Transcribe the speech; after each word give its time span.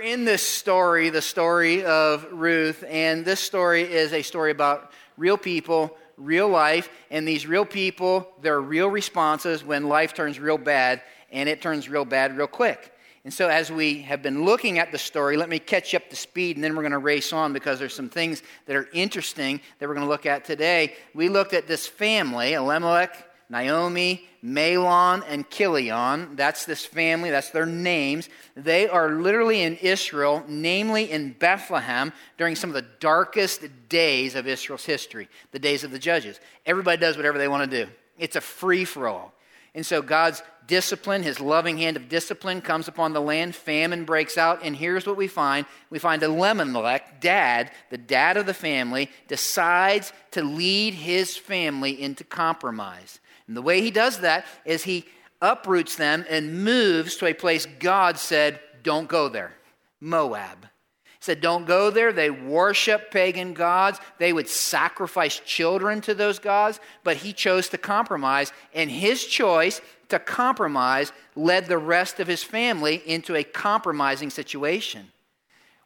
We're 0.00 0.06
in 0.06 0.24
this 0.24 0.42
story, 0.42 1.10
the 1.10 1.20
story 1.20 1.84
of 1.84 2.26
Ruth, 2.32 2.82
and 2.88 3.22
this 3.22 3.38
story 3.38 3.82
is 3.82 4.14
a 4.14 4.22
story 4.22 4.50
about 4.50 4.92
real 5.18 5.36
people, 5.36 5.94
real 6.16 6.48
life, 6.48 6.88
and 7.10 7.28
these 7.28 7.46
real 7.46 7.66
people, 7.66 8.26
their 8.40 8.62
real 8.62 8.88
responses 8.88 9.62
when 9.62 9.90
life 9.90 10.14
turns 10.14 10.40
real 10.40 10.56
bad, 10.56 11.02
and 11.30 11.50
it 11.50 11.60
turns 11.60 11.86
real 11.86 12.06
bad 12.06 12.34
real 12.38 12.46
quick. 12.46 12.94
And 13.24 13.34
so, 13.34 13.50
as 13.50 13.70
we 13.70 14.00
have 14.00 14.22
been 14.22 14.46
looking 14.46 14.78
at 14.78 14.90
the 14.90 14.96
story, 14.96 15.36
let 15.36 15.50
me 15.50 15.58
catch 15.58 15.94
up 15.94 16.08
to 16.08 16.16
speed, 16.16 16.56
and 16.56 16.64
then 16.64 16.74
we're 16.74 16.82
going 16.82 16.92
to 16.92 16.98
race 16.98 17.34
on 17.34 17.52
because 17.52 17.78
there's 17.78 17.94
some 17.94 18.08
things 18.08 18.42
that 18.64 18.76
are 18.76 18.88
interesting 18.94 19.60
that 19.80 19.86
we're 19.86 19.94
going 19.94 20.06
to 20.06 20.10
look 20.10 20.24
at 20.24 20.46
today. 20.46 20.94
We 21.12 21.28
looked 21.28 21.52
at 21.52 21.68
this 21.68 21.86
family, 21.86 22.54
Elimelech, 22.54 23.29
Naomi, 23.50 24.28
Mahlon, 24.44 25.22
and 25.28 25.50
Chilion. 25.50 26.36
That's 26.36 26.64
this 26.64 26.86
family, 26.86 27.30
that's 27.30 27.50
their 27.50 27.66
names. 27.66 28.28
They 28.56 28.88
are 28.88 29.10
literally 29.10 29.62
in 29.62 29.76
Israel, 29.76 30.44
namely 30.48 31.10
in 31.10 31.32
Bethlehem, 31.32 32.12
during 32.38 32.54
some 32.54 32.70
of 32.70 32.74
the 32.74 32.88
darkest 33.00 33.62
days 33.88 34.36
of 34.36 34.46
Israel's 34.46 34.84
history, 34.84 35.28
the 35.50 35.58
days 35.58 35.84
of 35.84 35.90
the 35.90 35.98
judges. 35.98 36.38
Everybody 36.64 36.98
does 36.98 37.16
whatever 37.16 37.38
they 37.38 37.48
want 37.48 37.68
to 37.68 37.84
do, 37.84 37.90
it's 38.18 38.36
a 38.36 38.40
free 38.40 38.84
for 38.84 39.08
all. 39.08 39.34
And 39.74 39.84
so 39.86 40.02
God's 40.02 40.42
discipline, 40.66 41.22
his 41.22 41.40
loving 41.40 41.78
hand 41.78 41.96
of 41.96 42.08
discipline, 42.08 42.60
comes 42.60 42.88
upon 42.88 43.12
the 43.12 43.20
land. 43.20 43.54
Famine 43.54 44.04
breaks 44.04 44.38
out. 44.38 44.60
And 44.62 44.74
here's 44.74 45.06
what 45.06 45.16
we 45.16 45.26
find 45.26 45.66
we 45.90 45.98
find 45.98 46.22
Elimelech, 46.22 47.20
dad, 47.20 47.70
the 47.90 47.98
dad 47.98 48.36
of 48.36 48.46
the 48.46 48.54
family, 48.54 49.10
decides 49.28 50.12
to 50.32 50.42
lead 50.42 50.94
his 50.94 51.36
family 51.36 52.00
into 52.00 52.24
compromise. 52.24 53.20
And 53.50 53.56
the 53.56 53.62
way 53.62 53.80
he 53.80 53.90
does 53.90 54.20
that 54.20 54.46
is 54.64 54.84
he 54.84 55.06
uproots 55.42 55.96
them 55.96 56.24
and 56.30 56.62
moves 56.62 57.16
to 57.16 57.26
a 57.26 57.34
place 57.34 57.66
God 57.80 58.16
said, 58.16 58.60
don't 58.84 59.08
go 59.08 59.28
there 59.28 59.54
Moab. 59.98 60.68
He 61.02 61.24
said, 61.24 61.40
Don't 61.40 61.66
go 61.66 61.90
there. 61.90 62.12
They 62.12 62.30
worship 62.30 63.10
pagan 63.10 63.52
gods. 63.52 63.98
They 64.18 64.32
would 64.32 64.48
sacrifice 64.48 65.40
children 65.40 66.00
to 66.02 66.14
those 66.14 66.38
gods. 66.38 66.78
But 67.02 67.16
he 67.16 67.32
chose 67.32 67.68
to 67.70 67.78
compromise. 67.78 68.52
And 68.72 68.88
his 68.88 69.24
choice 69.24 69.80
to 70.10 70.20
compromise 70.20 71.10
led 71.34 71.66
the 71.66 71.76
rest 71.76 72.20
of 72.20 72.28
his 72.28 72.44
family 72.44 73.02
into 73.04 73.34
a 73.34 73.42
compromising 73.42 74.30
situation. 74.30 75.10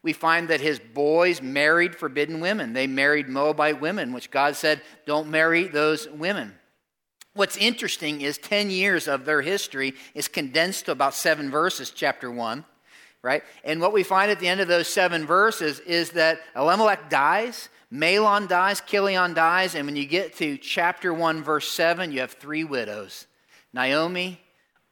We 0.03 0.13
find 0.13 0.49
that 0.49 0.61
his 0.61 0.77
boys 0.77 1.41
married 1.41 1.95
forbidden 1.95 2.41
women. 2.41 2.73
They 2.73 2.85
married 2.85 3.27
Moabite 3.27 3.81
women, 3.81 4.13
which 4.13 4.29
God 4.29 4.55
said, 4.55 4.83
Don't 5.07 5.31
marry 5.31 5.67
those 5.67 6.07
women. 6.07 6.53
What's 7.35 7.57
interesting 7.57 8.21
is 8.21 8.37
10 8.37 8.69
years 8.69 9.09
of 9.09 9.25
their 9.25 9.41
history 9.41 9.93
is 10.13 10.29
condensed 10.29 10.85
to 10.85 10.93
about 10.93 11.13
seven 11.13 11.51
verses, 11.51 11.91
chapter 11.91 12.31
1, 12.31 12.63
right? 13.21 13.43
And 13.65 13.81
what 13.81 13.91
we 13.91 14.03
find 14.03 14.31
at 14.31 14.39
the 14.39 14.47
end 14.47 14.61
of 14.61 14.69
those 14.69 14.87
seven 14.87 15.25
verses 15.25 15.81
is 15.81 16.11
that 16.11 16.39
Elimelech 16.55 17.09
dies, 17.09 17.67
Mahlon 17.91 18.47
dies, 18.47 18.79
Chilion 18.79 19.33
dies, 19.33 19.75
and 19.75 19.85
when 19.85 19.97
you 19.97 20.05
get 20.05 20.37
to 20.37 20.57
chapter 20.57 21.13
1, 21.13 21.43
verse 21.43 21.69
7, 21.69 22.09
you 22.13 22.21
have 22.21 22.31
three 22.31 22.63
widows 22.63 23.27
Naomi, 23.73 24.39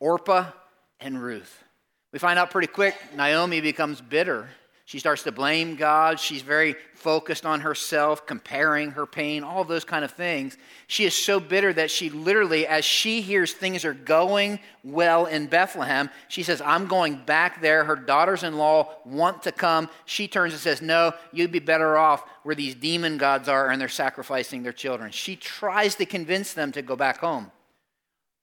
Orpah, 0.01 0.51
and 0.99 1.23
Ruth. 1.23 1.63
We 2.11 2.19
find 2.19 2.37
out 2.37 2.51
pretty 2.51 2.67
quick 2.67 2.95
Naomi 3.15 3.61
becomes 3.61 4.01
bitter 4.01 4.49
she 4.93 4.99
starts 4.99 5.23
to 5.23 5.31
blame 5.31 5.75
God. 5.75 6.19
She's 6.19 6.43
very 6.43 6.75
focused 6.93 7.47
on 7.47 7.61
herself, 7.61 8.27
comparing 8.27 8.91
her 8.91 9.07
pain, 9.07 9.43
all 9.43 9.63
those 9.63 9.85
kind 9.85 10.05
of 10.05 10.11
things. 10.11 10.55
She 10.85 11.03
is 11.05 11.15
so 11.15 11.39
bitter 11.39 11.73
that 11.73 11.89
she 11.89 12.11
literally, 12.11 12.67
as 12.67 12.85
she 12.85 13.19
hears 13.19 13.53
things 13.53 13.85
are 13.85 13.95
going 13.95 14.59
well 14.83 15.25
in 15.25 15.47
Bethlehem, 15.47 16.11
she 16.27 16.43
says, 16.43 16.61
I'm 16.61 16.85
going 16.85 17.15
back 17.25 17.59
there. 17.59 17.83
Her 17.83 17.95
daughters 17.95 18.43
in 18.43 18.55
law 18.55 18.93
want 19.03 19.41
to 19.41 19.51
come. 19.51 19.89
She 20.05 20.27
turns 20.27 20.53
and 20.53 20.61
says, 20.61 20.79
No, 20.79 21.13
you'd 21.31 21.51
be 21.51 21.57
better 21.57 21.97
off 21.97 22.23
where 22.43 22.53
these 22.53 22.75
demon 22.75 23.17
gods 23.17 23.49
are 23.49 23.71
and 23.71 23.81
they're 23.81 23.89
sacrificing 23.89 24.61
their 24.61 24.73
children. 24.73 25.09
She 25.09 25.35
tries 25.35 25.95
to 25.95 26.05
convince 26.05 26.53
them 26.53 26.71
to 26.73 26.83
go 26.83 26.95
back 26.95 27.17
home. 27.17 27.51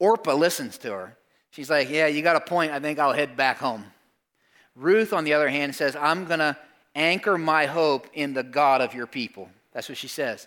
Orpah 0.01 0.35
listens 0.35 0.79
to 0.79 0.91
her. 0.91 1.17
She's 1.53 1.71
like, 1.71 1.89
Yeah, 1.89 2.09
you 2.09 2.23
got 2.23 2.35
a 2.35 2.41
point. 2.41 2.73
I 2.73 2.81
think 2.81 2.99
I'll 2.99 3.13
head 3.13 3.37
back 3.37 3.59
home. 3.59 3.85
Ruth, 4.77 5.13
on 5.13 5.25
the 5.25 5.35
other 5.35 5.49
hand, 5.49 5.75
says, 5.75 5.97
I'm 5.97 6.25
going 6.25 6.39
to 6.41 6.57
anchor 6.95 7.39
my 7.39 7.67
hope 7.67 8.09
in 8.15 8.35
the 8.35 8.43
God 8.43 8.81
of 8.81 8.95
your 8.95 9.07
people. 9.07 9.49
That's 9.73 9.89
what 9.89 9.99
she 9.99 10.09
says. 10.09 10.47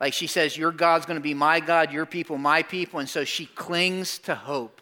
Like 0.00 0.12
she 0.12 0.26
says, 0.26 0.56
Your 0.56 0.72
God's 0.72 1.06
going 1.06 1.18
to 1.18 1.22
be 1.22 1.34
my 1.34 1.60
God, 1.60 1.92
your 1.92 2.06
people, 2.06 2.38
my 2.38 2.62
people. 2.62 3.00
And 3.00 3.08
so 3.08 3.24
she 3.24 3.46
clings 3.46 4.18
to 4.20 4.34
hope. 4.34 4.80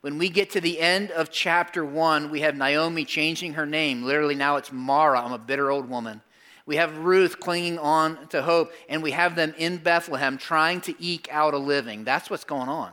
When 0.00 0.16
we 0.16 0.30
get 0.30 0.50
to 0.50 0.60
the 0.60 0.80
end 0.80 1.10
of 1.10 1.30
chapter 1.30 1.84
one, 1.84 2.30
we 2.30 2.40
have 2.40 2.56
Naomi 2.56 3.04
changing 3.04 3.54
her 3.54 3.66
name. 3.66 4.02
Literally, 4.02 4.34
now 4.34 4.56
it's 4.56 4.72
Mara. 4.72 5.20
I'm 5.20 5.32
a 5.32 5.38
bitter 5.38 5.70
old 5.70 5.88
woman. 5.88 6.22
We 6.64 6.76
have 6.76 6.98
Ruth 6.98 7.38
clinging 7.38 7.78
on 7.78 8.28
to 8.28 8.42
hope, 8.42 8.72
and 8.88 9.02
we 9.02 9.10
have 9.10 9.34
them 9.34 9.54
in 9.58 9.78
Bethlehem 9.78 10.38
trying 10.38 10.80
to 10.82 10.94
eke 10.98 11.28
out 11.30 11.52
a 11.52 11.58
living. 11.58 12.04
That's 12.04 12.30
what's 12.30 12.44
going 12.44 12.68
on. 12.68 12.92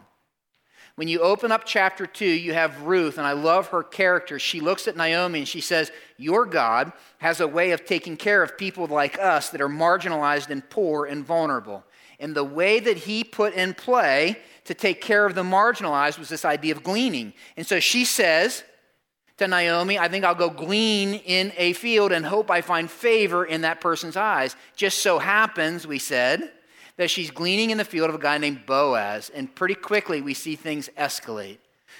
When 0.97 1.08
you 1.08 1.19
open 1.19 1.52
up 1.52 1.63
chapter 1.63 2.08
2, 2.08 2.25
you 2.25 2.56
have 2.56 2.81
Ruth, 2.81 3.19
and 3.19 3.28
I 3.28 3.34
love 3.34 3.68
her 3.68 3.84
character. 3.84 4.40
She 4.40 4.59
looks 4.59 4.88
at 4.88 4.97
Naomi 4.97 5.38
and 5.38 5.47
she 5.47 5.62
says, 5.62 5.91
Your 6.18 6.44
God 6.44 6.91
has 7.19 7.40
a 7.40 7.47
way 7.47 7.69
of 7.69 7.85
taking 7.85 8.18
care 8.18 8.41
of 8.41 8.58
people 8.58 8.88
like 8.88 9.19
us 9.19 9.52
that 9.52 9.62
are 9.62 9.69
marginalized 9.69 10.50
and 10.50 10.68
poor 10.68 11.06
and 11.06 11.24
vulnerable. 11.24 11.84
And 12.19 12.36
the 12.36 12.44
way 12.44 12.80
that 12.80 12.97
he 12.97 13.24
put 13.24 13.53
in 13.53 13.75
play 13.75 14.40
to 14.66 14.74
take 14.74 15.00
care 15.00 15.28
of 15.28 15.36
the 15.36 15.44
marginalized 15.44 16.18
was 16.18 16.30
this 16.30 16.44
idea 16.44 16.74
of 16.74 16.81
gleaning. 16.81 17.34
And 17.56 17.68
so 17.68 17.80
she 17.80 18.03
says 18.03 18.63
to 19.38 19.47
Naomi, 19.47 20.00
I 20.00 20.07
think 20.07 20.25
I'll 20.25 20.34
go 20.34 20.50
glean 20.50 21.13
in 21.13 21.53
a 21.57 21.74
field 21.74 22.12
and 22.12 22.25
hope 22.25 22.50
I 22.50 22.62
find 22.62 22.90
favor 22.90 23.46
in 23.46 23.62
that 23.62 23.81
person's 23.81 24.18
eyes. 24.18 24.56
Just 24.75 25.03
so 25.03 25.19
happens, 25.19 25.86
we 25.86 26.00
said, 26.00 26.52
that 26.97 27.09
she's 27.09 27.31
gleaning 27.31 27.69
in 27.69 27.78
the 27.78 27.85
field 27.85 28.09
of 28.09 28.16
a 28.16 28.19
guy 28.19 28.38
named 28.38 28.66
Boaz. 28.66 29.31
And 29.34 29.53
pretty 29.53 29.75
quickly, 29.75 30.22
we 30.22 30.34
see 30.34 30.56
things 30.56 30.90
escalate 30.97 31.58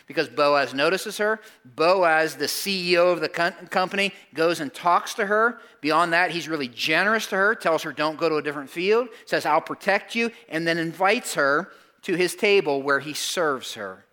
because 0.08 0.28
Boaz 0.28 0.74
notices 0.74 1.18
her. 1.18 1.40
Boaz, 1.63 2.35
the 2.35 2.46
CEO 2.46 3.12
of 3.12 3.22
the 3.22 3.30
company, 3.30 4.13
goes 4.34 4.59
and 4.59 4.74
talks 4.74 5.13
to 5.16 5.25
her. 5.25 5.59
Beyond 5.81 6.13
that, 6.13 6.31
he's 6.31 6.47
really 6.47 6.68
generous 6.68 7.28
to 7.28 7.36
her, 7.36 7.56
tells 7.56 7.84
her, 7.84 7.94
Don't 7.94 8.18
go 8.18 8.30
to 8.30 8.36
a 8.36 8.41
different 8.41 8.69
field, 8.69 9.09
says, 9.25 9.46
I'll 9.46 9.62
protect 9.62 10.16
you, 10.16 10.31
and 10.50 10.68
then 10.68 10.78
invites 10.78 11.36
her 11.36 11.72
to 12.03 12.16
his 12.16 12.36
table 12.36 12.81
where 12.81 13.00
he 13.00 13.13
serves 13.13 13.75
her. 13.75 14.06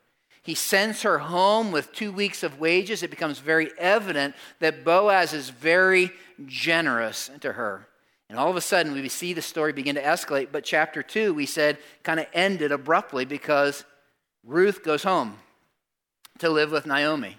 He 0.43 0.55
sends 0.55 1.03
her 1.03 1.21
home 1.21 1.73
with 1.73 1.93
two 1.93 2.13
weeks 2.13 2.43
of 2.43 2.61
wages. 2.61 3.03
It 3.03 3.11
becomes 3.11 3.39
very 3.39 3.71
evident 3.79 4.35
that 4.61 4.85
Boaz 4.85 5.33
is 5.33 5.49
very 5.49 6.11
generous 6.45 7.31
to 7.41 7.53
her. 7.53 7.89
And 8.29 8.39
all 8.39 8.51
of 8.51 8.57
a 8.57 8.61
sudden, 8.61 8.93
we 8.93 9.09
see 9.09 9.33
the 9.33 9.43
story 9.43 9.73
begin 9.73 9.97
to 9.97 10.03
escalate. 10.03 10.49
But 10.51 10.65
chapter 10.65 11.03
2, 11.03 11.35
we 11.35 11.47
said, 11.47 11.79
kind 12.03 12.19
of 12.19 12.27
ended 12.33 12.73
abruptly 12.73 13.25
because 13.25 13.85
Ruth 14.45 14.83
goes 14.83 15.03
home 15.03 15.39
to 16.39 16.49
live 16.49 16.73
with 16.73 16.87
Naomi. 16.87 17.37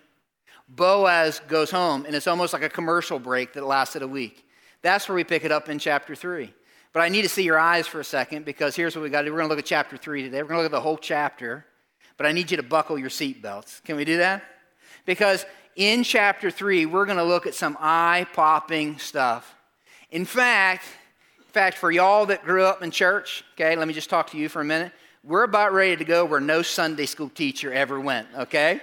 Boaz 0.68 1.42
goes 1.48 1.70
home, 1.72 2.06
and 2.06 2.16
it's 2.16 2.28
almost 2.28 2.54
like 2.54 2.64
a 2.64 2.70
commercial 2.70 3.20
break 3.20 3.54
that 3.54 3.66
lasted 3.66 4.02
a 4.02 4.08
week. 4.08 4.48
That's 4.82 5.08
where 5.08 5.16
we 5.16 5.24
pick 5.24 5.44
it 5.44 5.52
up 5.52 5.70
in 5.70 5.80
chapter 5.80 6.16
3. 6.16 6.54
But 6.94 7.02
I 7.02 7.10
need 7.10 7.24
to 7.24 7.30
see 7.30 7.44
your 7.44 7.60
eyes 7.60 7.88
for 7.88 8.00
a 8.00 8.06
second 8.06 8.46
because 8.46 8.76
here's 8.76 8.96
what 8.96 9.02
we 9.02 9.10
got 9.10 9.22
to 9.22 9.28
do. 9.28 9.32
We're 9.32 9.40
going 9.40 9.50
to 9.50 9.56
look 9.56 9.64
at 9.64 9.68
chapter 9.68 9.98
3 9.98 10.24
today. 10.24 10.42
We're 10.42 10.50
going 10.50 10.60
to 10.60 10.64
look 10.64 10.72
at 10.72 10.76
the 10.76 10.82
whole 10.82 10.98
chapter, 10.98 11.66
but 12.18 12.26
I 12.26 12.32
need 12.32 12.52
you 12.52 12.58
to 12.58 12.64
buckle 12.64 12.98
your 12.98 13.10
seatbelts. 13.10 13.84
Can 13.84 13.96
we 13.98 14.06
do 14.06 14.18
that? 14.18 14.44
Because 15.06 15.46
in 15.76 16.04
chapter 16.04 16.50
3, 16.50 16.86
we're 16.86 17.06
going 17.06 17.18
to 17.18 17.24
look 17.24 17.46
at 17.46 17.54
some 17.54 17.78
eye 17.80 18.26
popping 18.34 18.98
stuff. 18.98 19.55
In 20.16 20.24
fact, 20.24 20.86
in 21.40 21.52
fact, 21.52 21.78
for 21.78 21.92
y'all 21.92 22.26
that 22.28 22.46
grew 22.46 22.64
up 22.64 22.82
in 22.82 22.90
church, 22.90 23.44
okay, 23.56 23.76
let 23.76 23.86
me 23.86 23.94
just 23.94 24.10
talk 24.10 24.30
to 24.30 24.38
you 24.38 24.48
for 24.48 24.62
a 24.62 24.64
minute. 24.64 24.94
We're 25.26 25.44
about 25.44 25.74
ready 25.74 25.98
to 25.98 26.06
go 26.06 26.24
where 26.24 26.40
no 26.40 26.62
Sunday 26.62 27.06
school 27.06 27.28
teacher 27.28 27.74
ever 27.74 28.00
went, 28.00 28.30
okay? 28.34 28.80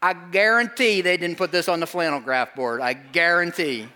I 0.00 0.14
guarantee 0.14 1.02
they 1.02 1.18
didn't 1.18 1.36
put 1.36 1.52
this 1.52 1.68
on 1.68 1.78
the 1.78 1.86
flannel 1.86 2.20
graph 2.20 2.54
board. 2.54 2.80
I 2.80 2.94
guarantee. 2.94 3.82
In 3.82 3.88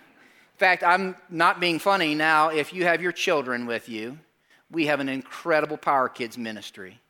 fact, 0.58 0.82
I'm 0.82 1.17
not 1.31 1.61
being 1.61 1.79
funny 1.79 2.14
now. 2.14 2.50
If 2.50 2.75
you 2.75 2.85
have 2.85 3.00
your 3.00 3.12
children 3.12 3.64
with 3.64 3.88
you, 3.88 4.19
we 4.70 4.85
have 4.85 5.00
an 5.00 5.08
incredible 5.08 5.79
Power 5.79 6.11
Kids 6.11 6.37
ministry. 6.37 7.00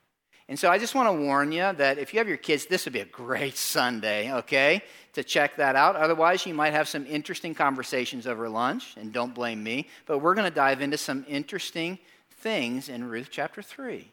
And 0.48 0.58
so 0.58 0.70
I 0.70 0.78
just 0.78 0.94
want 0.94 1.08
to 1.08 1.24
warn 1.24 1.52
you 1.52 1.72
that 1.74 1.98
if 1.98 2.14
you 2.14 2.18
have 2.18 2.28
your 2.28 2.38
kids, 2.38 2.66
this 2.66 2.86
would 2.86 2.94
be 2.94 3.00
a 3.00 3.04
great 3.04 3.56
Sunday, 3.56 4.32
okay, 4.32 4.82
to 5.12 5.22
check 5.22 5.56
that 5.56 5.76
out. 5.76 5.96
Otherwise, 5.96 6.46
you 6.46 6.54
might 6.54 6.72
have 6.72 6.88
some 6.88 7.06
interesting 7.06 7.54
conversations 7.54 8.26
over 8.26 8.48
lunch, 8.48 8.94
and 8.96 9.12
don't 9.12 9.34
blame 9.34 9.62
me. 9.62 9.88
But 10.06 10.18
we're 10.18 10.34
going 10.34 10.48
to 10.48 10.54
dive 10.54 10.80
into 10.80 10.96
some 10.96 11.24
interesting 11.28 11.98
things 12.40 12.88
in 12.88 13.04
Ruth 13.04 13.28
chapter 13.30 13.60
3. 13.60 14.10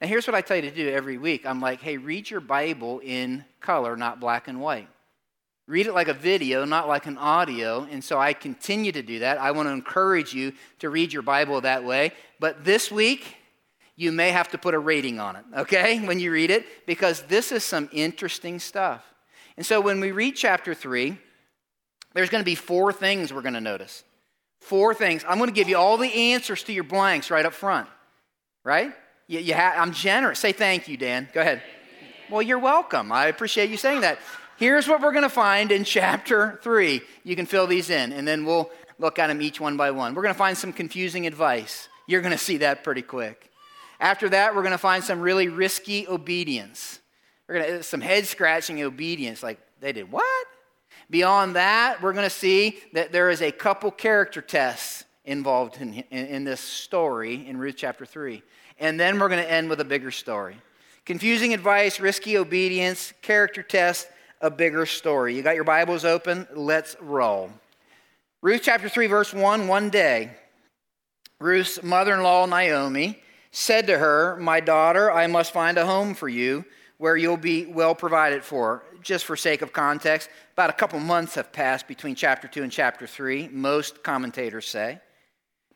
Now, 0.00 0.06
here's 0.06 0.26
what 0.26 0.34
I 0.34 0.40
tell 0.40 0.56
you 0.56 0.62
to 0.62 0.70
do 0.70 0.88
every 0.88 1.18
week 1.18 1.44
I'm 1.44 1.60
like, 1.60 1.80
hey, 1.80 1.96
read 1.96 2.30
your 2.30 2.40
Bible 2.40 3.00
in 3.00 3.44
color, 3.60 3.96
not 3.96 4.20
black 4.20 4.48
and 4.48 4.60
white. 4.60 4.88
Read 5.66 5.86
it 5.86 5.92
like 5.92 6.08
a 6.08 6.14
video, 6.14 6.64
not 6.64 6.88
like 6.88 7.04
an 7.04 7.18
audio. 7.18 7.86
And 7.90 8.02
so 8.02 8.18
I 8.18 8.32
continue 8.32 8.90
to 8.92 9.02
do 9.02 9.18
that. 9.18 9.36
I 9.36 9.50
want 9.50 9.68
to 9.68 9.72
encourage 9.72 10.32
you 10.32 10.54
to 10.78 10.88
read 10.88 11.12
your 11.12 11.20
Bible 11.20 11.60
that 11.60 11.84
way. 11.84 12.12
But 12.40 12.64
this 12.64 12.90
week, 12.90 13.36
you 13.98 14.12
may 14.12 14.30
have 14.30 14.48
to 14.48 14.58
put 14.58 14.74
a 14.74 14.78
rating 14.78 15.18
on 15.18 15.34
it, 15.34 15.44
okay, 15.56 15.98
when 16.06 16.20
you 16.20 16.30
read 16.30 16.50
it, 16.50 16.64
because 16.86 17.22
this 17.22 17.50
is 17.50 17.64
some 17.64 17.90
interesting 17.92 18.60
stuff. 18.60 19.04
And 19.56 19.66
so 19.66 19.80
when 19.80 19.98
we 19.98 20.12
read 20.12 20.36
chapter 20.36 20.72
3, 20.72 21.18
there's 22.14 22.30
going 22.30 22.40
to 22.40 22.46
be 22.46 22.54
four 22.54 22.92
things 22.92 23.32
we're 23.32 23.42
going 23.42 23.54
to 23.54 23.60
notice. 23.60 24.04
Four 24.60 24.94
things. 24.94 25.24
I'm 25.28 25.38
going 25.38 25.50
to 25.50 25.54
give 25.54 25.68
you 25.68 25.76
all 25.76 25.96
the 25.96 26.32
answers 26.32 26.62
to 26.64 26.72
your 26.72 26.84
blanks 26.84 27.28
right 27.28 27.44
up 27.44 27.52
front. 27.52 27.88
Right? 28.62 28.92
You, 29.26 29.40
you 29.40 29.54
ha- 29.54 29.74
I'm 29.76 29.92
generous. 29.92 30.38
Say 30.38 30.52
thank 30.52 30.86
you, 30.86 30.96
Dan. 30.96 31.28
Go 31.34 31.40
ahead. 31.40 31.60
Well, 32.30 32.42
you're 32.42 32.60
welcome. 32.60 33.10
I 33.10 33.26
appreciate 33.26 33.68
you 33.68 33.76
saying 33.76 34.02
that. 34.02 34.20
Here's 34.58 34.86
what 34.86 35.00
we're 35.00 35.12
going 35.12 35.24
to 35.24 35.28
find 35.28 35.72
in 35.72 35.82
chapter 35.98 36.60
3. 36.62 37.00
You 37.24 37.34
can 37.34 37.46
fill 37.46 37.66
these 37.66 37.90
in, 37.90 38.12
and 38.12 38.28
then 38.28 38.44
we'll 38.44 38.70
look 39.00 39.18
at 39.18 39.26
them 39.26 39.42
each 39.42 39.60
one 39.60 39.76
by 39.76 39.90
one. 39.90 40.14
We're 40.14 40.22
going 40.22 40.34
to 40.34 40.38
find 40.38 40.56
some 40.56 40.72
confusing 40.72 41.26
advice. 41.26 41.88
You're 42.06 42.20
going 42.20 42.32
to 42.32 42.38
see 42.38 42.58
that 42.58 42.84
pretty 42.84 43.02
quick. 43.02 43.48
After 44.00 44.28
that, 44.28 44.54
we're 44.54 44.62
going 44.62 44.72
to 44.72 44.78
find 44.78 45.02
some 45.02 45.20
really 45.20 45.48
risky 45.48 46.06
obedience. 46.06 47.00
We're 47.48 47.54
going 47.56 47.66
to 47.66 47.78
uh, 47.78 47.82
some 47.82 48.00
head 48.00 48.26
scratching 48.26 48.82
obedience, 48.82 49.42
like 49.42 49.58
they 49.80 49.92
did 49.92 50.10
what? 50.12 50.46
Beyond 51.10 51.56
that, 51.56 52.02
we're 52.02 52.12
going 52.12 52.26
to 52.28 52.30
see 52.30 52.78
that 52.92 53.12
there 53.12 53.30
is 53.30 53.40
a 53.40 53.50
couple 53.50 53.90
character 53.90 54.42
tests 54.42 55.04
involved 55.24 55.80
in, 55.80 55.94
in, 55.94 56.26
in 56.26 56.44
this 56.44 56.60
story 56.60 57.46
in 57.46 57.56
Ruth 57.56 57.76
chapter 57.76 58.04
3. 58.04 58.42
And 58.78 59.00
then 59.00 59.18
we're 59.18 59.28
going 59.28 59.42
to 59.42 59.50
end 59.50 59.68
with 59.68 59.80
a 59.80 59.84
bigger 59.84 60.10
story. 60.10 60.56
Confusing 61.04 61.54
advice, 61.54 61.98
risky 62.00 62.36
obedience, 62.36 63.12
character 63.22 63.62
test, 63.62 64.08
a 64.40 64.50
bigger 64.50 64.86
story. 64.86 65.34
You 65.34 65.42
got 65.42 65.54
your 65.54 65.64
Bibles 65.64 66.04
open? 66.04 66.46
Let's 66.54 66.96
roll. 67.00 67.50
Ruth 68.42 68.60
chapter 68.62 68.88
3, 68.88 69.06
verse 69.06 69.34
1 69.34 69.66
One 69.66 69.90
day, 69.90 70.30
Ruth's 71.40 71.82
mother 71.82 72.14
in 72.14 72.22
law, 72.22 72.46
Naomi, 72.46 73.20
said 73.50 73.86
to 73.86 73.98
her, 73.98 74.36
My 74.36 74.60
daughter, 74.60 75.10
I 75.10 75.26
must 75.26 75.52
find 75.52 75.78
a 75.78 75.86
home 75.86 76.14
for 76.14 76.28
you 76.28 76.64
where 76.98 77.16
you'll 77.16 77.36
be 77.36 77.66
well 77.66 77.94
provided 77.94 78.44
for. 78.44 78.84
Just 79.00 79.24
for 79.24 79.36
sake 79.36 79.62
of 79.62 79.72
context, 79.72 80.28
about 80.52 80.70
a 80.70 80.74
couple 80.74 80.98
months 80.98 81.36
have 81.36 81.52
passed 81.52 81.86
between 81.86 82.14
chapter 82.14 82.48
2 82.48 82.64
and 82.64 82.72
chapter 82.72 83.06
3, 83.06 83.48
most 83.48 84.02
commentators 84.02 84.66
say. 84.66 85.00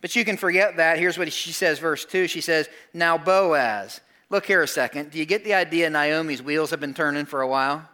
But 0.01 0.17
you 0.17 0.25
can 0.25 0.37
forget 0.37 0.77
that. 0.77 0.99
Here's 0.99 1.17
what 1.17 1.33
she 1.33 1.53
says, 1.53 1.79
verse 1.79 2.05
2. 2.05 2.27
She 2.27 2.41
says, 2.41 2.69
Now 2.93 3.17
Boaz. 3.17 4.01
Look 4.29 4.47
here 4.47 4.63
a 4.63 4.69
second. 4.69 5.11
Do 5.11 5.19
you 5.19 5.27
get 5.27 5.45
the 5.45 5.55
idea 5.55 5.89
Naomi's 5.89 6.43
wheels 6.43 6.71
have 6.71 6.81
been 6.81 6.95
turning 6.95 7.27
for 7.27 7.43
a 7.43 7.49
while? 7.49 7.89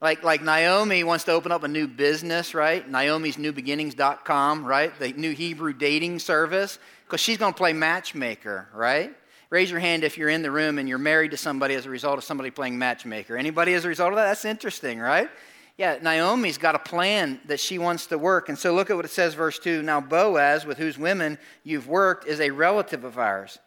Like, 0.00 0.22
like 0.22 0.42
Naomi 0.42 1.02
wants 1.02 1.24
to 1.24 1.32
open 1.32 1.50
up 1.50 1.64
a 1.64 1.68
new 1.68 1.88
business, 1.88 2.54
right? 2.54 2.88
Naomi's 2.88 3.36
newbeginnings.com, 3.36 4.64
right? 4.64 4.96
The 4.98 5.12
new 5.14 5.32
Hebrew 5.32 5.72
dating 5.72 6.20
service, 6.20 6.78
because 7.08 7.20
she's 7.20 7.38
going 7.38 7.54
to 7.54 7.56
play 7.56 7.72
matchmaker, 7.72 8.68
right? 8.74 9.14
Raise 9.48 9.70
your 9.70 9.80
hand 9.80 10.04
if 10.04 10.18
you're 10.18 10.28
in 10.28 10.42
the 10.42 10.50
room 10.50 10.78
and 10.78 10.86
you're 10.86 10.98
married 10.98 11.30
to 11.30 11.38
somebody 11.38 11.74
as 11.74 11.86
a 11.86 11.90
result 11.90 12.18
of 12.18 12.24
somebody 12.24 12.50
playing 12.50 12.78
matchmaker. 12.78 13.34
Anybody 13.34 13.72
as 13.72 13.86
a 13.86 13.88
result 13.88 14.10
of 14.10 14.16
that? 14.16 14.26
That's 14.26 14.44
interesting, 14.44 14.98
right? 14.98 15.30
Yeah, 15.78 15.98
Naomi's 16.02 16.58
got 16.58 16.74
a 16.74 16.78
plan 16.78 17.40
that 17.46 17.58
she 17.58 17.78
wants 17.78 18.08
to 18.08 18.18
work. 18.18 18.50
And 18.50 18.58
so 18.58 18.74
look 18.74 18.90
at 18.90 18.96
what 18.96 19.06
it 19.06 19.10
says, 19.10 19.32
verse 19.32 19.58
2. 19.58 19.82
Now, 19.82 20.02
Boaz, 20.02 20.66
with 20.66 20.76
whose 20.76 20.98
women 20.98 21.38
you've 21.64 21.88
worked, 21.88 22.26
is 22.26 22.40
a 22.40 22.50
relative 22.50 23.04
of 23.04 23.16
ours. 23.16 23.58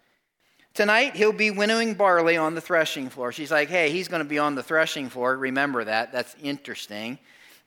Tonight, 0.73 1.15
he'll 1.15 1.33
be 1.33 1.49
winnowing 1.49 1.95
barley 1.95 2.37
on 2.37 2.53
the 2.53 2.61
threshing 2.61 3.09
floor. 3.09 3.31
She's 3.31 3.51
like, 3.51 3.69
hey, 3.69 3.89
he's 3.89 4.07
going 4.07 4.21
to 4.21 4.29
be 4.29 4.39
on 4.39 4.55
the 4.55 4.63
threshing 4.63 5.09
floor. 5.09 5.35
Remember 5.35 5.83
that. 5.83 6.11
That's 6.11 6.35
interesting. 6.43 7.17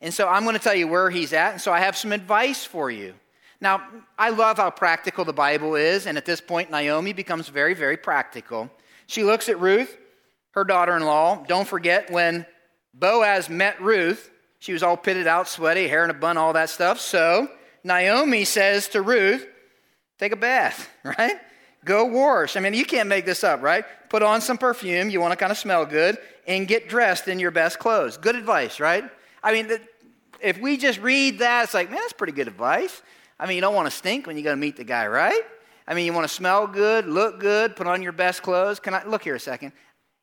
And 0.00 0.15
so 0.15 0.29
I'm 0.29 0.44
going 0.44 0.56
to 0.56 0.62
tell 0.62 0.75
you 0.75 0.87
where 0.87 1.11
he's 1.11 1.32
at. 1.32 1.53
And 1.53 1.61
so 1.61 1.73
I 1.73 1.81
have 1.81 1.97
some 1.97 2.12
advice 2.12 2.65
for 2.65 2.91
you. 2.91 3.15
Now, 3.61 3.83
I 4.19 4.31
love 4.31 4.56
how 4.56 4.71
practical 4.71 5.25
the 5.25 5.33
Bible 5.33 5.75
is. 5.75 6.06
And 6.06 6.19
at 6.19 6.25
this 6.25 6.41
point, 6.41 6.71
Naomi 6.71 7.12
becomes 7.12 7.49
very, 7.49 7.75
very 7.75 7.97
practical. 7.97 8.71
She 9.06 9.25
looks 9.25 9.49
at 9.49 9.61
Ruth, 9.61 9.97
her 10.53 10.65
daughter 10.65 10.97
in 10.97 11.05
law. 11.05 11.45
Don't 11.47 11.67
forget 11.67 12.11
when 12.11 12.47
Boaz 12.93 13.49
met 13.49 13.81
Ruth, 13.81 14.31
she 14.59 14.73
was 14.73 14.83
all 14.83 14.97
pitted 14.97 15.27
out, 15.27 15.49
sweaty, 15.49 15.89
hair 15.89 16.05
in 16.05 16.11
a 16.11 16.15
bun, 16.15 16.37
all 16.37 16.53
that 16.55 16.71
stuff. 16.71 17.01
So 17.01 17.49
Naomi 17.83 18.45
says 18.45 18.89
to 18.89 19.03
Ruth, 19.03 19.47
take 20.19 20.33
a 20.33 20.37
bath, 20.37 20.89
right? 21.05 21.37
Go 21.85 22.06
wash. 22.06 22.56
I 22.56 22.61
mean, 22.61 22.73
you 22.73 22.87
can't 22.87 23.09
make 23.09 23.27
this 23.27 23.45
up, 23.45 23.61
right? 23.62 23.85
Put 24.09 24.23
on 24.23 24.41
some 24.41 24.56
perfume. 24.56 25.11
You 25.11 25.21
want 25.21 25.33
to 25.33 25.37
kind 25.37 25.53
of 25.53 25.59
smell 25.59 25.85
good 25.85 26.17
and 26.47 26.67
get 26.67 26.89
dressed 26.89 27.29
in 27.29 27.39
your 27.39 27.51
best 27.51 27.79
clothes. 27.79 28.17
Good 28.17 28.37
advice, 28.37 28.81
right? 28.81 29.05
I 29.43 29.53
mean, 29.53 29.79
if 30.41 30.59
we 30.59 30.77
just 30.77 30.99
read 31.01 31.41
that, 31.41 31.65
it's 31.65 31.75
like, 31.75 31.91
man, 31.91 31.99
that's 32.01 32.15
pretty 32.15 32.33
good 32.33 32.49
advice. 32.49 33.03
I 33.38 33.46
mean, 33.46 33.56
you 33.56 33.60
don't 33.60 33.75
want 33.75 33.86
to 33.86 33.96
stink 33.96 34.26
when 34.26 34.36
you 34.36 34.42
go 34.42 34.50
to 34.50 34.56
meet 34.56 34.76
the 34.76 34.84
guy, 34.84 35.06
right? 35.06 35.42
I 35.86 35.94
mean, 35.94 36.06
you 36.06 36.12
want 36.12 36.26
to 36.26 36.34
smell 36.34 36.66
good, 36.66 37.06
look 37.06 37.40
good, 37.40 37.76
put 37.76 37.86
on 37.86 38.02
your 38.02 38.12
best 38.12 38.42
clothes. 38.42 38.81
Can 38.81 38.94
I 38.94 39.04
look 39.04 39.25
here 39.25 39.34
a 39.34 39.40
second? 39.40 39.72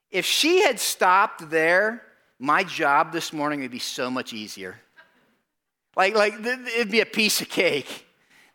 If 0.09 0.25
she 0.25 0.61
had 0.61 0.79
stopped 0.79 1.49
there, 1.49 2.03
my 2.39 2.63
job 2.63 3.11
this 3.11 3.31
morning 3.31 3.61
would 3.61 3.71
be 3.71 3.79
so 3.79 4.09
much 4.09 4.33
easier. 4.33 4.79
Like, 5.95 6.15
like 6.15 6.33
it'd 6.43 6.91
be 6.91 7.01
a 7.01 7.05
piece 7.05 7.41
of 7.41 7.49
cake. 7.49 8.07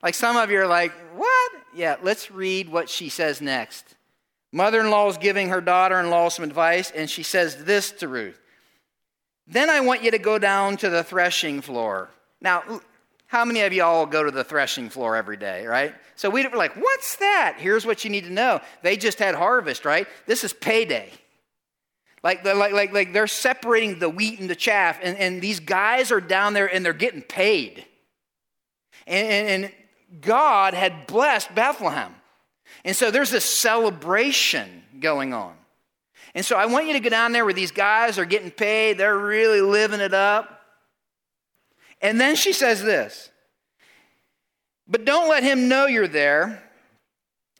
Like 0.02 0.14
some 0.14 0.36
of 0.36 0.50
you 0.50 0.60
are 0.60 0.66
like, 0.66 0.92
what? 1.14 1.52
Yeah, 1.74 1.96
let's 2.02 2.30
read 2.30 2.68
what 2.68 2.88
she 2.88 3.08
says 3.08 3.40
next. 3.40 3.94
Mother 4.52 4.80
in 4.80 4.90
law 4.90 5.08
is 5.08 5.18
giving 5.18 5.50
her 5.50 5.60
daughter 5.60 6.00
in 6.00 6.10
law 6.10 6.28
some 6.28 6.44
advice, 6.44 6.90
and 6.90 7.10
she 7.10 7.22
says 7.22 7.64
this 7.64 7.90
to 7.92 8.08
Ruth 8.08 8.40
Then 9.46 9.68
I 9.70 9.80
want 9.80 10.02
you 10.02 10.10
to 10.10 10.18
go 10.18 10.38
down 10.38 10.76
to 10.78 10.90
the 10.90 11.04
threshing 11.04 11.60
floor. 11.60 12.10
Now, 12.40 12.80
how 13.26 13.44
many 13.44 13.60
of 13.60 13.72
y'all 13.72 14.06
go 14.06 14.22
to 14.22 14.30
the 14.30 14.44
threshing 14.44 14.88
floor 14.88 15.16
every 15.16 15.36
day, 15.36 15.66
right? 15.66 15.94
So 16.14 16.30
we 16.30 16.46
were 16.46 16.56
like, 16.56 16.76
what's 16.76 17.16
that? 17.16 17.56
Here's 17.58 17.84
what 17.84 18.04
you 18.04 18.10
need 18.10 18.24
to 18.24 18.32
know. 18.32 18.60
They 18.82 18.96
just 18.96 19.18
had 19.18 19.34
harvest, 19.34 19.84
right? 19.84 20.06
This 20.26 20.44
is 20.44 20.52
payday. 20.52 21.10
Like, 22.22 22.44
like, 22.44 22.72
like, 22.72 22.92
like 22.92 23.12
they're 23.12 23.26
separating 23.26 23.98
the 23.98 24.08
wheat 24.08 24.40
and 24.40 24.48
the 24.48 24.56
chaff, 24.56 24.98
and, 25.02 25.16
and 25.18 25.42
these 25.42 25.60
guys 25.60 26.10
are 26.10 26.20
down 26.20 26.54
there 26.54 26.72
and 26.72 26.84
they're 26.84 26.92
getting 26.92 27.22
paid. 27.22 27.84
And, 29.06 29.26
and, 29.28 29.64
and 29.64 29.72
God 30.20 30.74
had 30.74 31.06
blessed 31.06 31.54
Bethlehem. 31.54 32.14
And 32.84 32.94
so 32.94 33.10
there's 33.10 33.30
this 33.30 33.44
celebration 33.44 34.82
going 35.00 35.34
on. 35.34 35.54
And 36.34 36.44
so 36.44 36.56
I 36.56 36.66
want 36.66 36.86
you 36.86 36.92
to 36.92 37.00
go 37.00 37.08
down 37.08 37.32
there 37.32 37.44
where 37.44 37.54
these 37.54 37.70
guys 37.70 38.18
are 38.18 38.24
getting 38.24 38.50
paid, 38.50 38.98
they're 38.98 39.18
really 39.18 39.60
living 39.60 40.00
it 40.00 40.14
up. 40.14 40.55
And 42.06 42.20
then 42.20 42.36
she 42.36 42.52
says 42.52 42.84
this 42.84 43.30
But 44.86 45.04
don't 45.04 45.28
let 45.28 45.42
him 45.42 45.68
know 45.68 45.86
you're 45.86 46.06
there 46.06 46.62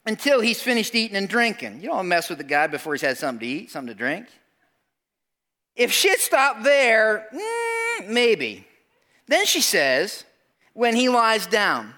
until 0.07 0.41
he's 0.41 0.63
finished 0.63 0.95
eating 0.95 1.17
and 1.17 1.29
drinking. 1.29 1.81
You 1.81 1.89
don't 1.89 2.07
mess 2.07 2.29
with 2.29 2.39
the 2.39 2.45
guy 2.45 2.69
before 2.69 2.95
he's 2.95 3.03
had 3.03 3.19
something 3.19 3.41
to 3.41 3.47
eat, 3.47 3.73
something 3.73 3.93
to 3.93 3.99
drink. 3.99 4.29
If 5.75 5.91
she'd 5.91 6.21
stopped 6.21 6.63
there, 6.63 7.27
mm, 7.35 8.09
maybe. 8.09 8.69
Then 9.27 9.47
she 9.47 9.61
says, 9.61 10.25
when 10.75 10.95
he 10.95 11.09
lies 11.09 11.49
down. 11.49 11.93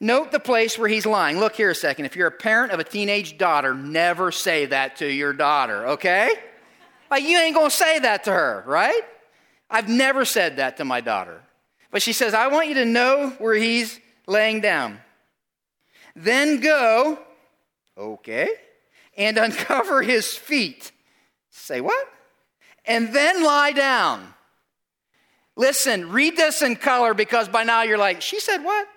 Note 0.00 0.32
the 0.32 0.40
place 0.40 0.76
where 0.76 0.88
he's 0.88 1.06
lying. 1.06 1.38
Look 1.38 1.54
here 1.54 1.70
a 1.70 1.74
second. 1.74 2.04
If 2.04 2.16
you're 2.16 2.26
a 2.26 2.32
parent 2.32 2.72
of 2.72 2.80
a 2.80 2.84
teenage 2.84 3.38
daughter, 3.38 3.74
never 3.74 4.32
say 4.32 4.66
that 4.66 4.96
to 4.96 5.06
your 5.06 5.32
daughter, 5.32 5.86
okay? 5.90 6.34
Like, 7.12 7.22
you 7.22 7.38
ain't 7.38 7.54
gonna 7.54 7.70
say 7.70 8.00
that 8.00 8.24
to 8.24 8.32
her, 8.32 8.64
right? 8.66 9.02
I've 9.70 9.88
never 9.88 10.24
said 10.24 10.56
that 10.56 10.76
to 10.78 10.84
my 10.84 11.00
daughter. 11.00 11.40
But 11.90 12.02
she 12.02 12.12
says, 12.12 12.34
I 12.34 12.48
want 12.48 12.68
you 12.68 12.74
to 12.74 12.84
know 12.84 13.30
where 13.38 13.54
he's 13.54 14.00
laying 14.26 14.60
down. 14.60 14.98
Then 16.16 16.60
go, 16.60 17.18
okay, 17.96 18.48
and 19.16 19.38
uncover 19.38 20.02
his 20.02 20.34
feet. 20.34 20.92
Say 21.50 21.80
what? 21.80 22.06
And 22.84 23.12
then 23.14 23.42
lie 23.42 23.72
down. 23.72 24.34
Listen, 25.56 26.10
read 26.10 26.36
this 26.36 26.62
in 26.62 26.76
color 26.76 27.14
because 27.14 27.48
by 27.48 27.62
now 27.62 27.82
you're 27.82 27.98
like, 27.98 28.20
she 28.20 28.40
said 28.40 28.58
what? 28.58 28.88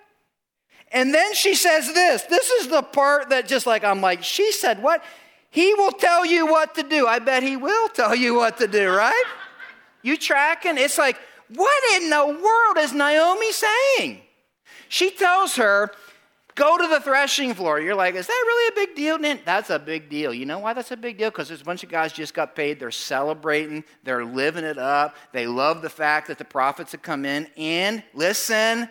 And 0.90 1.14
then 1.14 1.34
she 1.34 1.54
says 1.54 1.92
this. 1.92 2.22
This 2.22 2.50
is 2.50 2.68
the 2.68 2.82
part 2.82 3.30
that 3.30 3.46
just 3.46 3.66
like, 3.66 3.84
I'm 3.84 4.00
like, 4.00 4.24
she 4.24 4.50
said 4.52 4.82
what? 4.82 5.04
He 5.50 5.72
will 5.74 5.92
tell 5.92 6.26
you 6.26 6.46
what 6.46 6.74
to 6.74 6.82
do. 6.82 7.06
I 7.06 7.20
bet 7.20 7.42
he 7.42 7.56
will 7.56 7.88
tell 7.88 8.14
you 8.14 8.34
what 8.34 8.58
to 8.58 8.66
do, 8.66 8.90
right? 8.90 9.24
You 10.08 10.16
tracking? 10.16 10.78
It's 10.78 10.96
like, 10.96 11.18
what 11.54 11.82
in 12.00 12.08
the 12.08 12.24
world 12.26 12.78
is 12.78 12.94
Naomi 12.94 13.52
saying? 13.52 14.22
She 14.88 15.10
tells 15.10 15.56
her, 15.56 15.90
go 16.54 16.78
to 16.78 16.88
the 16.88 17.00
threshing 17.00 17.52
floor. 17.52 17.78
You're 17.78 17.94
like, 17.94 18.14
is 18.14 18.26
that 18.26 18.44
really 18.46 18.68
a 18.68 18.86
big 18.86 18.96
deal? 18.96 19.18
That's 19.44 19.68
a 19.68 19.78
big 19.78 20.08
deal. 20.08 20.32
You 20.32 20.46
know 20.46 20.60
why 20.60 20.72
that's 20.72 20.90
a 20.92 20.96
big 20.96 21.18
deal? 21.18 21.28
Because 21.28 21.48
there's 21.48 21.60
a 21.60 21.64
bunch 21.64 21.82
of 21.82 21.90
guys 21.90 22.14
just 22.14 22.32
got 22.32 22.56
paid. 22.56 22.80
They're 22.80 22.90
celebrating. 22.90 23.84
They're 24.02 24.24
living 24.24 24.64
it 24.64 24.78
up. 24.78 25.14
They 25.32 25.46
love 25.46 25.82
the 25.82 25.90
fact 25.90 26.28
that 26.28 26.38
the 26.38 26.44
profits 26.46 26.92
have 26.92 27.02
come 27.02 27.26
in. 27.26 27.46
And 27.58 28.02
listen, 28.14 28.88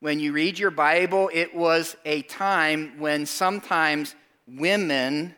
when 0.00 0.18
you 0.18 0.32
read 0.32 0.58
your 0.58 0.72
Bible, 0.72 1.30
it 1.32 1.54
was 1.54 1.96
a 2.04 2.22
time 2.22 2.98
when 2.98 3.24
sometimes 3.24 4.16
women 4.48 5.36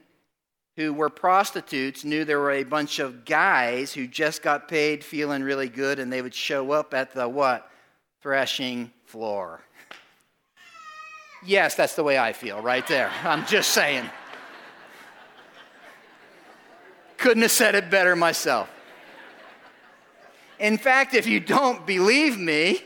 who 0.79 0.93
were 0.93 1.11
prostitutes 1.11 2.05
knew 2.05 2.25
there 2.25 2.39
were 2.39 2.53
a 2.53 2.63
bunch 2.63 3.01
of 3.01 3.25
guys 3.25 3.93
who 3.93 4.07
just 4.07 4.43
got 4.43 4.69
paid 4.69 5.03
feeling 5.03 5.43
really 5.43 5.69
good 5.69 5.99
and 5.99 6.13
they 6.13 6.23
would 6.23 6.33
show 6.33 6.71
up 6.71 6.95
at 6.95 7.13
the 7.13 7.29
what? 7.29 7.69
Threshing 8.23 8.93
floor. 9.05 9.61
Yes, 11.45 11.75
that's 11.75 11.97
the 11.97 12.05
way 12.05 12.17
I 12.17 12.33
feel 12.33 12.63
right 12.63 12.87
there. 12.87 13.11
I'm 13.25 13.45
just 13.45 13.71
saying. 13.71 14.09
Couldn't 17.17 17.43
have 17.43 17.51
said 17.51 17.75
it 17.75 17.91
better 17.91 18.15
myself. 18.15 18.71
In 20.61 20.79
fact, 20.79 21.13
if 21.13 21.27
you 21.27 21.41
don't 21.41 21.89
believe 21.89 22.39
me, 22.39 22.81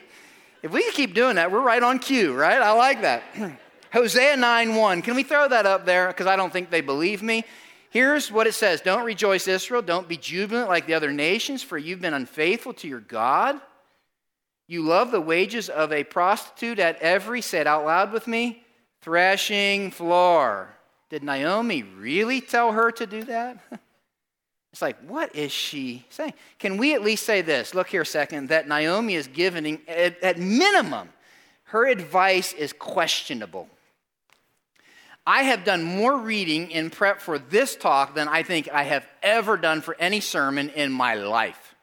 if 0.63 0.73
we 0.73 0.91
keep 0.93 1.13
doing 1.13 1.37
that, 1.37 1.53
we're 1.53 1.61
right 1.61 1.83
on 1.83 1.99
cue, 1.99 2.33
right? 2.33 2.63
I 2.63 2.73
like 2.73 3.03
that. 3.03 3.23
Hosea 3.93 4.39
9 4.39 4.77
1. 4.77 5.03
Can 5.03 5.15
we 5.15 5.25
throw 5.25 5.47
that 5.47 5.67
up 5.67 5.85
there? 5.85 6.09
Because 6.09 6.27
I 6.27 6.37
don't 6.37 6.51
think 6.51 6.71
they 6.71 6.81
believe 6.81 7.23
me. 7.23 7.45
Here's 7.93 8.33
what 8.33 8.47
it 8.47 8.55
says 8.55 8.81
Don't 8.81 9.05
rejoice, 9.05 9.47
Israel. 9.47 9.83
Don't 9.83 10.09
be 10.09 10.17
jubilant 10.17 10.71
like 10.71 10.87
the 10.87 10.95
other 10.95 11.13
nations, 11.13 11.63
for 11.63 11.77
you've 11.77 12.01
been 12.01 12.15
unfaithful 12.15 12.73
to 12.75 12.89
your 12.89 13.01
God. 13.01 13.61
You 14.67 14.83
love 14.83 15.11
the 15.11 15.21
wages 15.21 15.69
of 15.69 15.93
a 15.93 16.03
prostitute 16.03 16.79
at 16.79 16.97
every, 17.03 17.43
say 17.43 17.61
it 17.61 17.67
out 17.67 17.85
loud 17.85 18.11
with 18.11 18.27
me, 18.27 18.65
threshing 19.03 19.91
floor. 19.91 20.75
Did 21.11 21.23
Naomi 21.23 21.83
really 21.83 22.41
tell 22.41 22.73
her 22.73 22.91
to 22.93 23.07
do 23.07 23.25
that? 23.25 23.59
It's 24.73 24.81
like, 24.81 24.99
what 25.07 25.37
is 25.37 25.53
she 25.53 26.07
saying? 26.09 26.33
Can 26.59 26.79
we 26.79 26.95
at 26.95 27.03
least 27.03 27.27
say 27.27 27.43
this? 27.43 27.75
Look 27.75 27.89
here 27.89 28.01
a 28.01 28.07
second, 28.07 28.49
that 28.49 28.67
Naomi 28.67 29.17
is 29.17 29.27
giving, 29.27 29.83
at, 29.87 30.19
at 30.23 30.39
minimum, 30.39 31.11
her 31.65 31.87
advice 31.87 32.55
is 32.55 32.73
questionable. 32.73 33.69
I 35.27 35.45
have 35.45 35.65
done 35.65 35.83
more 35.83 36.19
reading 36.19 36.71
in 36.71 36.91
prep 36.91 37.21
for 37.21 37.39
this 37.39 37.77
talk 37.77 38.15
than 38.15 38.29
I 38.29 38.43
think 38.43 38.69
I 38.71 38.83
have 38.83 39.07
ever 39.23 39.57
done 39.57 39.81
for 39.81 39.97
any 40.01 40.21
sermon 40.21 40.71
in 40.71 40.91
my 40.91 41.15
life. 41.15 41.75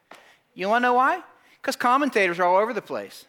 You 0.54 0.68
want 0.68 0.82
to 0.82 0.88
know 0.88 0.94
why? 0.96 1.22
Because 1.62 1.78
commentators 1.78 2.40
are 2.40 2.44
all 2.44 2.62
over 2.62 2.74
the 2.74 2.82
place. 2.82 3.26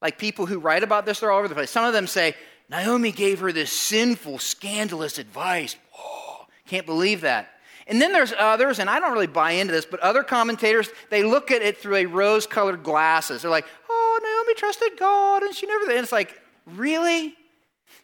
Like 0.00 0.18
people 0.18 0.46
who 0.46 0.58
write 0.58 0.82
about 0.82 1.06
this, 1.06 1.20
they're 1.20 1.30
all 1.30 1.38
over 1.38 1.46
the 1.46 1.54
place. 1.54 1.70
Some 1.70 1.84
of 1.84 1.92
them 1.92 2.08
say, 2.08 2.34
Naomi 2.68 3.12
gave 3.12 3.38
her 3.40 3.52
this 3.52 3.72
sinful, 3.72 4.38
scandalous 4.38 5.18
advice. 5.18 5.76
Whoa, 5.92 6.46
can't 6.66 6.86
believe 6.86 7.20
that. 7.20 7.48
And 7.86 8.00
then 8.00 8.12
there's 8.12 8.32
others, 8.36 8.78
and 8.78 8.88
I 8.88 8.98
don't 8.98 9.12
really 9.12 9.26
buy 9.26 9.52
into 9.52 9.72
this, 9.72 9.84
but 9.84 10.00
other 10.00 10.22
commentators, 10.22 10.88
they 11.10 11.22
look 11.22 11.50
at 11.50 11.62
it 11.62 11.78
through 11.78 11.96
a 11.96 12.06
rose 12.06 12.46
colored 12.46 12.82
glasses. 12.82 13.42
They're 13.42 13.50
like, 13.50 13.66
oh, 13.88 14.20
Naomi 14.22 14.54
trusted 14.54 14.98
God, 14.98 15.42
and 15.42 15.54
she 15.54 15.66
never. 15.66 15.90
And 15.90 16.00
it's 16.00 16.12
like, 16.12 16.40
really? 16.66 17.36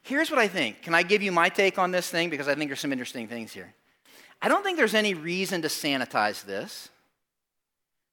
Here's 0.09 0.31
what 0.31 0.38
I 0.38 0.49
think. 0.49 0.81
Can 0.81 0.95
I 0.95 1.03
give 1.03 1.21
you 1.21 1.31
my 1.31 1.50
take 1.50 1.79
on 1.79 1.91
this 1.91 2.09
thing? 2.09 2.31
Because 2.31 2.49
I 2.49 2.55
think 2.55 2.71
there's 2.71 2.81
some 2.81 2.93
interesting 2.93 3.29
things 3.29 3.53
here. 3.53 3.75
I 4.41 4.49
don't 4.49 4.65
think 4.65 4.79
there's 4.79 4.95
any 4.95 5.12
reason 5.12 5.61
to 5.61 5.69
sanitize 5.69 6.47
this. 6.47 6.88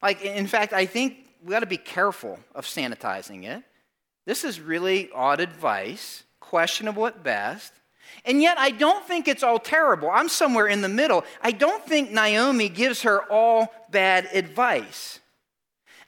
Like, 0.02 0.22
in 0.22 0.46
fact, 0.46 0.74
I 0.74 0.88
think 0.88 1.16
we 1.42 1.52
got 1.52 1.62
to 1.62 1.66
be 1.66 1.78
careful 1.78 2.38
of 2.54 2.66
sanitizing 2.66 3.46
it. 3.46 3.64
This 4.26 4.44
is 4.44 4.60
really 4.60 5.10
odd 5.16 5.40
advice, 5.40 6.24
questionable 6.42 7.08
at 7.08 7.24
best. 7.24 7.72
And 8.26 8.42
yet, 8.42 8.60
I 8.60 8.72
don't 8.72 9.06
think 9.06 9.30
it's 9.30 9.42
all 9.42 9.58
terrible. 9.58 10.10
I'm 10.12 10.28
somewhere 10.28 10.68
in 10.68 10.82
the 10.82 10.90
middle. 10.90 11.24
I 11.42 11.52
don't 11.52 11.86
think 11.86 12.12
Naomi 12.12 12.68
gives 12.68 13.04
her 13.04 13.22
all 13.32 13.74
bad 13.90 14.28
advice. 14.34 15.22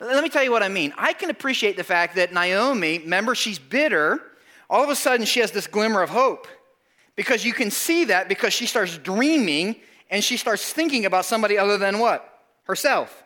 Let 0.01 0.21
me 0.21 0.29
tell 0.29 0.43
you 0.43 0.51
what 0.51 0.63
I 0.63 0.67
mean. 0.67 0.93
I 0.97 1.13
can 1.13 1.29
appreciate 1.29 1.77
the 1.77 1.85
fact 1.85 2.17
that 2.17 2.33
Naomi, 2.33 2.99
remember, 2.99 3.35
she's 3.35 3.57
bitter. 3.57 4.21
All 4.69 4.83
of 4.83 4.89
a 4.89 4.95
sudden, 4.95 5.25
she 5.25 5.39
has 5.39 5.51
this 5.51 5.67
glimmer 5.67 6.01
of 6.01 6.09
hope. 6.09 6.47
Because 7.15 7.43
you 7.43 7.53
can 7.53 7.71
see 7.71 8.05
that 8.05 8.29
because 8.29 8.53
she 8.53 8.67
starts 8.67 8.97
dreaming 8.97 9.77
and 10.09 10.23
she 10.23 10.37
starts 10.37 10.71
thinking 10.71 11.05
about 11.05 11.25
somebody 11.25 11.57
other 11.57 11.77
than 11.77 11.99
what? 11.99 12.41
Herself. 12.63 13.23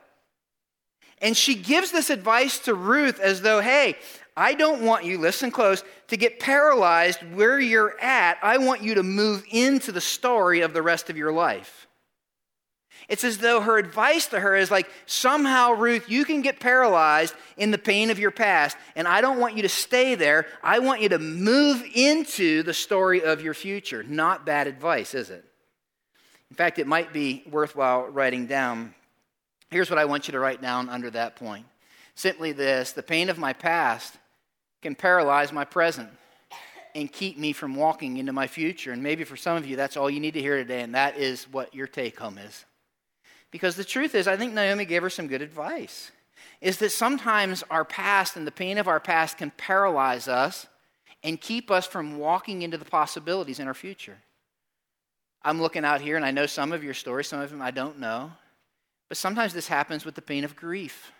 And 1.21 1.35
she 1.37 1.55
gives 1.55 1.91
this 1.91 2.09
advice 2.09 2.57
to 2.59 2.73
Ruth 2.73 3.19
as 3.19 3.41
though, 3.41 3.59
hey, 3.59 3.97
I 4.35 4.53
don't 4.53 4.81
want 4.81 5.03
you, 5.05 5.17
listen 5.17 5.51
close, 5.51 5.83
to 6.07 6.17
get 6.17 6.39
paralyzed 6.39 7.19
where 7.33 7.59
you're 7.59 7.99
at. 7.99 8.37
I 8.41 8.57
want 8.57 8.81
you 8.81 8.95
to 8.95 9.03
move 9.03 9.43
into 9.51 9.91
the 9.91 10.01
story 10.01 10.61
of 10.61 10.73
the 10.73 10.81
rest 10.81 11.09
of 11.09 11.17
your 11.17 11.31
life. 11.31 11.87
It's 13.11 13.25
as 13.25 13.39
though 13.39 13.59
her 13.59 13.77
advice 13.77 14.27
to 14.27 14.39
her 14.39 14.55
is 14.55 14.71
like, 14.71 14.89
somehow, 15.05 15.73
Ruth, 15.73 16.09
you 16.09 16.23
can 16.23 16.41
get 16.41 16.61
paralyzed 16.61 17.33
in 17.57 17.71
the 17.71 17.77
pain 17.77 18.09
of 18.09 18.17
your 18.17 18.31
past, 18.31 18.77
and 18.95 19.05
I 19.05 19.19
don't 19.19 19.37
want 19.37 19.57
you 19.57 19.63
to 19.63 19.69
stay 19.69 20.15
there. 20.15 20.47
I 20.63 20.79
want 20.79 21.01
you 21.01 21.09
to 21.09 21.19
move 21.19 21.83
into 21.93 22.63
the 22.63 22.73
story 22.73 23.21
of 23.21 23.41
your 23.41 23.53
future. 23.53 24.01
Not 24.01 24.45
bad 24.45 24.67
advice, 24.67 25.13
is 25.13 25.29
it? 25.29 25.43
In 26.49 26.55
fact, 26.55 26.79
it 26.79 26.87
might 26.87 27.11
be 27.11 27.43
worthwhile 27.51 28.05
writing 28.05 28.45
down. 28.45 28.95
Here's 29.71 29.89
what 29.89 29.99
I 29.99 30.05
want 30.05 30.29
you 30.29 30.31
to 30.31 30.39
write 30.39 30.61
down 30.61 30.87
under 30.87 31.09
that 31.09 31.35
point 31.35 31.65
simply 32.15 32.53
this 32.53 32.93
the 32.93 33.03
pain 33.03 33.29
of 33.29 33.37
my 33.37 33.51
past 33.51 34.15
can 34.81 34.95
paralyze 34.95 35.51
my 35.51 35.65
present 35.65 36.09
and 36.95 37.11
keep 37.11 37.37
me 37.37 37.51
from 37.51 37.75
walking 37.75 38.15
into 38.15 38.31
my 38.31 38.47
future. 38.47 38.93
And 38.93 39.03
maybe 39.03 39.25
for 39.25 39.35
some 39.35 39.57
of 39.57 39.67
you, 39.67 39.75
that's 39.75 39.97
all 39.97 40.09
you 40.09 40.21
need 40.21 40.35
to 40.35 40.41
hear 40.41 40.55
today, 40.55 40.81
and 40.81 40.95
that 40.95 41.17
is 41.17 41.43
what 41.51 41.75
your 41.75 41.87
take 41.87 42.17
home 42.17 42.37
is. 42.37 42.63
Because 43.51 43.75
the 43.75 43.83
truth 43.83 44.15
is, 44.15 44.27
I 44.27 44.37
think 44.37 44.53
Naomi 44.53 44.85
gave 44.85 45.01
her 45.03 45.09
some 45.09 45.27
good 45.27 45.41
advice. 45.41 46.11
Is 46.61 46.77
that 46.77 46.91
sometimes 46.91 47.63
our 47.69 47.85
past 47.85 48.35
and 48.35 48.47
the 48.47 48.51
pain 48.51 48.77
of 48.77 48.87
our 48.87 48.99
past 48.99 49.37
can 49.37 49.51
paralyze 49.51 50.27
us 50.27 50.67
and 51.23 51.39
keep 51.39 51.69
us 51.69 51.85
from 51.85 52.17
walking 52.17 52.61
into 52.61 52.77
the 52.77 52.85
possibilities 52.85 53.59
in 53.59 53.67
our 53.67 53.73
future. 53.73 54.17
I'm 55.43 55.61
looking 55.61 55.85
out 55.85 56.01
here, 56.01 56.15
and 56.15 56.25
I 56.25 56.31
know 56.31 56.45
some 56.45 56.71
of 56.71 56.83
your 56.83 56.93
stories, 56.93 57.27
some 57.27 57.41
of 57.41 57.49
them 57.49 57.61
I 57.61 57.71
don't 57.71 57.99
know. 57.99 58.31
But 59.09 59.17
sometimes 59.17 59.53
this 59.53 59.67
happens 59.67 60.05
with 60.05 60.15
the 60.15 60.21
pain 60.21 60.43
of 60.43 60.55
grief. 60.55 61.11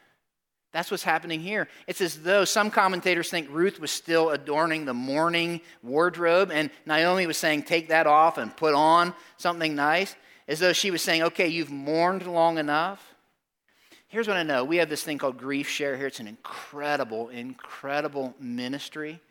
That's 0.71 0.89
what's 0.89 1.03
happening 1.03 1.41
here. 1.41 1.67
It's 1.85 1.99
as 1.99 2.21
though 2.21 2.45
some 2.45 2.71
commentators 2.71 3.29
think 3.29 3.49
Ruth 3.51 3.79
was 3.79 3.91
still 3.91 4.29
adorning 4.29 4.85
the 4.85 4.93
mourning 4.93 5.59
wardrobe, 5.83 6.51
and 6.51 6.69
Naomi 6.85 7.27
was 7.27 7.37
saying, 7.37 7.63
Take 7.63 7.89
that 7.89 8.07
off 8.07 8.37
and 8.37 8.55
put 8.55 8.73
on 8.73 9.13
something 9.37 9.75
nice, 9.75 10.15
as 10.51 10.59
though 10.59 10.73
she 10.73 10.91
was 10.91 11.01
saying, 11.01 11.23
Okay, 11.23 11.47
you've 11.47 11.71
mourned 11.71 12.27
long 12.27 12.57
enough. 12.57 13.15
Here's 14.09 14.27
what 14.27 14.35
I 14.35 14.43
know 14.43 14.65
we 14.65 14.77
have 14.77 14.89
this 14.89 15.03
thing 15.03 15.17
called 15.17 15.37
Grief 15.37 15.69
Share 15.69 15.95
here. 15.95 16.07
It's 16.07 16.19
an 16.19 16.27
incredible, 16.27 17.29
incredible 17.29 18.35
ministry. 18.39 19.21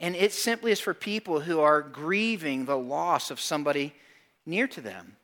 And 0.00 0.16
it 0.16 0.32
simply 0.32 0.72
is 0.72 0.80
for 0.80 0.92
people 0.92 1.40
who 1.40 1.60
are 1.60 1.80
grieving 1.80 2.64
the 2.64 2.76
loss 2.76 3.30
of 3.30 3.38
somebody 3.38 3.94
near 4.44 4.66
to 4.66 4.80
them. 4.80 5.16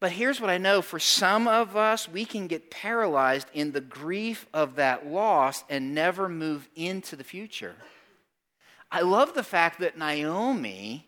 But 0.00 0.12
here's 0.12 0.40
what 0.40 0.50
I 0.50 0.56
know 0.56 0.80
for 0.80 0.98
some 0.98 1.46
of 1.46 1.76
us, 1.76 2.08
we 2.08 2.24
can 2.24 2.46
get 2.46 2.70
paralyzed 2.70 3.48
in 3.52 3.72
the 3.72 3.82
grief 3.82 4.46
of 4.54 4.76
that 4.76 5.06
loss 5.06 5.62
and 5.68 5.94
never 5.94 6.28
move 6.28 6.68
into 6.74 7.16
the 7.16 7.24
future. 7.24 7.74
I 8.90 9.02
love 9.02 9.34
the 9.34 9.42
fact 9.42 9.80
that 9.80 9.98
Naomi 9.98 11.06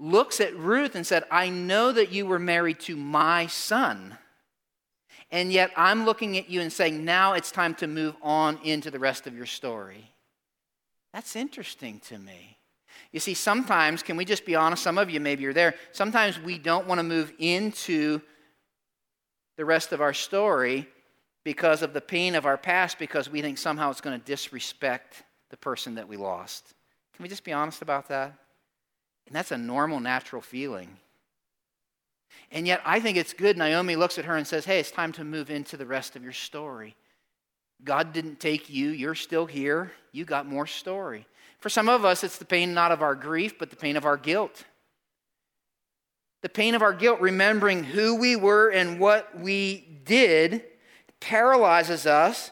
looks 0.00 0.40
at 0.40 0.56
Ruth 0.56 0.94
and 0.94 1.06
said, 1.06 1.24
I 1.30 1.50
know 1.50 1.92
that 1.92 2.10
you 2.10 2.26
were 2.26 2.38
married 2.38 2.80
to 2.80 2.96
my 2.96 3.46
son. 3.46 4.16
And 5.30 5.52
yet 5.52 5.70
I'm 5.76 6.04
looking 6.04 6.36
at 6.38 6.48
you 6.48 6.60
and 6.60 6.72
saying, 6.72 7.04
now 7.04 7.34
it's 7.34 7.52
time 7.52 7.74
to 7.76 7.86
move 7.86 8.16
on 8.22 8.58
into 8.64 8.90
the 8.90 8.98
rest 8.98 9.26
of 9.26 9.36
your 9.36 9.46
story. 9.46 10.10
That's 11.12 11.36
interesting 11.36 12.00
to 12.08 12.18
me. 12.18 12.56
You 13.12 13.20
see, 13.20 13.34
sometimes, 13.34 14.02
can 14.02 14.16
we 14.16 14.24
just 14.24 14.46
be 14.46 14.54
honest? 14.54 14.82
Some 14.82 14.98
of 14.98 15.10
you, 15.10 15.20
maybe 15.20 15.42
you're 15.42 15.52
there. 15.52 15.74
Sometimes 15.92 16.40
we 16.40 16.58
don't 16.58 16.86
want 16.86 16.98
to 16.98 17.04
move 17.04 17.32
into 17.38 18.20
the 19.56 19.64
rest 19.64 19.92
of 19.92 20.00
our 20.00 20.14
story 20.14 20.88
because 21.44 21.82
of 21.82 21.92
the 21.92 22.00
pain 22.00 22.34
of 22.34 22.46
our 22.46 22.56
past 22.56 22.98
because 22.98 23.28
we 23.28 23.42
think 23.42 23.58
somehow 23.58 23.90
it's 23.90 24.00
going 24.00 24.18
to 24.18 24.24
disrespect 24.24 25.24
the 25.50 25.56
person 25.56 25.96
that 25.96 26.08
we 26.08 26.16
lost. 26.16 26.74
Can 27.14 27.22
we 27.22 27.28
just 27.28 27.44
be 27.44 27.52
honest 27.52 27.82
about 27.82 28.08
that? 28.08 28.34
And 29.30 29.36
that's 29.36 29.52
a 29.52 29.58
normal, 29.58 30.00
natural 30.00 30.42
feeling. 30.42 30.96
And 32.50 32.66
yet, 32.66 32.82
I 32.84 32.98
think 32.98 33.16
it's 33.16 33.32
good. 33.32 33.56
Naomi 33.56 33.94
looks 33.94 34.18
at 34.18 34.24
her 34.24 34.36
and 34.36 34.44
says, 34.44 34.64
Hey, 34.64 34.80
it's 34.80 34.90
time 34.90 35.12
to 35.12 35.24
move 35.24 35.50
into 35.50 35.76
the 35.76 35.86
rest 35.86 36.16
of 36.16 36.24
your 36.24 36.32
story. 36.32 36.96
God 37.84 38.12
didn't 38.12 38.40
take 38.40 38.68
you, 38.68 38.90
you're 38.90 39.14
still 39.14 39.46
here, 39.46 39.92
you 40.10 40.24
got 40.24 40.46
more 40.46 40.66
story. 40.66 41.26
For 41.60 41.68
some 41.68 41.88
of 41.88 42.04
us, 42.04 42.24
it's 42.24 42.38
the 42.38 42.44
pain 42.44 42.74
not 42.74 42.90
of 42.90 43.02
our 43.02 43.14
grief, 43.14 43.56
but 43.56 43.70
the 43.70 43.76
pain 43.76 43.96
of 43.96 44.04
our 44.04 44.16
guilt. 44.16 44.64
The 46.42 46.48
pain 46.48 46.74
of 46.74 46.82
our 46.82 46.92
guilt, 46.92 47.20
remembering 47.20 47.84
who 47.84 48.16
we 48.16 48.34
were 48.34 48.68
and 48.68 48.98
what 48.98 49.38
we 49.38 50.00
did, 50.04 50.64
paralyzes 51.20 52.04
us 52.04 52.50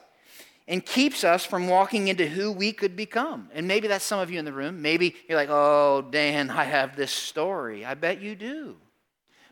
and 0.68 0.84
keeps 0.84 1.24
us 1.24 1.46
from 1.46 1.66
walking 1.66 2.08
into 2.08 2.28
who 2.28 2.52
we 2.52 2.72
could 2.72 2.94
become. 2.94 3.48
And 3.54 3.66
maybe 3.66 3.88
that's 3.88 4.04
some 4.04 4.20
of 4.20 4.30
you 4.30 4.38
in 4.38 4.44
the 4.44 4.52
room. 4.52 4.82
Maybe 4.82 5.16
you're 5.26 5.38
like, 5.38 5.48
oh, 5.50 6.06
Dan, 6.10 6.50
I 6.50 6.64
have 6.64 6.94
this 6.94 7.10
story. 7.10 7.84
I 7.84 7.94
bet 7.94 8.20
you 8.20 8.36
do. 8.36 8.76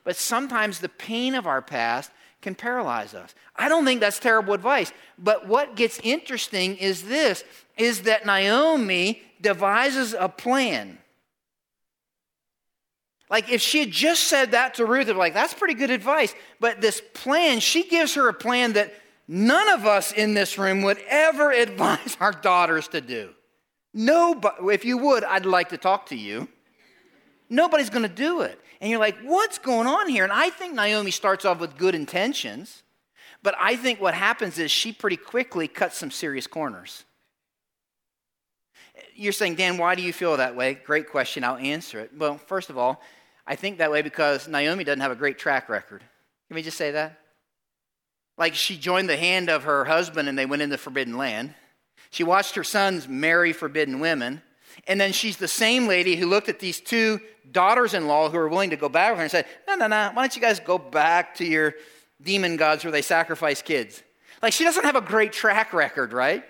But 0.04 0.16
sometimes 0.16 0.78
the 0.78 0.90
pain 0.90 1.34
of 1.34 1.46
our 1.46 1.62
past 1.62 2.12
can 2.42 2.54
paralyze 2.54 3.14
us. 3.14 3.34
I 3.56 3.68
don't 3.68 3.86
think 3.86 4.00
that's 4.00 4.20
terrible 4.20 4.52
advice. 4.52 4.92
But 5.18 5.48
what 5.48 5.74
gets 5.74 5.98
interesting 6.04 6.76
is 6.76 7.02
this 7.02 7.42
is 7.78 8.02
that 8.02 8.24
Naomi 8.24 9.22
devises 9.40 10.14
a 10.16 10.28
plan. 10.28 10.98
Like 13.28 13.50
if 13.50 13.60
she 13.60 13.80
had 13.80 13.90
just 13.90 14.24
said 14.24 14.52
that 14.52 14.74
to 14.74 14.84
Ruth, 14.84 15.08
like, 15.08 15.34
that's 15.34 15.54
pretty 15.54 15.74
good 15.74 15.90
advice. 15.90 16.34
But 16.60 16.80
this 16.80 17.02
plan, 17.14 17.60
she 17.60 17.88
gives 17.88 18.14
her 18.14 18.28
a 18.28 18.34
plan 18.34 18.74
that 18.74 18.94
none 19.28 19.68
of 19.68 19.86
us 19.86 20.12
in 20.12 20.34
this 20.34 20.58
room 20.58 20.82
would 20.82 20.98
ever 21.08 21.50
advise 21.52 22.16
our 22.20 22.32
daughters 22.32 22.88
to 22.88 23.00
do. 23.00 23.30
Nobody, 23.92 24.74
if 24.74 24.84
you 24.84 24.98
would, 24.98 25.24
I'd 25.24 25.46
like 25.46 25.70
to 25.70 25.78
talk 25.78 26.06
to 26.06 26.16
you. 26.16 26.48
Nobody's 27.48 27.90
going 27.90 28.02
to 28.02 28.14
do 28.14 28.42
it. 28.42 28.60
And 28.80 28.90
you're 28.90 29.00
like, 29.00 29.16
what's 29.22 29.58
going 29.58 29.86
on 29.86 30.08
here? 30.08 30.24
And 30.24 30.32
I 30.32 30.50
think 30.50 30.74
Naomi 30.74 31.10
starts 31.10 31.44
off 31.44 31.60
with 31.60 31.78
good 31.78 31.94
intentions. 31.94 32.82
But 33.42 33.54
I 33.58 33.76
think 33.76 34.00
what 34.00 34.14
happens 34.14 34.58
is 34.58 34.70
she 34.70 34.92
pretty 34.92 35.16
quickly 35.16 35.68
cuts 35.68 35.96
some 35.96 36.10
serious 36.10 36.46
corners. 36.46 37.04
You're 39.14 39.32
saying, 39.32 39.54
Dan, 39.54 39.78
why 39.78 39.94
do 39.94 40.02
you 40.02 40.12
feel 40.12 40.36
that 40.36 40.56
way? 40.56 40.74
Great 40.74 41.08
question. 41.08 41.44
I'll 41.44 41.56
answer 41.56 42.00
it. 42.00 42.10
Well, 42.16 42.38
first 42.38 42.70
of 42.70 42.76
all, 42.76 43.00
I 43.46 43.54
think 43.54 43.78
that 43.78 43.90
way 43.90 44.02
because 44.02 44.48
Naomi 44.48 44.84
doesn't 44.84 45.00
have 45.00 45.12
a 45.12 45.16
great 45.16 45.38
track 45.38 45.68
record. 45.68 46.00
Can 46.48 46.54
we 46.54 46.62
just 46.62 46.76
say 46.76 46.90
that? 46.90 47.20
Like 48.38 48.54
she 48.54 48.76
joined 48.76 49.08
the 49.08 49.16
hand 49.16 49.48
of 49.48 49.64
her 49.64 49.84
husband 49.84 50.28
and 50.28 50.38
they 50.38 50.46
went 50.46 50.62
into 50.62 50.78
forbidden 50.78 51.16
land. 51.16 51.54
She 52.10 52.24
watched 52.24 52.54
her 52.54 52.64
sons 52.64 53.08
marry 53.08 53.52
forbidden 53.52 54.00
women. 54.00 54.42
And 54.86 55.00
then 55.00 55.12
she's 55.12 55.38
the 55.38 55.48
same 55.48 55.86
lady 55.86 56.16
who 56.16 56.26
looked 56.26 56.48
at 56.48 56.60
these 56.60 56.80
two 56.80 57.20
daughters 57.50 57.94
in 57.94 58.06
law 58.06 58.28
who 58.28 58.36
were 58.36 58.48
willing 58.48 58.70
to 58.70 58.76
go 58.76 58.88
back 58.88 59.10
with 59.10 59.18
her 59.18 59.22
and 59.22 59.30
said, 59.30 59.46
No, 59.66 59.74
no, 59.74 59.86
no, 59.86 60.10
why 60.12 60.22
don't 60.22 60.36
you 60.36 60.42
guys 60.42 60.60
go 60.60 60.78
back 60.78 61.34
to 61.36 61.44
your 61.44 61.74
demon 62.22 62.56
gods 62.56 62.84
where 62.84 62.92
they 62.92 63.02
sacrifice 63.02 63.62
kids? 63.62 64.02
Like 64.42 64.52
she 64.52 64.64
doesn't 64.64 64.84
have 64.84 64.96
a 64.96 65.00
great 65.00 65.32
track 65.32 65.72
record, 65.72 66.12
right? 66.12 66.44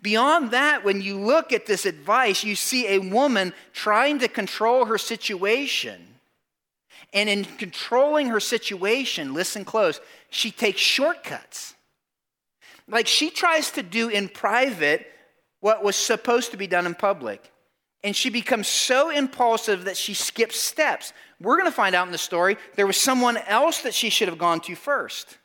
Beyond 0.00 0.52
that, 0.52 0.84
when 0.84 1.00
you 1.00 1.18
look 1.18 1.52
at 1.52 1.66
this 1.66 1.86
advice, 1.86 2.44
you 2.44 2.54
see 2.54 2.86
a 2.88 2.98
woman 2.98 3.52
trying 3.72 4.20
to 4.20 4.28
control 4.28 4.84
her 4.84 4.98
situation. 4.98 6.17
And 7.12 7.28
in 7.28 7.44
controlling 7.44 8.28
her 8.28 8.40
situation, 8.40 9.32
listen 9.32 9.64
close, 9.64 10.00
she 10.30 10.50
takes 10.50 10.80
shortcuts. 10.80 11.74
Like 12.86 13.06
she 13.06 13.30
tries 13.30 13.70
to 13.72 13.82
do 13.82 14.08
in 14.08 14.28
private 14.28 15.06
what 15.60 15.82
was 15.82 15.96
supposed 15.96 16.50
to 16.52 16.56
be 16.56 16.66
done 16.66 16.86
in 16.86 16.94
public. 16.94 17.50
And 18.04 18.14
she 18.14 18.30
becomes 18.30 18.68
so 18.68 19.10
impulsive 19.10 19.84
that 19.84 19.96
she 19.96 20.14
skips 20.14 20.60
steps. 20.60 21.12
We're 21.40 21.56
going 21.56 21.70
to 21.70 21.76
find 21.76 21.94
out 21.94 22.06
in 22.06 22.12
the 22.12 22.18
story 22.18 22.56
there 22.76 22.86
was 22.86 22.96
someone 22.96 23.36
else 23.36 23.82
that 23.82 23.94
she 23.94 24.10
should 24.10 24.28
have 24.28 24.38
gone 24.38 24.60
to 24.60 24.74
first. 24.74 25.38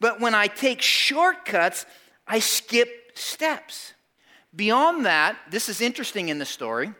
But 0.00 0.20
when 0.20 0.34
I 0.34 0.46
take 0.46 0.80
shortcuts, 0.80 1.86
I 2.26 2.38
skip 2.38 3.12
steps. 3.14 3.92
Beyond 4.54 5.06
that, 5.06 5.36
this 5.50 5.68
is 5.68 5.80
interesting 5.80 6.28
in 6.28 6.38
the 6.38 6.44
story. 6.44 6.92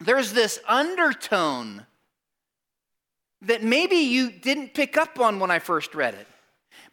There's 0.00 0.32
this 0.32 0.58
undertone 0.66 1.86
that 3.42 3.62
maybe 3.62 3.96
you 3.96 4.30
didn't 4.30 4.74
pick 4.74 4.96
up 4.96 5.20
on 5.20 5.38
when 5.40 5.50
I 5.50 5.58
first 5.58 5.94
read 5.94 6.14
it. 6.14 6.26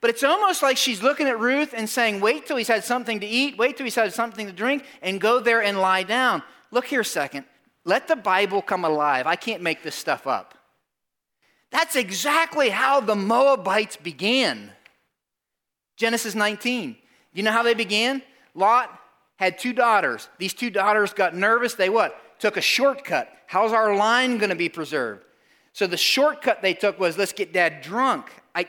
But 0.01 0.09
it's 0.09 0.23
almost 0.23 0.61
like 0.61 0.77
she's 0.77 1.01
looking 1.01 1.27
at 1.27 1.39
Ruth 1.39 1.73
and 1.75 1.89
saying, 1.89 2.19
Wait 2.19 2.45
till 2.45 2.57
he's 2.57 2.67
had 2.67 2.83
something 2.83 3.19
to 3.21 3.25
eat, 3.25 3.57
wait 3.57 3.77
till 3.77 3.85
he's 3.85 3.95
had 3.95 4.13
something 4.13 4.47
to 4.47 4.53
drink, 4.53 4.83
and 5.01 5.21
go 5.21 5.39
there 5.39 5.63
and 5.63 5.79
lie 5.79 6.03
down. 6.03 6.43
Look 6.71 6.85
here 6.85 7.01
a 7.01 7.05
second. 7.05 7.45
Let 7.85 8.07
the 8.07 8.15
Bible 8.15 8.61
come 8.61 8.85
alive. 8.85 9.27
I 9.27 9.35
can't 9.35 9.61
make 9.61 9.83
this 9.83 9.95
stuff 9.95 10.27
up. 10.27 10.55
That's 11.71 11.95
exactly 11.95 12.69
how 12.69 12.99
the 12.99 13.15
Moabites 13.15 13.97
began. 13.97 14.71
Genesis 15.95 16.35
19. 16.35 16.95
You 17.33 17.43
know 17.43 17.51
how 17.51 17.63
they 17.63 17.73
began? 17.73 18.21
Lot 18.53 18.89
had 19.37 19.57
two 19.57 19.73
daughters. 19.73 20.29
These 20.37 20.53
two 20.53 20.69
daughters 20.69 21.13
got 21.13 21.35
nervous. 21.35 21.73
They 21.73 21.89
what? 21.89 22.39
Took 22.39 22.57
a 22.57 22.61
shortcut. 22.61 23.31
How's 23.47 23.71
our 23.71 23.95
line 23.95 24.37
going 24.37 24.49
to 24.49 24.55
be 24.55 24.69
preserved? 24.69 25.23
So 25.73 25.87
the 25.87 25.97
shortcut 25.97 26.61
they 26.61 26.73
took 26.73 26.99
was 26.99 27.17
let's 27.17 27.33
get 27.33 27.51
dad 27.51 27.81
drunk. 27.81 28.31
I 28.53 28.67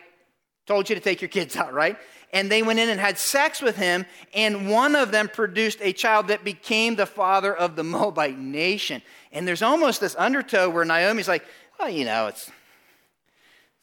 told 0.66 0.88
you 0.88 0.94
to 0.94 1.00
take 1.00 1.20
your 1.20 1.28
kids 1.28 1.54
out, 1.54 1.72
right? 1.72 1.98
And 2.32 2.50
they 2.50 2.62
went 2.62 2.80
in 2.80 2.88
and 2.88 2.98
had 2.98 3.18
sex 3.18 3.62
with 3.62 3.76
him, 3.76 4.06
and 4.32 4.68
one 4.68 4.96
of 4.96 5.12
them 5.12 5.28
produced 5.28 5.78
a 5.80 5.92
child 5.92 6.28
that 6.28 6.42
became 6.42 6.96
the 6.96 7.06
father 7.06 7.54
of 7.54 7.76
the 7.76 7.84
Moabite 7.84 8.38
nation. 8.38 9.02
And 9.30 9.46
there's 9.46 9.62
almost 9.62 10.00
this 10.00 10.16
undertow 10.16 10.70
where 10.70 10.84
Naomi's 10.84 11.28
like, 11.28 11.44
well, 11.78 11.90
you 11.90 12.04
know, 12.04 12.26
it's 12.26 12.50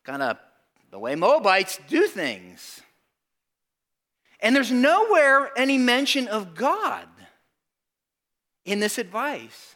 kind 0.03 0.21
of 0.21 0.37
the 0.89 0.99
way 0.99 1.15
Moabites 1.15 1.79
do 1.87 2.07
things. 2.07 2.81
And 4.39 4.55
there's 4.55 4.71
nowhere 4.71 5.51
any 5.55 5.77
mention 5.77 6.27
of 6.27 6.55
God 6.55 7.07
in 8.65 8.79
this 8.79 8.97
advice. 8.97 9.75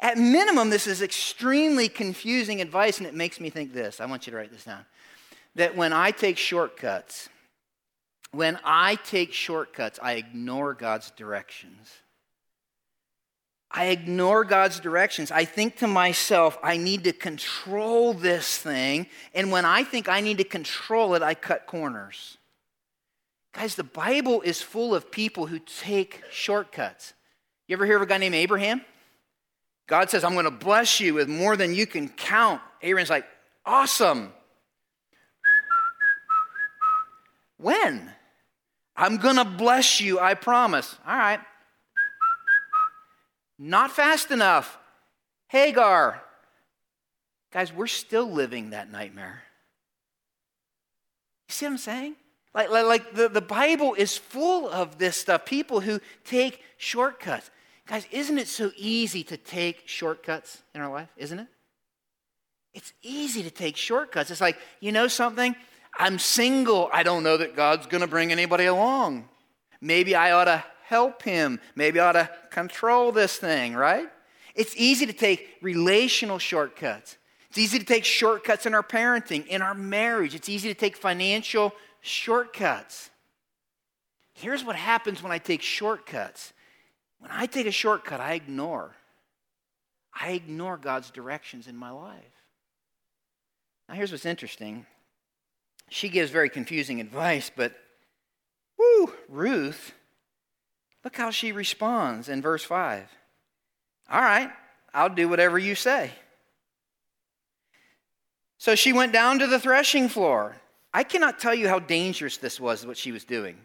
At 0.00 0.18
minimum, 0.18 0.70
this 0.70 0.86
is 0.86 1.02
extremely 1.02 1.88
confusing 1.88 2.60
advice, 2.60 2.98
and 2.98 3.06
it 3.06 3.14
makes 3.14 3.40
me 3.40 3.50
think 3.50 3.72
this. 3.72 4.00
I 4.00 4.06
want 4.06 4.26
you 4.26 4.30
to 4.32 4.36
write 4.36 4.52
this 4.52 4.64
down. 4.64 4.84
That 5.54 5.76
when 5.76 5.92
I 5.92 6.10
take 6.10 6.36
shortcuts, 6.36 7.28
when 8.32 8.58
I 8.64 8.96
take 8.96 9.32
shortcuts, 9.32 9.98
I 10.02 10.14
ignore 10.14 10.74
God's 10.74 11.10
directions. 11.12 11.88
I 13.70 13.86
ignore 13.86 14.44
God's 14.44 14.78
directions. 14.78 15.30
I 15.30 15.44
think 15.44 15.76
to 15.78 15.88
myself, 15.88 16.58
I 16.62 16.76
need 16.76 17.04
to 17.04 17.12
control 17.12 18.14
this 18.14 18.58
thing. 18.58 19.06
And 19.34 19.50
when 19.50 19.64
I 19.64 19.82
think 19.82 20.08
I 20.08 20.20
need 20.20 20.38
to 20.38 20.44
control 20.44 21.14
it, 21.14 21.22
I 21.22 21.34
cut 21.34 21.66
corners. 21.66 22.38
Guys, 23.52 23.74
the 23.74 23.84
Bible 23.84 24.42
is 24.42 24.62
full 24.62 24.94
of 24.94 25.10
people 25.10 25.46
who 25.46 25.58
take 25.58 26.22
shortcuts. 26.30 27.14
You 27.66 27.74
ever 27.74 27.86
hear 27.86 27.96
of 27.96 28.02
a 28.02 28.06
guy 28.06 28.18
named 28.18 28.34
Abraham? 28.34 28.82
God 29.86 30.10
says, 30.10 30.24
I'm 30.24 30.32
going 30.32 30.44
to 30.46 30.50
bless 30.50 31.00
you 31.00 31.14
with 31.14 31.28
more 31.28 31.56
than 31.56 31.74
you 31.74 31.86
can 31.86 32.08
count. 32.08 32.60
Aaron's 32.80 33.10
like, 33.10 33.26
awesome. 33.66 34.32
When? 37.58 38.10
I'm 38.96 39.18
going 39.18 39.36
to 39.36 39.44
bless 39.44 40.00
you, 40.00 40.18
I 40.20 40.34
promise. 40.34 40.96
All 41.06 41.16
right. 41.16 41.40
Not 43.58 43.90
fast 43.90 44.30
enough. 44.30 44.78
Hagar. 45.48 46.22
Guys, 47.52 47.72
we're 47.72 47.86
still 47.86 48.30
living 48.30 48.70
that 48.70 48.90
nightmare. 48.90 49.42
You 51.48 51.52
see 51.52 51.66
what 51.66 51.72
I'm 51.72 51.78
saying? 51.78 52.14
Like, 52.54 52.70
like, 52.70 52.86
like 52.86 53.14
the, 53.14 53.28
the 53.28 53.40
Bible 53.40 53.94
is 53.94 54.16
full 54.16 54.68
of 54.68 54.98
this 54.98 55.16
stuff. 55.16 55.44
People 55.44 55.80
who 55.80 56.00
take 56.24 56.62
shortcuts. 56.76 57.50
Guys, 57.86 58.06
isn't 58.10 58.38
it 58.38 58.48
so 58.48 58.72
easy 58.76 59.22
to 59.24 59.36
take 59.36 59.82
shortcuts 59.86 60.62
in 60.74 60.80
our 60.80 60.90
life? 60.90 61.08
Isn't 61.16 61.38
it? 61.38 61.48
It's 62.72 62.92
easy 63.02 63.42
to 63.42 63.50
take 63.50 63.76
shortcuts. 63.76 64.30
It's 64.30 64.40
like, 64.40 64.58
you 64.80 64.90
know 64.90 65.06
something? 65.06 65.54
I'm 65.96 66.18
single. 66.18 66.88
I 66.92 67.02
don't 67.02 67.22
know 67.22 67.36
that 67.36 67.54
God's 67.54 67.86
going 67.86 68.00
to 68.00 68.06
bring 68.06 68.32
anybody 68.32 68.64
along. 68.64 69.28
Maybe 69.80 70.14
I 70.14 70.32
ought 70.32 70.46
to 70.46 70.64
help 70.86 71.22
him. 71.22 71.60
Maybe 71.76 72.00
I 72.00 72.08
ought 72.08 72.12
to 72.12 72.30
control 72.50 73.12
this 73.12 73.36
thing, 73.36 73.74
right? 73.74 74.08
It's 74.54 74.74
easy 74.76 75.06
to 75.06 75.12
take 75.12 75.48
relational 75.60 76.38
shortcuts. 76.38 77.16
It's 77.50 77.58
easy 77.58 77.78
to 77.78 77.84
take 77.84 78.04
shortcuts 78.04 78.66
in 78.66 78.74
our 78.74 78.82
parenting, 78.82 79.46
in 79.46 79.62
our 79.62 79.74
marriage. 79.74 80.34
It's 80.34 80.48
easy 80.48 80.68
to 80.68 80.74
take 80.74 80.96
financial 80.96 81.72
shortcuts. 82.00 83.10
Here's 84.32 84.64
what 84.64 84.74
happens 84.74 85.22
when 85.22 85.30
I 85.30 85.38
take 85.38 85.62
shortcuts 85.62 86.53
when 87.18 87.30
I 87.30 87.46
take 87.46 87.66
a 87.66 87.72
shortcut, 87.72 88.20
I 88.20 88.34
ignore. 88.34 88.94
I 90.12 90.32
ignore 90.32 90.76
God's 90.76 91.10
directions 91.10 91.66
in 91.66 91.76
my 91.76 91.90
life. 91.90 92.22
Now, 93.88 93.94
here's 93.94 94.12
what's 94.12 94.26
interesting. 94.26 94.86
She 95.90 96.08
gives 96.08 96.30
very 96.30 96.48
confusing 96.48 97.00
advice, 97.00 97.50
but 97.54 97.74
whoo, 98.78 99.12
Ruth, 99.28 99.92
look 101.02 101.16
how 101.16 101.30
she 101.30 101.52
responds 101.52 102.28
in 102.28 102.40
verse 102.40 102.64
5. 102.64 103.08
All 104.10 104.20
right, 104.20 104.50
I'll 104.92 105.08
do 105.08 105.28
whatever 105.28 105.58
you 105.58 105.74
say. 105.74 106.10
So 108.58 108.74
she 108.74 108.92
went 108.92 109.12
down 109.12 109.40
to 109.40 109.46
the 109.46 109.60
threshing 109.60 110.08
floor. 110.08 110.56
I 110.92 111.02
cannot 111.02 111.38
tell 111.38 111.54
you 111.54 111.68
how 111.68 111.80
dangerous 111.80 112.38
this 112.38 112.58
was, 112.58 112.86
what 112.86 112.96
she 112.96 113.12
was 113.12 113.24
doing. 113.24 113.58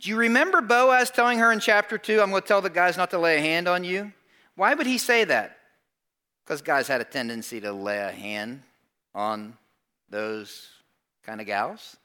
Do 0.00 0.08
you 0.08 0.16
remember 0.16 0.60
Boaz 0.60 1.10
telling 1.10 1.38
her 1.38 1.52
in 1.52 1.60
chapter 1.60 1.98
2, 1.98 2.20
I'm 2.20 2.30
going 2.30 2.42
to 2.42 2.48
tell 2.48 2.62
the 2.62 2.70
guys 2.70 2.96
not 2.96 3.10
to 3.10 3.18
lay 3.18 3.36
a 3.36 3.40
hand 3.40 3.68
on 3.68 3.84
you? 3.84 4.12
Why 4.56 4.74
would 4.74 4.86
he 4.86 4.98
say 4.98 5.24
that? 5.24 5.58
Because 6.44 6.62
guys 6.62 6.88
had 6.88 7.00
a 7.00 7.04
tendency 7.04 7.60
to 7.60 7.72
lay 7.72 7.98
a 7.98 8.10
hand 8.10 8.62
on 9.14 9.56
those 10.08 10.68
kind 11.22 11.40
of 11.40 11.46
gals. 11.46 11.96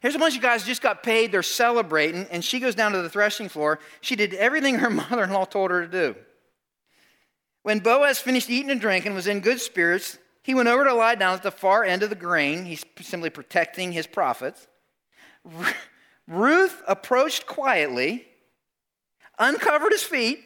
Here's 0.00 0.14
a 0.14 0.18
bunch 0.18 0.36
of 0.36 0.42
guys 0.42 0.64
just 0.64 0.80
got 0.80 1.02
paid, 1.02 1.30
they're 1.30 1.42
celebrating, 1.42 2.26
and 2.30 2.42
she 2.42 2.58
goes 2.58 2.74
down 2.74 2.92
to 2.92 3.02
the 3.02 3.10
threshing 3.10 3.50
floor. 3.50 3.80
She 4.00 4.16
did 4.16 4.32
everything 4.34 4.76
her 4.78 4.90
mother 4.90 5.24
in 5.24 5.30
law 5.30 5.44
told 5.44 5.70
her 5.70 5.82
to 5.82 5.88
do. 5.88 6.16
When 7.62 7.80
Boaz 7.80 8.18
finished 8.18 8.48
eating 8.48 8.70
and 8.70 8.80
drinking, 8.80 9.14
was 9.14 9.26
in 9.26 9.40
good 9.40 9.60
spirits, 9.60 10.16
he 10.42 10.54
went 10.54 10.68
over 10.68 10.84
to 10.84 10.94
lie 10.94 11.16
down 11.16 11.34
at 11.34 11.42
the 11.42 11.50
far 11.50 11.84
end 11.84 12.02
of 12.02 12.08
the 12.08 12.16
grain. 12.16 12.64
He's 12.64 12.84
simply 13.02 13.28
protecting 13.28 13.92
his 13.92 14.06
profits. 14.06 14.66
Ruth 16.26 16.82
approached 16.86 17.46
quietly, 17.46 18.26
uncovered 19.38 19.92
his 19.92 20.02
feet, 20.02 20.44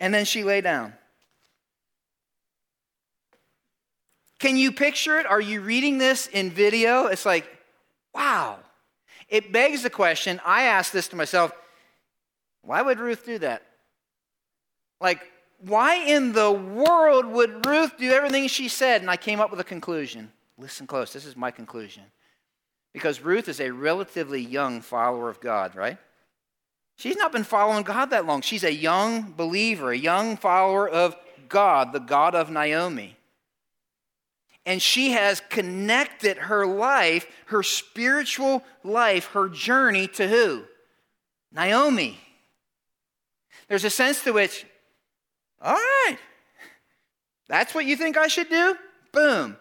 and 0.00 0.12
then 0.12 0.24
she 0.24 0.44
lay 0.44 0.60
down. 0.60 0.94
Can 4.38 4.56
you 4.56 4.70
picture 4.72 5.18
it? 5.18 5.26
Are 5.26 5.40
you 5.40 5.60
reading 5.60 5.98
this 5.98 6.28
in 6.28 6.50
video? 6.50 7.06
It's 7.06 7.26
like, 7.26 7.46
wow. 8.14 8.58
It 9.28 9.52
begs 9.52 9.82
the 9.82 9.90
question 9.90 10.40
I 10.44 10.64
asked 10.64 10.92
this 10.92 11.08
to 11.08 11.16
myself 11.16 11.52
why 12.62 12.82
would 12.82 12.98
Ruth 12.98 13.24
do 13.24 13.38
that? 13.38 13.62
Like, 15.00 15.22
why 15.60 15.94
in 15.94 16.32
the 16.32 16.50
world 16.52 17.24
would 17.24 17.64
Ruth 17.64 17.96
do 17.96 18.10
everything 18.12 18.46
she 18.48 18.68
said? 18.68 19.00
And 19.00 19.10
I 19.10 19.16
came 19.16 19.40
up 19.40 19.50
with 19.50 19.60
a 19.60 19.64
conclusion. 19.64 20.30
Listen 20.58 20.86
close. 20.86 21.12
This 21.12 21.24
is 21.24 21.36
my 21.36 21.50
conclusion. 21.50 22.02
Because 22.98 23.20
Ruth 23.20 23.48
is 23.48 23.60
a 23.60 23.70
relatively 23.70 24.40
young 24.40 24.80
follower 24.80 25.30
of 25.30 25.38
God, 25.38 25.76
right? 25.76 25.98
She's 26.96 27.14
not 27.14 27.30
been 27.30 27.44
following 27.44 27.84
God 27.84 28.06
that 28.10 28.26
long. 28.26 28.40
She's 28.40 28.64
a 28.64 28.74
young 28.74 29.34
believer, 29.36 29.92
a 29.92 29.96
young 29.96 30.36
follower 30.36 30.88
of 30.88 31.14
God, 31.48 31.92
the 31.92 32.00
God 32.00 32.34
of 32.34 32.50
Naomi. 32.50 33.16
And 34.66 34.82
she 34.82 35.12
has 35.12 35.40
connected 35.48 36.38
her 36.38 36.66
life, 36.66 37.28
her 37.46 37.62
spiritual 37.62 38.64
life, 38.82 39.26
her 39.26 39.48
journey 39.48 40.08
to 40.08 40.26
who? 40.26 40.64
Naomi. 41.52 42.18
There's 43.68 43.84
a 43.84 43.90
sense 43.90 44.24
to 44.24 44.32
which, 44.32 44.66
all 45.62 45.74
right, 45.74 46.18
that's 47.46 47.76
what 47.76 47.84
you 47.84 47.94
think 47.94 48.16
I 48.16 48.26
should 48.26 48.50
do? 48.50 48.74
Boom. 49.12 49.56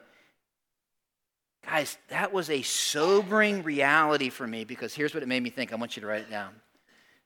Guys, 1.69 1.97
that 2.07 2.31
was 2.31 2.49
a 2.49 2.61
sobering 2.61 3.61
reality 3.61 4.29
for 4.29 4.47
me 4.47 4.63
because 4.63 4.93
here's 4.93 5.13
what 5.13 5.21
it 5.21 5.27
made 5.27 5.43
me 5.43 5.49
think. 5.49 5.73
I 5.73 5.75
want 5.75 5.97
you 5.97 6.01
to 6.01 6.07
write 6.07 6.21
it 6.21 6.29
down. 6.29 6.53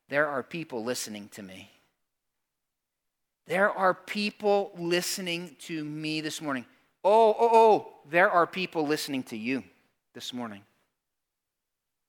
There 0.09 0.27
are 0.27 0.41
people 0.41 0.83
listening 0.83 1.29
to 1.33 1.43
me. 1.43 1.69
There 3.45 3.69
are 3.69 3.93
people 3.93 4.71
listening 4.75 5.55
to 5.67 5.85
me 5.85 6.21
this 6.21 6.41
morning. 6.41 6.65
Oh, 7.03 7.35
oh, 7.39 7.49
oh, 7.53 7.93
there 8.09 8.31
are 8.31 8.47
people 8.47 8.87
listening 8.87 9.21
to 9.23 9.37
you 9.37 9.63
this 10.15 10.33
morning. 10.33 10.63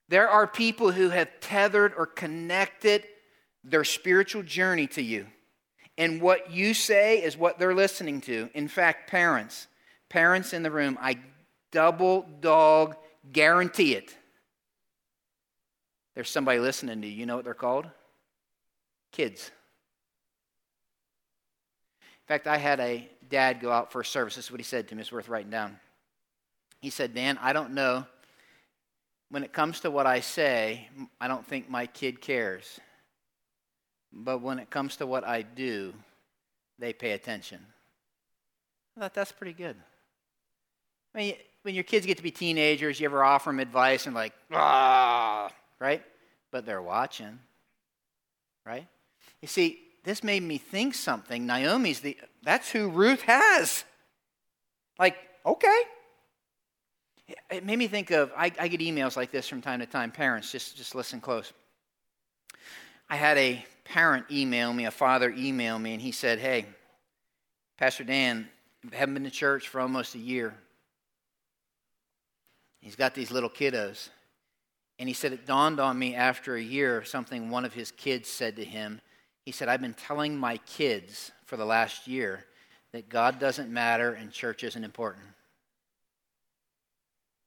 There 0.09 0.29
are 0.29 0.47
people 0.47 0.91
who 0.91 1.11
have 1.11 1.29
tethered 1.41 1.93
or 1.95 2.07
connected 2.07 3.05
their 3.63 3.85
spiritual 3.85 4.43
journey 4.43 4.87
to 4.89 5.03
you. 5.03 5.27
And 5.99 6.23
what 6.23 6.51
you 6.51 6.73
say 6.73 7.23
is 7.23 7.37
what 7.37 7.59
they're 7.59 7.75
listening 7.75 8.23
to. 8.23 8.49
In 8.55 8.69
fact, 8.69 9.11
parents, 9.11 9.67
parents 10.09 10.55
in 10.55 10.63
the 10.63 10.71
room, 10.71 10.97
I 10.99 11.19
double 11.73 12.27
dog 12.41 12.95
guarantee 13.33 13.95
it. 13.95 14.17
There's 16.15 16.31
somebody 16.31 16.61
listening 16.61 17.01
to 17.01 17.09
you. 17.09 17.15
You 17.15 17.27
know 17.27 17.37
what 17.37 17.45
they're 17.45 17.55
called? 17.55 17.87
Kids. 19.11 19.51
In 22.01 22.27
fact, 22.29 22.47
I 22.47 22.59
had 22.59 22.79
a 22.79 23.09
dad 23.29 23.61
go 23.61 23.73
out 23.73 23.91
for 23.91 24.03
a 24.03 24.05
service. 24.05 24.37
This 24.37 24.45
is 24.47 24.51
what 24.51 24.61
he 24.61 24.65
said 24.65 24.89
to 24.89 24.95
me. 24.95 25.01
It's 25.01 25.11
worth 25.11 25.29
writing 25.29 25.51
down. 25.51 25.79
He 26.81 26.91
said, 26.91 27.15
Dan, 27.15 27.39
I 27.41 27.53
don't 27.53 27.73
know. 27.73 28.07
When 29.31 29.43
it 29.43 29.53
comes 29.53 29.81
to 29.81 29.91
what 29.91 30.07
I 30.07 30.21
say, 30.21 30.89
I 31.21 31.27
don't 31.29 31.47
think 31.47 31.71
my 31.71 31.87
kid 31.87 32.21
cares. 32.21 32.79
But 34.13 34.43
when 34.43 34.59
it 34.59 34.69
comes 34.69 34.97
to 34.97 35.07
what 35.07 35.27
I 35.27 35.41
do, 35.43 35.95
they 36.79 36.93
pay 36.93 37.13
attention. 37.13 37.61
I 38.97 39.01
thought 39.01 39.15
that's 39.15 39.33
pretty 39.33 39.55
good. 39.55 39.77
I 41.15 41.19
mean, 41.19 41.35
when 41.63 41.75
your 41.75 41.85
kids 41.85 42.07
get 42.07 42.17
to 42.17 42.23
be 42.23 42.31
teenagers, 42.31 43.01
you 43.01 43.07
ever 43.07 43.23
offer 43.23 43.51
them 43.51 43.61
advice 43.61 44.07
and 44.07 44.15
like, 44.15 44.33
ah, 44.53 45.51
right? 45.79 46.03
But 46.51 46.67
they're 46.67 46.83
watching, 46.83 47.39
right? 48.67 48.87
You 49.41 49.49
see, 49.49 49.81
this 50.05 50.25
made 50.25 50.43
me 50.43 50.59
think 50.59 50.95
something. 50.95 51.47
Naomi's 51.47 52.01
the, 52.01 52.17
that's 52.43 52.71
who 52.71 52.89
Ruth 52.89 53.23
has. 53.23 53.85
Like, 54.99 55.17
okay. 55.47 55.81
It 57.51 57.65
made 57.65 57.79
me 57.79 57.87
think 57.87 58.11
of, 58.11 58.33
I, 58.37 58.53
I 58.59 58.69
get 58.69 58.81
emails 58.81 59.17
like 59.17 59.31
this 59.31 59.49
from 59.49 59.63
time 59.63 59.81
to 59.81 59.87
time. 59.87 60.11
Parents, 60.11 60.51
just, 60.51 60.77
just 60.77 60.95
listen 60.95 61.21
close. 61.21 61.53
I 63.09 63.17
had 63.17 63.39
a 63.39 63.65
parent 63.85 64.27
email 64.31 64.73
me, 64.73 64.87
a 64.87 64.91
father 64.91 65.33
email 65.37 65.79
me, 65.79 65.93
and 65.93 66.03
he 66.03 66.13
said, 66.13 66.39
Hey, 66.39 66.67
Pastor 67.79 68.05
Dan, 68.05 68.49
haven't 68.93 69.15
been 69.15 69.25
to 69.25 69.31
church 69.31 69.69
for 69.69 69.81
almost 69.81 70.15
a 70.15 70.19
year. 70.19 70.55
He's 72.83 72.97
got 72.97 73.15
these 73.15 73.31
little 73.31 73.49
kiddos. 73.49 74.11
And 74.99 75.09
he 75.09 75.15
said, 75.15 75.33
It 75.33 75.47
dawned 75.47 75.81
on 75.81 75.99
me 75.99 76.15
after 76.15 76.57
a 76.57 76.63
year 76.63 77.03
something 77.05 77.49
one 77.49 77.65
of 77.65 77.73
his 77.73 77.91
kids 77.91 78.29
said 78.29 78.57
to 78.57 78.65
him. 78.65 79.01
He 79.47 79.53
said, 79.53 79.69
I've 79.69 79.81
been 79.81 79.95
telling 79.95 80.37
my 80.37 80.59
kids 80.59 81.33
for 81.47 81.57
the 81.57 81.65
last 81.65 82.07
year 82.07 82.45
that 82.93 83.09
God 83.09 83.39
doesn't 83.39 83.71
matter 83.71 84.13
and 84.13 84.31
church 84.31 84.63
isn't 84.63 84.85
important. 84.85 85.25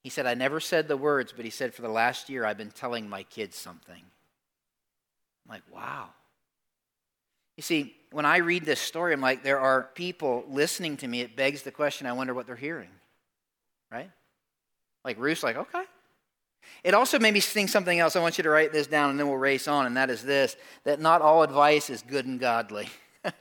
He 0.03 0.09
said, 0.09 0.25
I 0.25 0.33
never 0.33 0.59
said 0.59 0.87
the 0.87 0.97
words, 0.97 1.33
but 1.35 1.45
he 1.45 1.51
said, 1.51 1.73
For 1.73 1.81
the 1.81 1.89
last 1.89 2.29
year, 2.29 2.45
I've 2.45 2.57
been 2.57 2.71
telling 2.71 3.09
my 3.09 3.23
kids 3.23 3.57
something. 3.57 3.95
I'm 3.95 5.49
like, 5.53 5.63
wow. 5.71 6.09
You 7.57 7.63
see, 7.63 7.95
when 8.11 8.25
I 8.25 8.37
read 8.37 8.65
this 8.65 8.79
story, 8.79 9.13
I'm 9.13 9.21
like, 9.21 9.43
there 9.43 9.59
are 9.59 9.89
people 9.95 10.43
listening 10.47 10.97
to 10.97 11.07
me. 11.07 11.21
It 11.21 11.35
begs 11.35 11.61
the 11.61 11.71
question 11.71 12.07
I 12.07 12.13
wonder 12.13 12.33
what 12.33 12.47
they're 12.47 12.55
hearing, 12.55 12.89
right? 13.91 14.11
Like 15.05 15.19
Ruth's 15.19 15.43
like, 15.43 15.55
okay. 15.55 15.83
It 16.83 16.93
also 16.95 17.19
made 17.19 17.33
me 17.33 17.39
think 17.39 17.69
something 17.69 17.99
else. 17.99 18.15
I 18.15 18.19
want 18.19 18.37
you 18.37 18.43
to 18.43 18.49
write 18.49 18.73
this 18.73 18.87
down 18.87 19.11
and 19.11 19.19
then 19.19 19.27
we'll 19.27 19.37
race 19.37 19.67
on, 19.67 19.85
and 19.85 19.95
that 19.95 20.09
is 20.09 20.23
this 20.23 20.57
that 20.83 20.99
not 20.99 21.21
all 21.21 21.43
advice 21.43 21.89
is 21.89 22.01
good 22.01 22.25
and 22.25 22.39
godly. 22.39 22.89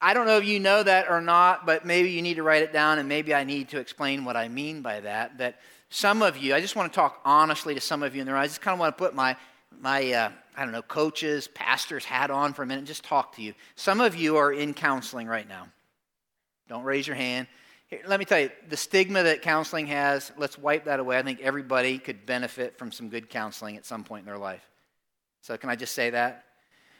I 0.00 0.12
don't 0.12 0.26
know 0.26 0.36
if 0.36 0.44
you 0.44 0.60
know 0.60 0.82
that 0.82 1.08
or 1.08 1.22
not, 1.22 1.64
but 1.64 1.86
maybe 1.86 2.10
you 2.10 2.20
need 2.20 2.34
to 2.34 2.42
write 2.42 2.62
it 2.62 2.72
down, 2.72 2.98
and 2.98 3.08
maybe 3.08 3.34
I 3.34 3.44
need 3.44 3.70
to 3.70 3.80
explain 3.80 4.24
what 4.24 4.36
I 4.36 4.48
mean 4.48 4.82
by 4.82 5.00
that. 5.00 5.38
That 5.38 5.60
some 5.88 6.22
of 6.22 6.36
you, 6.36 6.54
I 6.54 6.60
just 6.60 6.76
want 6.76 6.92
to 6.92 6.94
talk 6.94 7.20
honestly 7.24 7.74
to 7.74 7.80
some 7.80 8.02
of 8.02 8.14
you 8.14 8.20
in 8.20 8.26
there. 8.26 8.36
I 8.36 8.46
just 8.46 8.60
kind 8.60 8.74
of 8.74 8.80
want 8.80 8.96
to 8.96 9.02
put 9.02 9.14
my, 9.14 9.36
my 9.80 10.12
uh, 10.12 10.30
I 10.56 10.62
don't 10.64 10.72
know, 10.72 10.82
coaches, 10.82 11.48
pastors 11.48 12.04
hat 12.04 12.30
on 12.30 12.52
for 12.52 12.62
a 12.62 12.66
minute 12.66 12.80
and 12.80 12.86
just 12.86 13.04
talk 13.04 13.36
to 13.36 13.42
you. 13.42 13.54
Some 13.74 14.00
of 14.00 14.14
you 14.14 14.36
are 14.36 14.52
in 14.52 14.74
counseling 14.74 15.26
right 15.26 15.48
now. 15.48 15.68
Don't 16.68 16.84
raise 16.84 17.06
your 17.06 17.16
hand. 17.16 17.46
Here, 17.88 18.00
let 18.06 18.18
me 18.18 18.24
tell 18.24 18.40
you, 18.40 18.50
the 18.68 18.76
stigma 18.76 19.22
that 19.22 19.42
counseling 19.42 19.86
has, 19.88 20.32
let's 20.36 20.58
wipe 20.58 20.84
that 20.86 21.00
away. 21.00 21.18
I 21.18 21.22
think 21.22 21.40
everybody 21.40 21.98
could 21.98 22.26
benefit 22.26 22.78
from 22.78 22.92
some 22.92 23.08
good 23.08 23.28
counseling 23.28 23.76
at 23.76 23.84
some 23.84 24.04
point 24.04 24.20
in 24.20 24.26
their 24.26 24.38
life. 24.38 24.64
So, 25.42 25.56
can 25.56 25.68
I 25.68 25.76
just 25.76 25.94
say 25.94 26.10
that? 26.10 26.44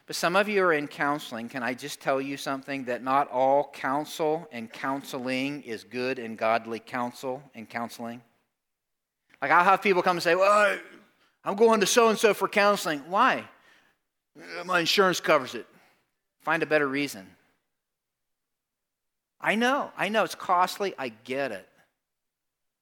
But 0.07 0.17
some 0.17 0.37
of 0.37 0.49
you 0.49 0.63
are 0.63 0.73
in 0.75 0.87
counseling. 0.87 1.49
Can 1.49 1.63
I 1.63 1.73
just 1.73 2.01
tell 2.01 2.21
you 2.21 2.37
something? 2.37 2.85
That 2.85 3.03
not 3.03 3.31
all 3.31 3.71
counsel 3.73 4.47
and 4.53 4.71
counseling 4.71 5.63
is 5.63 5.83
good 5.83 6.19
and 6.19 6.37
godly 6.37 6.79
counsel 6.79 7.43
and 7.55 7.69
counseling. 7.69 8.21
Like, 9.41 9.51
I'll 9.51 9.65
have 9.65 9.81
people 9.81 10.03
come 10.03 10.17
and 10.17 10.23
say, 10.23 10.35
Well, 10.35 10.79
I'm 11.45 11.57
going 11.57 11.81
to 11.81 11.87
so 11.87 12.09
and 12.09 12.19
so 12.19 12.35
for 12.35 12.49
counseling. 12.49 13.01
Why? 13.09 13.45
My 14.65 14.81
insurance 14.81 15.21
covers 15.21 15.55
it. 15.55 15.67
Find 16.41 16.63
a 16.63 16.67
better 16.67 16.87
reason. 16.87 17.27
I 19.45 19.57
know, 19.57 19.91
I 19.99 20.09
know 20.09 20.25
it's 20.25 20.35
costly. 20.35 20.95
I 20.99 21.11
get 21.11 21.53
it. 21.53 21.69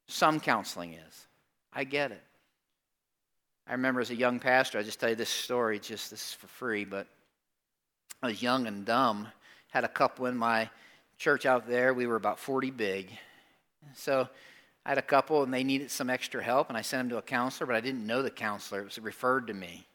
Some 0.07 0.38
counseling 0.38 0.92
is. 0.92 1.27
I 1.72 1.83
get 1.83 2.12
it. 2.12 2.22
I 3.66 3.72
remember 3.72 4.01
as 4.01 4.11
a 4.11 4.14
young 4.14 4.38
pastor, 4.38 4.79
I 4.79 4.85
just 4.85 5.01
tell 5.01 5.09
you 5.09 5.16
this 5.16 5.29
story, 5.29 5.81
just 5.81 6.12
this 6.12 6.29
is 6.29 6.35
for 6.35 6.46
free, 6.46 6.85
but 6.85 7.09
I 8.22 8.29
was 8.29 8.40
young 8.40 8.68
and 8.68 8.85
dumb. 8.85 9.27
Had 9.70 9.83
a 9.83 9.88
couple 9.88 10.27
in 10.27 10.37
my 10.37 10.70
church 11.18 11.46
out 11.46 11.66
there. 11.66 11.94
We 11.94 12.07
were 12.07 12.14
about 12.14 12.38
40 12.38 12.70
big. 12.70 13.11
So 13.96 14.29
I 14.87 14.88
had 14.88 14.98
a 14.98 15.03
couple 15.03 15.42
and 15.42 15.53
they 15.53 15.64
needed 15.64 15.90
some 15.90 16.11
extra 16.11 16.44
help, 16.44 16.68
and 16.68 16.79
I 16.79 16.83
sent 16.83 17.01
them 17.01 17.09
to 17.11 17.18
a 17.18 17.22
counselor, 17.22 17.66
but 17.66 17.75
I 17.75 17.81
didn't 17.81 18.07
know 18.07 18.22
the 18.22 18.31
counselor. 18.31 18.83
It 18.83 18.85
was 18.85 19.01
referred 19.01 19.48
to 19.48 19.55
me. 19.55 19.88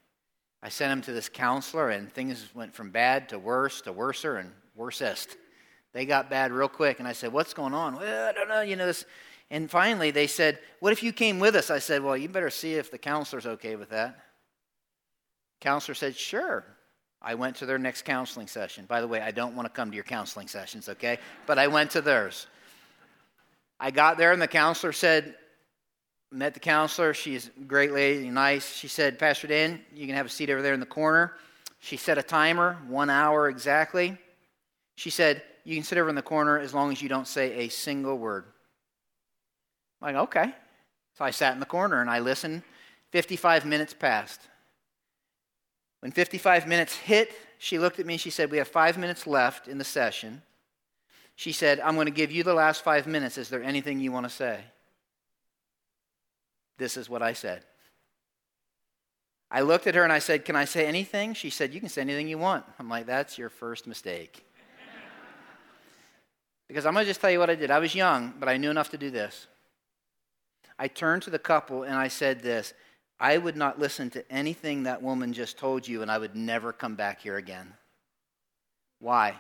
I 0.62 0.68
sent 0.68 0.92
them 0.92 1.02
to 1.04 1.14
this 1.14 1.30
counselor, 1.30 1.92
and 1.92 2.12
things 2.12 2.50
went 2.54 2.76
from 2.76 2.92
bad 2.92 3.30
to 3.30 3.40
worse 3.40 3.80
to 3.84 3.94
worser 3.94 4.36
and 4.36 4.52
worsest. 4.78 5.38
They 5.94 6.06
got 6.06 6.30
bad 6.30 6.52
real 6.52 6.68
quick, 6.68 7.00
and 7.00 7.08
I 7.08 7.14
said, 7.14 7.32
What's 7.32 7.54
going 7.54 7.74
on? 7.74 7.96
Well, 7.96 8.30
I 8.30 8.32
don't 8.32 8.50
know. 8.50 8.62
You 8.62 8.76
know, 8.76 8.86
this. 8.86 9.06
And 9.50 9.70
finally, 9.70 10.12
they 10.12 10.28
said, 10.28 10.60
What 10.80 10.94
if 10.94 11.02
you 11.02 11.14
came 11.14 11.40
with 11.40 11.56
us? 11.56 11.70
I 11.70 11.80
said, 11.80 12.04
Well, 12.04 12.18
you 12.18 12.30
better 12.30 12.50
see 12.50 12.74
if 12.74 12.92
the 12.92 12.98
counselor's 12.98 13.46
okay 13.46 13.76
with 13.76 13.90
that. 13.90 14.20
Counselor 15.62 15.96
said, 15.96 16.16
Sure. 16.16 16.66
I 17.22 17.34
went 17.34 17.56
to 17.58 17.66
their 17.66 17.80
next 17.80 18.04
counseling 18.04 18.48
session. 18.48 18.86
By 18.86 19.02
the 19.02 19.08
way, 19.08 19.22
I 19.22 19.32
don't 19.32 19.56
want 19.56 19.66
to 19.66 19.74
come 19.74 19.90
to 19.90 19.96
your 19.96 20.04
counseling 20.04 20.48
sessions, 20.48 20.88
okay? 20.88 21.18
But 21.48 21.58
I 21.58 21.68
went 21.68 21.92
to 21.92 22.02
theirs. 22.02 22.46
I 23.80 23.90
got 23.92 24.18
there, 24.18 24.32
and 24.34 24.42
the 24.42 24.48
counselor 24.48 24.94
said, 24.94 25.36
Met 26.32 26.54
the 26.54 26.60
counselor. 26.60 27.14
She's 27.14 27.50
a 27.60 27.64
great 27.64 27.94
lady, 27.94 28.30
nice. 28.30 28.76
She 28.76 28.88
said, 28.88 29.18
Pastor 29.18 29.48
Dan, 29.48 29.80
you 29.94 30.06
can 30.06 30.16
have 30.16 30.26
a 30.26 30.30
seat 30.30 30.50
over 30.50 30.62
there 30.62 30.74
in 30.74 30.80
the 30.80 30.86
corner. 30.86 31.34
She 31.80 31.96
set 31.96 32.18
a 32.18 32.24
timer, 32.24 32.78
one 32.88 33.10
hour 33.10 33.48
exactly. 33.48 34.18
She 34.96 35.10
said, 35.10 35.42
You 35.68 35.76
can 35.76 35.84
sit 35.84 35.98
over 35.98 36.08
in 36.08 36.16
the 36.16 36.22
corner 36.22 36.58
as 36.58 36.74
long 36.74 36.94
as 36.94 37.02
you 37.02 37.10
don't 37.10 37.28
say 37.28 37.66
a 37.66 37.68
single 37.68 38.18
word. 38.18 38.46
I'm 40.02 40.16
like, 40.16 40.24
okay. 40.24 40.56
So 41.18 41.26
I 41.26 41.32
sat 41.32 41.56
in 41.56 41.60
the 41.60 41.66
corner 41.66 42.00
and 42.00 42.10
I 42.10 42.20
listened. 42.20 42.64
55 43.12 43.66
minutes 43.66 43.94
passed. 43.94 44.40
When 46.00 46.14
55 46.14 46.68
minutes 46.68 46.96
hit, 46.96 47.34
she 47.58 47.80
looked 47.80 48.00
at 48.00 48.06
me. 48.06 48.14
And 48.14 48.22
she 48.22 48.30
said, 48.30 48.50
We 48.50 48.60
have 48.60 48.70
five 48.70 48.98
minutes 48.98 49.28
left 49.28 49.68
in 49.68 49.78
the 49.78 49.84
session. 49.84 50.42
She 51.36 51.52
said, 51.52 51.82
I'm 51.82 51.96
going 51.96 52.06
to 52.06 52.12
give 52.12 52.32
you 52.32 52.44
the 52.44 52.54
last 52.54 52.82
five 52.82 53.06
minutes. 53.06 53.38
Is 53.38 53.50
there 53.50 53.62
anything 53.62 54.00
you 54.00 54.14
want 54.14 54.26
to 54.26 54.30
say? 54.30 54.62
This 56.78 56.96
is 56.96 57.10
what 57.10 57.22
I 57.22 57.34
said. 57.34 57.66
I 59.52 59.62
looked 59.62 59.86
at 59.86 59.96
her 59.96 60.04
and 60.06 60.14
I 60.14 60.20
said, 60.20 60.46
Can 60.46 60.56
I 60.56 60.64
say 60.64 60.86
anything? 60.86 61.34
She 61.34 61.50
said, 61.50 61.74
You 61.74 61.82
can 61.82 61.90
say 61.90 62.00
anything 62.00 62.30
you 62.30 62.38
want. 62.38 62.64
I'm 62.80 62.88
like, 62.88 63.06
That's 63.06 63.38
your 63.38 63.50
first 63.50 63.86
mistake. 63.86 64.46
Because 66.68 66.86
I'm 66.86 66.94
going 66.94 67.06
to 67.06 67.10
just 67.10 67.22
tell 67.22 67.32
you 67.32 67.40
what 67.40 67.50
I 67.50 67.56
did. 67.56 67.72
I 67.72 67.80
was 67.80 67.96
young, 67.96 68.34
but 68.40 68.50
I 68.50 68.58
knew 68.58 68.70
enough 68.70 68.90
to 68.92 68.98
do 68.98 69.10
this. 69.10 69.48
I 70.80 70.88
turned 70.88 71.24
to 71.24 71.30
the 71.30 71.40
couple 71.40 71.84
and 71.84 71.96
I 71.96 72.08
said 72.08 72.42
this 72.42 72.74
I 73.20 73.38
would 73.38 73.56
not 73.56 73.80
listen 73.80 74.10
to 74.12 74.32
anything 74.32 74.84
that 74.84 75.02
woman 75.02 75.34
just 75.34 75.58
told 75.58 75.88
you, 75.88 76.02
and 76.02 76.12
I 76.12 76.20
would 76.20 76.36
never 76.36 76.72
come 76.72 76.96
back 76.96 77.22
here 77.22 77.38
again. 77.38 77.74
Why? 79.00 79.36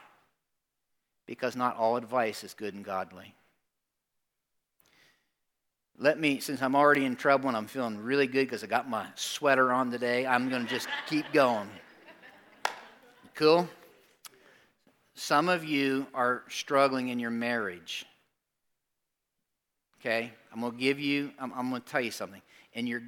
Because 1.27 1.55
not 1.55 1.77
all 1.77 1.95
advice 1.95 2.43
is 2.43 2.53
good 2.53 2.73
and 2.73 2.83
godly. 2.83 3.35
Let 5.99 6.19
me, 6.19 6.39
since 6.39 6.61
I'm 6.61 6.75
already 6.75 7.05
in 7.05 7.15
trouble 7.15 7.47
and 7.49 7.57
I'm 7.57 7.67
feeling 7.67 7.97
really 7.97 8.27
good 8.27 8.45
because 8.45 8.63
I 8.63 8.67
got 8.67 8.89
my 8.89 9.07
sweater 9.15 9.71
on 9.71 9.91
today, 9.91 10.25
I'm 10.25 10.49
going 10.49 10.63
to 10.63 10.69
just 10.69 10.87
keep 11.07 11.31
going. 11.33 11.69
Cool? 13.33 13.67
Some 15.19 15.49
of 15.49 15.63
you 15.63 16.05
are 16.13 16.43
struggling 16.47 17.09
in 17.09 17.17
your 17.17 17.31
marriage. 17.31 18.05
Okay? 19.99 20.31
I'm 20.53 20.61
going 20.61 20.73
to 20.73 20.77
give 20.77 20.99
you, 20.99 21.31
I'm, 21.39 21.51
I'm 21.55 21.71
going 21.71 21.81
to 21.81 21.87
tell 21.87 22.01
you 22.01 22.11
something. 22.11 22.41
And 22.75 22.87
you're, 22.87 23.01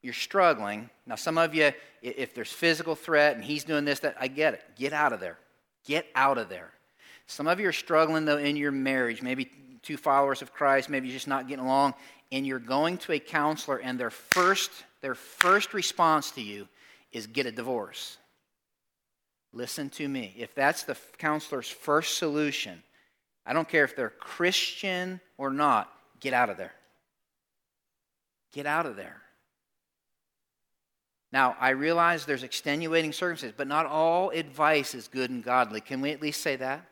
you're 0.00 0.14
struggling. 0.14 0.88
Now, 1.06 1.16
some 1.16 1.36
of 1.38 1.56
you, 1.56 1.72
if 2.02 2.36
there's 2.36 2.52
physical 2.52 2.94
threat 2.94 3.34
and 3.34 3.44
he's 3.44 3.64
doing 3.64 3.84
this, 3.84 3.98
that, 4.00 4.16
I 4.20 4.28
get 4.28 4.54
it. 4.54 4.62
Get 4.76 4.92
out 4.92 5.12
of 5.12 5.18
there. 5.18 5.38
Get 5.84 6.06
out 6.14 6.38
of 6.38 6.48
there. 6.48 6.70
Some 7.26 7.48
of 7.48 7.58
you 7.58 7.66
are 7.66 7.72
struggling, 7.72 8.26
though, 8.26 8.38
in 8.38 8.54
your 8.54 8.70
marriage. 8.70 9.20
Maybe 9.20 9.50
two 9.82 9.96
followers 9.96 10.42
of 10.42 10.52
Christ, 10.52 10.88
maybe 10.88 11.08
you're 11.08 11.16
just 11.16 11.26
not 11.26 11.48
getting 11.48 11.64
along, 11.64 11.94
and 12.30 12.46
you're 12.46 12.60
going 12.60 12.96
to 12.98 13.12
a 13.12 13.18
counselor, 13.18 13.78
and 13.78 13.98
their 13.98 14.10
first, 14.10 14.70
their 15.00 15.16
first 15.16 15.74
response 15.74 16.30
to 16.32 16.42
you 16.42 16.68
is 17.10 17.26
get 17.26 17.46
a 17.46 17.52
divorce. 17.52 18.18
Listen 19.52 19.88
to 19.90 20.08
me. 20.08 20.34
If 20.36 20.54
that's 20.54 20.82
the 20.82 20.96
counselor's 21.18 21.68
first 21.68 22.18
solution, 22.18 22.82
I 23.46 23.52
don't 23.52 23.68
care 23.68 23.84
if 23.84 23.96
they're 23.96 24.10
Christian 24.10 25.20
or 25.38 25.50
not, 25.50 25.90
get 26.20 26.34
out 26.34 26.50
of 26.50 26.56
there. 26.56 26.74
Get 28.52 28.66
out 28.66 28.86
of 28.86 28.96
there. 28.96 29.22
Now, 31.32 31.56
I 31.60 31.70
realize 31.70 32.24
there's 32.24 32.42
extenuating 32.42 33.12
circumstances, 33.12 33.54
but 33.56 33.66
not 33.66 33.86
all 33.86 34.30
advice 34.30 34.94
is 34.94 35.08
good 35.08 35.30
and 35.30 35.44
godly. 35.44 35.80
Can 35.80 36.00
we 36.00 36.10
at 36.12 36.22
least 36.22 36.40
say 36.40 36.56
that? 36.56 36.86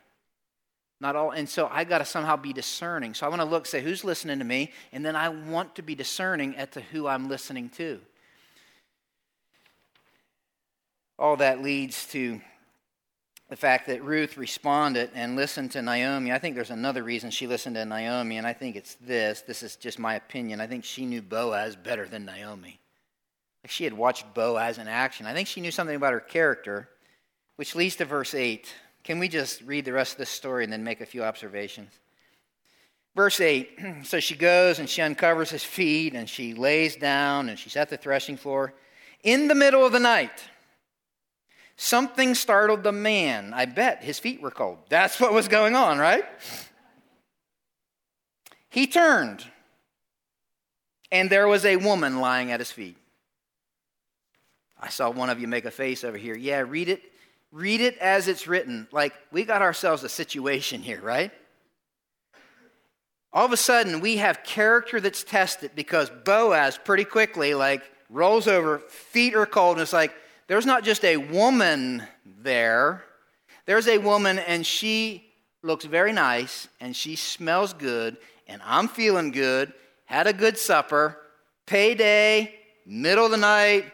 Not 1.01 1.17
all. 1.17 1.31
And 1.31 1.49
so 1.49 1.69
I 1.71 1.85
got 1.85 1.99
to 1.99 2.05
somehow 2.05 2.37
be 2.37 2.53
discerning. 2.53 3.15
So 3.15 3.27
I 3.27 3.29
want 3.29 3.43
to 3.43 3.47
look, 3.47 3.67
say, 3.67 3.81
who's 3.81 4.05
listening 4.05 4.39
to 4.39 4.45
me? 4.45 4.73
And 4.93 5.05
then 5.05 5.17
I 5.17 5.29
want 5.29 5.75
to 5.77 5.83
be 5.83 5.95
discerning 5.95 6.57
as 6.57 6.71
to 6.71 6.81
who 6.81 7.07
I'm 7.07 7.29
listening 7.29 7.69
to. 7.71 8.01
All 11.19 11.37
that 11.37 11.63
leads 11.63 12.07
to 12.09 12.41
the 13.49 13.57
fact 13.57 13.87
that 13.87 14.03
Ruth 14.03 14.37
responded 14.37 15.11
and 15.15 15.37
listened 15.37 15.73
to 15.73 15.83
Naomi. 15.83 16.33
I 16.33 16.39
think 16.39 16.55
there's 16.55 16.71
another 16.71 17.03
reason 17.03 17.31
she 17.31 17.47
listened 17.47 17.77
to 17.77 17.85
Naomi, 17.85 18.39
and 18.39 18.47
I 18.47 18.53
think 18.53 18.75
it's 18.75 18.97
this. 18.97 19.43
This 19.43 19.63
is 19.63 19.77
just 19.77 19.99
my 19.99 20.15
opinion. 20.15 20.61
I 20.61 20.67
think 20.67 20.85
she 20.85 21.07
knew 21.07 21.23
Boaz 21.23 21.77
better 21.77 22.07
than 22.07 22.25
Naomi. 22.25 22.81
She 23.67 23.85
had 23.85 23.93
watched 23.93 24.35
Boaz 24.35 24.79
in 24.79 24.89
action. 24.89 25.27
I 25.27 25.35
think 25.35 25.49
she 25.49 25.61
knew 25.61 25.71
something 25.71 25.97
about 25.97 26.13
her 26.13 26.21
character, 26.21 26.89
which 27.57 27.75
leads 27.75 27.97
to 27.97 28.05
verse 28.05 28.35
8. 28.35 28.73
Can 29.05 29.19
we 29.19 29.29
just 29.29 29.63
read 29.63 29.85
the 29.85 29.93
rest 29.93 30.13
of 30.13 30.19
this 30.19 30.31
story 30.31 30.65
and 30.65 30.73
then 30.73 30.85
make 30.85 31.01
a 31.01 31.07
few 31.07 31.23
observations? 31.23 31.93
Verse 33.15 33.41
8 33.41 33.79
So 34.05 34.21
she 34.21 34.35
goes 34.35 34.79
and 34.79 34.89
she 34.89 35.03
uncovers 35.03 35.51
his 35.51 35.65
feet 35.65 36.15
and 36.15 36.29
she 36.29 36.55
lays 36.55 36.97
down 36.97 37.49
and 37.49 37.59
she's 37.59 37.77
at 37.77 37.91
the 37.91 37.97
threshing 37.97 38.37
floor. 38.37 38.75
In 39.23 39.49
the 39.49 39.55
middle 39.55 39.87
of 39.87 39.93
the 39.93 40.01
night, 40.01 40.43
Something 41.77 42.35
startled 42.35 42.83
the 42.83 42.93
man. 42.93 43.53
I 43.53 43.65
bet 43.65 44.05
his 44.05 44.19
feet 44.19 44.41
were 44.41 44.51
cold. 44.51 44.79
That's 44.89 45.19
what 45.19 45.33
was 45.33 45.49
going 45.49 45.75
on, 45.75 45.99
right? 45.99 46.25
He 48.69 48.87
turned, 48.87 49.45
and 51.13 51.31
there 51.31 51.47
was 51.47 51.65
a 51.65 51.77
woman 51.77 52.21
lying 52.21 52.51
at 52.51 52.61
his 52.61 52.73
feet. 52.73 52.97
I 54.81 54.89
saw 54.89 55.11
one 55.11 55.31
of 55.31 55.41
you 55.41 55.49
make 55.49 55.65
a 55.65 55.71
face 55.71 56.05
over 56.05 56.17
here. 56.17 56.37
Yeah, 56.37 56.61
read 56.61 56.89
it. 56.89 57.03
Read 57.53 57.81
it 57.81 57.97
as 57.99 58.27
it's 58.27 58.49
written. 58.49 58.89
Like, 58.91 59.15
we 59.31 59.45
got 59.45 59.63
ourselves 59.63 60.03
a 60.03 60.09
situation 60.09 60.83
here, 60.83 61.01
right? 61.01 61.31
All 63.33 63.47
of 63.47 63.53
a 63.53 63.57
sudden, 63.57 64.01
we 64.01 64.17
have 64.19 64.43
character 64.45 65.01
that's 65.01 65.25
tested 65.25 65.71
because 65.75 66.11
Boaz 66.11 66.79
pretty 66.85 67.05
quickly, 67.05 67.55
like, 67.55 67.83
rolls 68.11 68.47
over, 68.49 68.81
feet 68.81 69.35
are 69.35 69.47
cold, 69.47 69.77
and 69.77 69.83
it's 69.83 69.93
like, 69.93 70.13
there's 70.47 70.67
not 70.67 70.85
just 70.85 71.05
a 71.05 71.17
woman 71.17 72.03
there, 72.43 73.05
there's 73.67 73.89
a 73.89 73.99
woman 73.99 74.39
and 74.39 74.67
she 74.67 75.25
looks 75.63 75.85
very 75.85 76.13
nice 76.13 76.69
and 76.81 76.95
she 76.95 77.17
smells 77.17 77.73
good 77.73 78.17
and 78.47 78.61
I'm 78.65 78.89
feeling 78.89 79.31
good, 79.31 79.73
had 80.05 80.27
a 80.27 80.33
good 80.33 80.59
supper, 80.59 81.19
payday, 81.67 82.55
middle 82.87 83.25
of 83.25 83.31
the 83.31 83.37
night, 83.37 83.91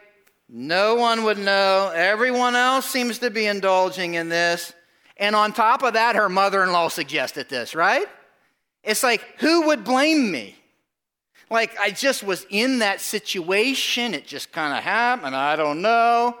no 0.49 0.95
one 0.95 1.23
would 1.23 1.37
know. 1.37 1.91
Everyone 1.95 2.55
else 2.55 2.85
seems 2.85 3.19
to 3.19 3.29
be 3.29 3.45
indulging 3.45 4.15
in 4.15 4.27
this. 4.27 4.73
And 5.15 5.35
on 5.35 5.53
top 5.53 5.81
of 5.81 5.93
that, 5.93 6.17
her 6.17 6.27
mother 6.27 6.61
in 6.63 6.73
law 6.73 6.89
suggested 6.89 7.47
this, 7.47 7.73
right? 7.73 8.05
It's 8.83 9.03
like, 9.03 9.23
who 9.37 9.67
would 9.67 9.85
blame 9.85 10.29
me? 10.29 10.55
Like, 11.51 11.77
I 11.77 11.91
just 11.91 12.23
was 12.23 12.45
in 12.49 12.79
that 12.79 13.01
situation. 13.01 14.13
It 14.13 14.25
just 14.25 14.53
kind 14.53 14.75
of 14.75 14.85
happened. 14.85 15.35
I 15.35 15.57
don't 15.57 15.81
know. 15.81 16.37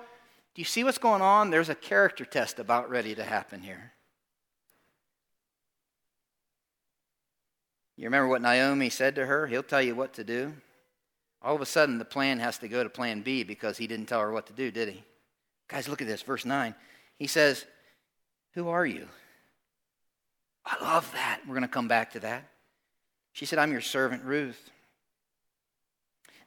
Do 0.55 0.61
you 0.61 0.65
see 0.65 0.85
what's 0.85 0.97
going 0.97 1.21
on? 1.21 1.49
There's 1.49 1.67
a 1.67 1.75
character 1.75 2.23
test 2.23 2.59
about 2.59 2.89
ready 2.89 3.13
to 3.15 3.23
happen 3.25 3.61
here. 3.61 3.91
You 7.97 8.05
remember 8.05 8.29
what 8.29 8.41
Naomi 8.41 8.89
said 8.89 9.15
to 9.15 9.25
her? 9.25 9.47
He'll 9.47 9.63
tell 9.63 9.81
you 9.81 9.95
what 9.95 10.13
to 10.13 10.23
do. 10.23 10.53
All 11.41 11.55
of 11.55 11.61
a 11.61 11.65
sudden, 11.65 11.97
the 11.97 12.05
plan 12.05 12.39
has 12.39 12.57
to 12.59 12.69
go 12.69 12.81
to 12.81 12.89
plan 12.89 13.21
B 13.21 13.43
because 13.43 13.77
he 13.77 13.87
didn't 13.87 14.05
tell 14.05 14.21
her 14.21 14.31
what 14.31 14.47
to 14.47 14.53
do, 14.53 14.71
did 14.71 14.87
he? 14.87 15.03
Guys, 15.67 15.89
look 15.89 16.01
at 16.01 16.07
this, 16.07 16.21
verse 16.21 16.45
9. 16.45 16.73
He 17.17 17.27
says, 17.27 17.65
Who 18.53 18.69
are 18.69 18.85
you? 18.85 19.07
I 20.65 20.81
love 20.81 21.11
that. 21.13 21.41
We're 21.45 21.55
going 21.55 21.63
to 21.63 21.67
come 21.67 21.89
back 21.89 22.11
to 22.13 22.21
that. 22.21 22.47
She 23.33 23.45
said, 23.45 23.59
I'm 23.59 23.73
your 23.73 23.81
servant 23.81 24.23
Ruth. 24.23 24.71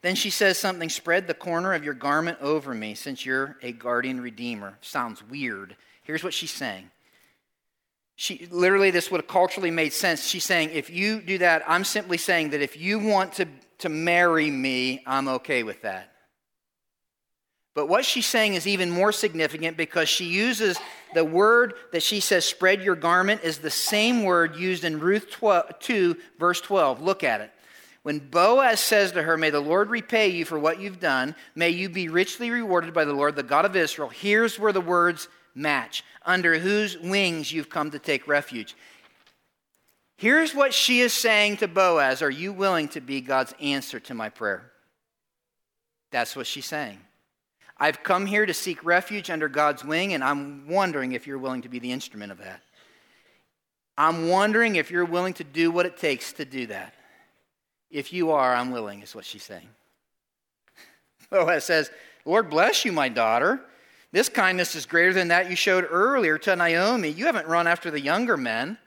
Then 0.05 0.13
she 0.13 0.29
says 0.29 0.59
something 0.59 0.89
spread 0.89 1.25
the 1.25 1.33
corner 1.33 1.73
of 1.73 1.83
your 1.83 1.95
garment 1.95 2.37
over 2.39 2.75
me 2.75 2.93
since 2.93 3.25
you're 3.25 3.57
a 3.63 3.71
guardian 3.71 4.21
redeemer. 4.21 4.77
Sounds 4.81 5.23
weird. 5.23 5.75
Here's 6.03 6.23
what 6.23 6.31
she's 6.31 6.51
saying. 6.51 6.91
She 8.15 8.47
literally 8.51 8.91
this 8.91 9.09
would 9.09 9.21
have 9.21 9.27
culturally 9.27 9.71
made 9.71 9.93
sense. 9.93 10.23
She's 10.23 10.43
saying, 10.43 10.69
if 10.73 10.91
you 10.91 11.21
do 11.21 11.39
that, 11.39 11.63
I'm 11.67 11.83
simply 11.83 12.19
saying 12.19 12.51
that 12.51 12.61
if 12.61 12.77
you 12.77 12.99
want 12.99 13.33
to, 13.33 13.47
to 13.79 13.89
marry 13.89 14.51
me, 14.51 15.01
I'm 15.07 15.27
okay 15.27 15.63
with 15.63 15.81
that. 15.81 16.11
But 17.73 17.87
what 17.87 18.05
she's 18.05 18.27
saying 18.27 18.53
is 18.53 18.67
even 18.67 18.91
more 18.91 19.11
significant 19.11 19.75
because 19.75 20.07
she 20.07 20.25
uses 20.25 20.77
the 21.15 21.25
word 21.25 21.73
that 21.93 22.03
she 22.03 22.19
says, 22.19 22.45
spread 22.45 22.83
your 22.83 22.95
garment, 22.95 23.41
is 23.43 23.57
the 23.57 23.71
same 23.71 24.23
word 24.23 24.55
used 24.55 24.83
in 24.83 24.99
Ruth 24.99 25.31
12, 25.31 25.79
2, 25.79 26.15
verse 26.37 26.61
12. 26.61 27.01
Look 27.01 27.23
at 27.23 27.41
it. 27.41 27.51
When 28.05 28.19
Boaz 28.19 28.81
says 28.81 29.13
to 29.13 29.23
her, 29.23 29.35
May 29.35 29.49
the 29.49 29.59
Lord 29.59 29.89
repay 29.89 30.27
you 30.27 30.45
for 30.45 30.59
what 30.59 30.79
you've 30.79 30.99
done, 30.99 31.33
may 31.55 31.71
you 31.71 31.89
be 31.89 32.07
richly 32.07 32.51
rewarded 32.51 32.93
by 32.93 33.03
the 33.03 33.15
Lord, 33.15 33.35
the 33.35 33.41
God 33.41 33.65
of 33.65 33.75
Israel, 33.75 34.09
here's 34.09 34.59
where 34.59 34.71
the 34.71 34.79
words 34.79 35.27
match 35.55 36.03
under 36.23 36.59
whose 36.59 36.99
wings 36.99 37.51
you've 37.51 37.71
come 37.71 37.89
to 37.89 37.97
take 37.97 38.27
refuge. 38.27 38.75
Here's 40.17 40.53
what 40.53 40.71
she 40.71 40.99
is 40.99 41.13
saying 41.13 41.57
to 41.57 41.67
Boaz 41.67 42.21
Are 42.21 42.29
you 42.29 42.53
willing 42.53 42.89
to 42.89 43.01
be 43.01 43.21
God's 43.21 43.55
answer 43.59 43.99
to 44.01 44.13
my 44.13 44.29
prayer? 44.29 44.71
That's 46.11 46.35
what 46.35 46.45
she's 46.45 46.67
saying. 46.67 46.99
I've 47.75 48.03
come 48.03 48.27
here 48.27 48.45
to 48.45 48.53
seek 48.53 48.85
refuge 48.85 49.31
under 49.31 49.49
God's 49.49 49.83
wing, 49.83 50.13
and 50.13 50.23
I'm 50.23 50.67
wondering 50.67 51.13
if 51.13 51.25
you're 51.25 51.39
willing 51.39 51.63
to 51.63 51.69
be 51.69 51.79
the 51.79 51.91
instrument 51.91 52.31
of 52.31 52.37
that. 52.37 52.61
I'm 53.97 54.29
wondering 54.29 54.75
if 54.75 54.91
you're 54.91 55.05
willing 55.05 55.33
to 55.33 55.43
do 55.43 55.71
what 55.71 55.87
it 55.87 55.97
takes 55.97 56.33
to 56.33 56.45
do 56.45 56.67
that. 56.67 56.93
If 57.95 58.11
you 58.11 58.31
are, 58.31 58.53
I'm 58.53 58.71
willing, 58.71 59.01
is 59.01 59.15
what 59.15 59.23
she's 59.23 59.43
saying. 59.43 59.69
Boaz 61.29 61.63
says, 61.63 61.89
Lord 62.25 62.49
bless 62.49 62.83
you, 62.83 62.91
my 62.91 63.07
daughter. 63.07 63.61
This 64.11 64.27
kindness 64.27 64.75
is 64.75 64.85
greater 64.85 65.13
than 65.13 65.29
that 65.29 65.49
you 65.49 65.55
showed 65.55 65.87
earlier 65.89 66.37
to 66.39 66.57
Naomi. 66.57 67.07
You 67.07 67.25
haven't 67.27 67.47
run 67.47 67.67
after 67.67 67.89
the 67.89 68.01
younger 68.01 68.35
men, 68.35 68.77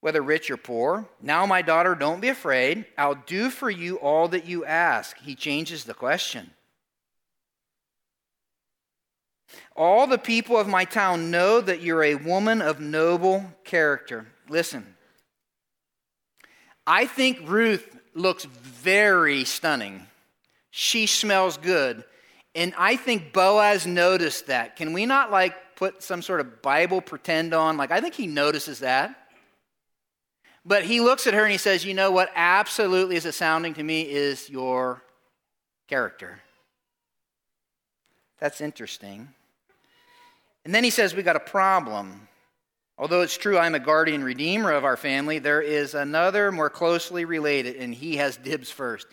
whether 0.00 0.20
rich 0.22 0.50
or 0.50 0.56
poor. 0.56 1.08
Now, 1.22 1.46
my 1.46 1.62
daughter, 1.62 1.94
don't 1.94 2.20
be 2.20 2.26
afraid. 2.26 2.84
I'll 2.98 3.14
do 3.14 3.48
for 3.48 3.70
you 3.70 3.94
all 4.00 4.26
that 4.26 4.44
you 4.44 4.64
ask. 4.64 5.16
He 5.18 5.36
changes 5.36 5.84
the 5.84 5.94
question. 5.94 6.50
All 9.76 10.08
the 10.08 10.18
people 10.18 10.56
of 10.56 10.66
my 10.66 10.84
town 10.84 11.30
know 11.30 11.60
that 11.60 11.80
you're 11.80 12.02
a 12.02 12.16
woman 12.16 12.60
of 12.60 12.80
noble 12.80 13.52
character. 13.62 14.26
Listen, 14.48 14.96
I 16.88 17.06
think 17.06 17.48
Ruth 17.48 17.98
looks 18.14 18.44
very 18.44 19.44
stunning. 19.44 20.06
She 20.70 21.06
smells 21.06 21.56
good. 21.56 22.04
And 22.54 22.74
I 22.76 22.96
think 22.96 23.32
Boaz 23.32 23.86
noticed 23.86 24.46
that. 24.46 24.76
Can 24.76 24.92
we 24.92 25.06
not 25.06 25.30
like 25.30 25.54
put 25.76 26.02
some 26.02 26.22
sort 26.22 26.40
of 26.40 26.62
Bible 26.62 27.00
pretend 27.00 27.54
on? 27.54 27.76
Like, 27.76 27.90
I 27.90 28.00
think 28.00 28.14
he 28.14 28.26
notices 28.26 28.80
that. 28.80 29.16
But 30.64 30.84
he 30.84 31.00
looks 31.00 31.26
at 31.26 31.34
her 31.34 31.42
and 31.42 31.52
he 31.52 31.58
says, 31.58 31.84
You 31.84 31.94
know 31.94 32.10
what 32.10 32.30
absolutely 32.34 33.16
is 33.16 33.34
sounding 33.34 33.74
to 33.74 33.82
me 33.82 34.02
is 34.02 34.50
your 34.50 35.02
character. 35.88 36.40
That's 38.38 38.60
interesting. 38.60 39.28
And 40.64 40.74
then 40.74 40.84
he 40.84 40.90
says, 40.90 41.14
We 41.14 41.22
got 41.22 41.36
a 41.36 41.40
problem. 41.40 42.28
Although 43.00 43.22
it's 43.22 43.38
true 43.38 43.56
I'm 43.56 43.74
a 43.74 43.80
guardian 43.80 44.22
redeemer 44.22 44.72
of 44.72 44.84
our 44.84 44.98
family, 44.98 45.38
there 45.38 45.62
is 45.62 45.94
another 45.94 46.52
more 46.52 46.68
closely 46.68 47.24
related, 47.24 47.76
and 47.76 47.94
he 47.94 48.16
has 48.16 48.36
dibs 48.36 48.70
first. 48.70 49.06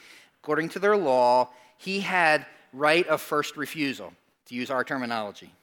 According 0.44 0.70
to 0.70 0.80
their 0.80 0.98
law, 0.98 1.52
he 1.78 2.02
had 2.02 2.46
right 2.74 3.08
of 3.08 3.22
first 3.22 3.56
refusal, 3.56 4.12
to 4.48 4.56
use 4.56 4.70
our 4.70 4.84
terminology. 4.84 5.54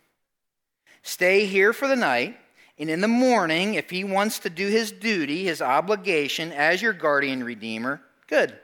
Stay 1.03 1.45
here 1.45 1.75
for 1.75 1.87
the 1.87 1.97
night, 1.97 2.39
and 2.79 2.89
in 2.89 3.03
the 3.03 3.09
morning, 3.09 3.75
if 3.75 3.91
he 3.91 4.05
wants 4.05 4.39
to 4.39 4.49
do 4.49 4.69
his 4.69 4.91
duty, 4.91 5.45
his 5.45 5.61
obligation 5.61 6.51
as 6.51 6.81
your 6.81 6.95
guardian 6.95 7.45
redeemer, 7.45 8.01
good. 8.27 8.59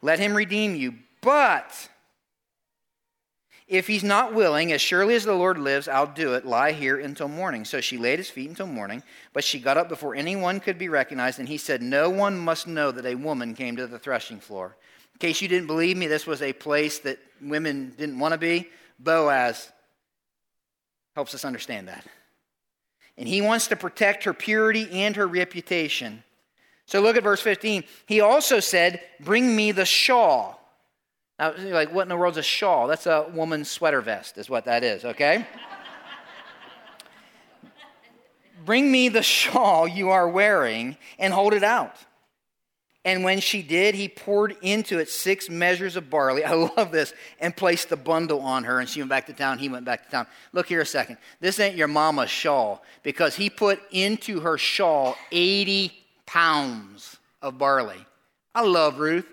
Let 0.00 0.18
him 0.18 0.34
redeem 0.34 0.74
you. 0.74 0.94
But 1.20 1.90
if 3.68 3.88
he's 3.88 4.04
not 4.04 4.32
willing, 4.32 4.72
as 4.72 4.80
surely 4.80 5.16
as 5.16 5.24
the 5.24 5.34
Lord 5.34 5.58
lives, 5.58 5.88
I'll 5.88 6.06
do 6.06 6.34
it. 6.34 6.46
Lie 6.46 6.72
here 6.72 7.00
until 7.00 7.26
morning. 7.26 7.64
So 7.64 7.80
she 7.80 7.98
laid 7.98 8.20
his 8.20 8.30
feet 8.30 8.48
until 8.48 8.68
morning, 8.68 9.02
but 9.32 9.42
she 9.42 9.58
got 9.58 9.76
up 9.76 9.88
before 9.88 10.14
anyone 10.14 10.60
could 10.60 10.78
be 10.78 10.88
recognized, 10.88 11.40
and 11.40 11.48
he 11.48 11.58
said, 11.58 11.82
No 11.82 12.08
one 12.08 12.38
must 12.38 12.68
know 12.68 12.92
that 12.92 13.04
a 13.04 13.16
woman 13.16 13.54
came 13.54 13.76
to 13.76 13.88
the 13.88 13.98
threshing 13.98 14.38
floor. 14.38 14.76
In 15.14 15.18
case 15.18 15.42
you 15.42 15.48
didn't 15.48 15.66
believe 15.66 15.96
me, 15.96 16.06
this 16.06 16.26
was 16.26 16.42
a 16.42 16.52
place 16.52 17.00
that 17.00 17.18
women 17.40 17.92
didn't 17.98 18.18
want 18.20 18.32
to 18.32 18.38
be. 18.38 18.68
Boaz 19.00 19.72
helps 21.16 21.34
us 21.34 21.44
understand 21.44 21.88
that. 21.88 22.06
And 23.18 23.26
he 23.26 23.40
wants 23.40 23.66
to 23.68 23.76
protect 23.76 24.24
her 24.24 24.34
purity 24.34 24.88
and 24.92 25.16
her 25.16 25.26
reputation. 25.26 26.22
So 26.84 27.00
look 27.00 27.16
at 27.16 27.24
verse 27.24 27.40
15. 27.40 27.82
He 28.06 28.20
also 28.20 28.60
said, 28.60 29.00
Bring 29.18 29.56
me 29.56 29.72
the 29.72 29.86
shawl 29.86 30.55
now, 31.38 31.54
you're 31.54 31.74
like, 31.74 31.92
what 31.92 32.02
in 32.02 32.08
the 32.08 32.16
world's 32.16 32.38
a 32.38 32.42
shawl? 32.42 32.86
That's 32.86 33.06
a 33.06 33.26
woman's 33.32 33.70
sweater 33.70 34.00
vest, 34.00 34.38
is 34.38 34.48
what 34.48 34.64
that 34.64 34.82
is, 34.82 35.04
okay? 35.04 35.46
Bring 38.64 38.90
me 38.90 39.08
the 39.08 39.22
shawl 39.22 39.86
you 39.86 40.10
are 40.10 40.28
wearing 40.28 40.96
and 41.18 41.32
hold 41.32 41.52
it 41.52 41.62
out. 41.62 41.96
And 43.04 43.22
when 43.22 43.38
she 43.38 43.62
did, 43.62 43.94
he 43.94 44.08
poured 44.08 44.56
into 44.62 44.98
it 44.98 45.08
six 45.08 45.48
measures 45.48 45.94
of 45.94 46.10
barley. 46.10 46.42
I 46.44 46.54
love 46.54 46.90
this. 46.90 47.14
And 47.38 47.56
placed 47.56 47.88
the 47.88 47.96
bundle 47.96 48.40
on 48.40 48.64
her. 48.64 48.80
And 48.80 48.88
she 48.88 49.00
went 49.00 49.10
back 49.10 49.26
to 49.26 49.32
town. 49.32 49.58
He 49.58 49.68
went 49.68 49.84
back 49.84 50.04
to 50.06 50.10
town. 50.10 50.26
Look 50.52 50.66
here 50.66 50.80
a 50.80 50.86
second. 50.86 51.18
This 51.38 51.60
ain't 51.60 51.76
your 51.76 51.86
mama's 51.86 52.30
shawl 52.30 52.82
because 53.04 53.36
he 53.36 53.48
put 53.48 53.80
into 53.92 54.40
her 54.40 54.58
shawl 54.58 55.16
80 55.30 55.92
pounds 56.26 57.18
of 57.40 57.58
barley. 57.58 58.04
I 58.52 58.62
love 58.62 58.98
Ruth. 58.98 59.26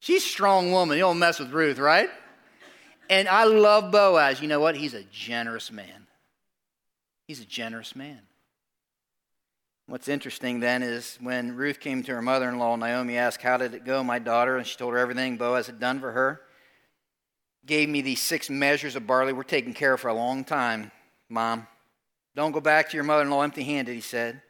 She's 0.00 0.24
a 0.24 0.28
strong 0.28 0.72
woman. 0.72 0.96
You 0.96 1.04
don't 1.04 1.18
mess 1.18 1.38
with 1.38 1.52
Ruth, 1.52 1.78
right? 1.78 2.08
And 3.08 3.28
I 3.28 3.44
love 3.44 3.92
Boaz. 3.92 4.40
You 4.40 4.48
know 4.48 4.60
what? 4.60 4.76
He's 4.76 4.94
a 4.94 5.04
generous 5.04 5.70
man. 5.70 6.06
He's 7.26 7.40
a 7.40 7.44
generous 7.44 7.94
man. 7.94 8.20
What's 9.86 10.08
interesting 10.08 10.60
then 10.60 10.82
is 10.82 11.18
when 11.20 11.56
Ruth 11.56 11.80
came 11.80 12.02
to 12.04 12.14
her 12.14 12.22
mother 12.22 12.48
in 12.48 12.58
law, 12.58 12.76
Naomi 12.76 13.18
asked, 13.18 13.42
How 13.42 13.56
did 13.56 13.74
it 13.74 13.84
go, 13.84 14.02
my 14.02 14.18
daughter? 14.18 14.56
And 14.56 14.66
she 14.66 14.76
told 14.76 14.92
her 14.92 14.98
everything 14.98 15.36
Boaz 15.36 15.66
had 15.66 15.80
done 15.80 16.00
for 16.00 16.12
her. 16.12 16.40
Gave 17.66 17.88
me 17.88 18.00
these 18.00 18.20
six 18.20 18.48
measures 18.48 18.96
of 18.96 19.06
barley. 19.06 19.32
We're 19.32 19.42
taking 19.42 19.74
care 19.74 19.94
of 19.94 20.00
for 20.00 20.08
a 20.08 20.14
long 20.14 20.44
time, 20.44 20.92
Mom. 21.28 21.66
Don't 22.36 22.52
go 22.52 22.60
back 22.60 22.88
to 22.88 22.96
your 22.96 23.04
mother 23.04 23.22
in 23.22 23.30
law 23.30 23.42
empty 23.42 23.64
handed, 23.64 23.94
he 23.94 24.00
said. 24.00 24.40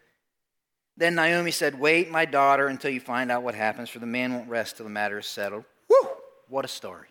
Then 1.00 1.14
Naomi 1.14 1.50
said, 1.50 1.80
Wait, 1.80 2.10
my 2.10 2.26
daughter, 2.26 2.66
until 2.66 2.90
you 2.90 3.00
find 3.00 3.30
out 3.30 3.42
what 3.42 3.54
happens, 3.54 3.88
for 3.88 4.00
the 4.00 4.06
man 4.06 4.34
won't 4.34 4.50
rest 4.50 4.76
till 4.76 4.84
the 4.84 4.90
matter 4.90 5.18
is 5.18 5.26
settled. 5.26 5.64
Woo! 5.88 6.10
What 6.46 6.66
a 6.66 6.68
story. 6.68 7.08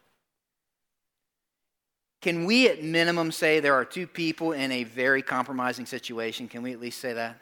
Can 2.22 2.46
we 2.46 2.70
at 2.70 2.84
minimum 2.84 3.32
say 3.32 3.60
there 3.60 3.74
are 3.74 3.84
two 3.84 4.06
people 4.06 4.52
in 4.52 4.72
a 4.72 4.84
very 4.84 5.24
compromising 5.24 5.88
situation? 5.88 6.48
Can 6.48 6.62
we 6.62 6.72
at 6.72 6.80
least 6.80 7.00
say 7.00 7.14
that? 7.14 7.42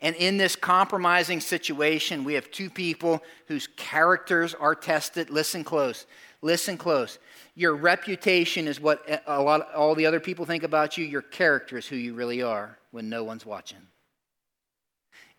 And 0.00 0.16
in 0.16 0.38
this 0.38 0.56
compromising 0.56 1.38
situation, 1.38 2.24
we 2.24 2.34
have 2.34 2.50
two 2.50 2.68
people 2.68 3.22
whose 3.46 3.68
characters 3.76 4.54
are 4.54 4.74
tested. 4.74 5.30
Listen 5.30 5.62
close. 5.62 6.06
Listen 6.42 6.76
close. 6.76 7.20
Your 7.54 7.76
reputation 7.76 8.66
is 8.66 8.80
what 8.80 9.22
a 9.28 9.40
lot, 9.40 9.72
all 9.72 9.94
the 9.94 10.06
other 10.06 10.18
people 10.18 10.46
think 10.46 10.64
about 10.64 10.98
you. 10.98 11.04
Your 11.04 11.22
character 11.22 11.78
is 11.78 11.86
who 11.86 11.94
you 11.94 12.14
really 12.14 12.42
are 12.42 12.76
when 12.90 13.08
no 13.08 13.22
one's 13.22 13.46
watching. 13.46 13.78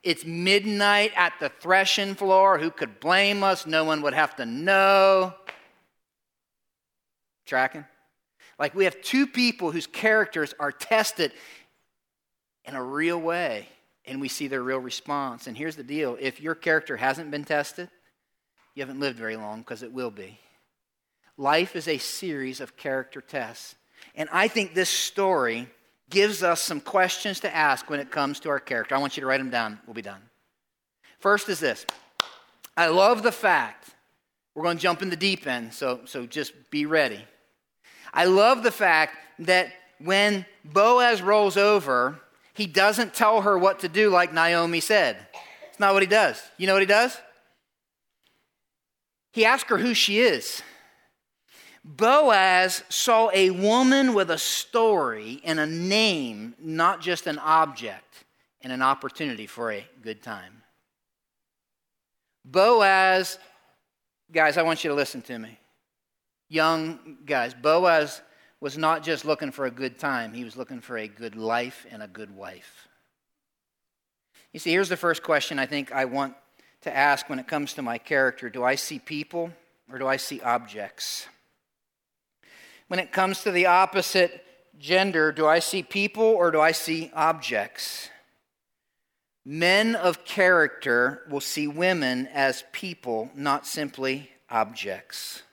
It's 0.03 0.25
midnight 0.25 1.11
at 1.15 1.33
the 1.39 1.49
threshing 1.49 2.15
floor. 2.15 2.57
Who 2.57 2.71
could 2.71 2.99
blame 2.99 3.43
us? 3.43 3.65
No 3.65 3.83
one 3.83 4.01
would 4.01 4.13
have 4.13 4.35
to 4.37 4.45
know. 4.45 5.33
Tracking? 7.45 7.85
Like 8.57 8.75
we 8.75 8.85
have 8.85 9.01
two 9.01 9.27
people 9.27 9.71
whose 9.71 9.87
characters 9.87 10.53
are 10.59 10.71
tested 10.71 11.31
in 12.65 12.75
a 12.75 12.83
real 12.83 13.19
way, 13.19 13.67
and 14.05 14.21
we 14.21 14.27
see 14.27 14.47
their 14.47 14.61
real 14.61 14.79
response. 14.79 15.47
And 15.47 15.57
here's 15.57 15.75
the 15.75 15.83
deal 15.83 16.17
if 16.19 16.39
your 16.39 16.55
character 16.55 16.97
hasn't 16.97 17.31
been 17.31 17.45
tested, 17.45 17.89
you 18.75 18.81
haven't 18.81 18.99
lived 18.99 19.17
very 19.17 19.35
long 19.35 19.59
because 19.59 19.83
it 19.83 19.91
will 19.91 20.11
be. 20.11 20.39
Life 21.37 21.75
is 21.75 21.87
a 21.87 21.97
series 21.97 22.61
of 22.61 22.77
character 22.77 23.21
tests. 23.21 23.75
And 24.15 24.29
I 24.31 24.47
think 24.47 24.73
this 24.73 24.89
story 24.89 25.69
gives 26.09 26.43
us 26.43 26.61
some 26.61 26.81
questions 26.81 27.39
to 27.41 27.55
ask 27.55 27.89
when 27.89 27.99
it 27.99 28.11
comes 28.11 28.39
to 28.41 28.49
our 28.49 28.59
character. 28.59 28.95
I 28.95 28.97
want 28.97 29.17
you 29.17 29.21
to 29.21 29.27
write 29.27 29.37
them 29.37 29.49
down. 29.49 29.79
We'll 29.85 29.93
be 29.93 30.01
done. 30.01 30.21
First 31.19 31.49
is 31.49 31.59
this 31.59 31.85
I 32.75 32.87
love 32.87 33.23
the 33.23 33.31
fact, 33.31 33.89
we're 34.55 34.63
going 34.63 34.77
to 34.77 34.81
jump 34.81 35.01
in 35.01 35.09
the 35.09 35.15
deep 35.15 35.45
end, 35.47 35.73
so, 35.73 36.01
so 36.05 36.25
just 36.25 36.53
be 36.71 36.85
ready. 36.85 37.23
I 38.13 38.25
love 38.25 38.63
the 38.63 38.71
fact 38.71 39.17
that 39.39 39.71
when 39.99 40.45
Boaz 40.65 41.21
rolls 41.21 41.57
over, 41.57 42.19
he 42.53 42.65
doesn't 42.65 43.13
tell 43.13 43.41
her 43.41 43.57
what 43.57 43.79
to 43.79 43.89
do 43.89 44.09
like 44.09 44.33
Naomi 44.33 44.79
said. 44.79 45.17
It's 45.69 45.79
not 45.79 45.93
what 45.93 46.03
he 46.03 46.07
does. 46.07 46.41
You 46.57 46.67
know 46.67 46.73
what 46.73 46.81
he 46.81 46.87
does? 46.87 47.17
He 49.31 49.45
asks 49.45 49.69
her 49.69 49.77
who 49.77 49.93
she 49.93 50.19
is. 50.19 50.63
Boaz 51.97 52.83
saw 52.89 53.31
a 53.33 53.49
woman 53.49 54.13
with 54.13 54.29
a 54.29 54.37
story 54.37 55.41
and 55.43 55.59
a 55.59 55.65
name, 55.65 56.53
not 56.59 57.01
just 57.01 57.25
an 57.25 57.39
object, 57.39 58.25
and 58.61 58.71
an 58.71 58.83
opportunity 58.83 59.47
for 59.47 59.71
a 59.71 59.87
good 60.03 60.21
time. 60.21 60.61
Boaz, 62.45 63.39
guys, 64.31 64.55
I 64.55 64.61
want 64.61 64.83
you 64.83 64.91
to 64.91 64.95
listen 64.95 65.23
to 65.23 65.39
me. 65.39 65.57
Young 66.47 67.17
guys, 67.25 67.55
Boaz 67.55 68.21
was 68.61 68.77
not 68.77 69.01
just 69.01 69.25
looking 69.25 69.51
for 69.51 69.65
a 69.65 69.71
good 69.71 69.97
time, 69.97 70.31
he 70.31 70.43
was 70.43 70.55
looking 70.55 70.81
for 70.81 70.95
a 70.95 71.07
good 71.07 71.35
life 71.35 71.87
and 71.89 72.03
a 72.03 72.07
good 72.07 72.29
wife. 72.35 72.87
You 74.53 74.59
see, 74.59 74.69
here's 74.69 74.89
the 74.89 74.97
first 74.97 75.23
question 75.23 75.57
I 75.57 75.65
think 75.65 75.91
I 75.91 76.05
want 76.05 76.35
to 76.81 76.95
ask 76.95 77.27
when 77.31 77.39
it 77.39 77.47
comes 77.47 77.73
to 77.73 77.81
my 77.81 77.97
character 77.97 78.47
Do 78.47 78.63
I 78.63 78.75
see 78.75 78.99
people 78.99 79.51
or 79.91 79.97
do 79.97 80.05
I 80.05 80.17
see 80.17 80.39
objects? 80.41 81.27
When 82.89 82.99
it 82.99 83.13
comes 83.13 83.43
to 83.43 83.51
the 83.51 83.67
opposite 83.67 84.43
gender, 84.77 85.31
do 85.31 85.47
I 85.47 85.59
see 85.59 85.83
people 85.83 86.23
or 86.23 86.51
do 86.51 86.59
I 86.59 86.73
see 86.73 87.11
objects? 87.13 88.09
Men 89.45 89.95
of 89.95 90.25
character 90.25 91.21
will 91.29 91.39
see 91.39 91.67
women 91.67 92.27
as 92.33 92.63
people, 92.71 93.31
not 93.35 93.65
simply 93.65 94.29
objects. 94.49 95.43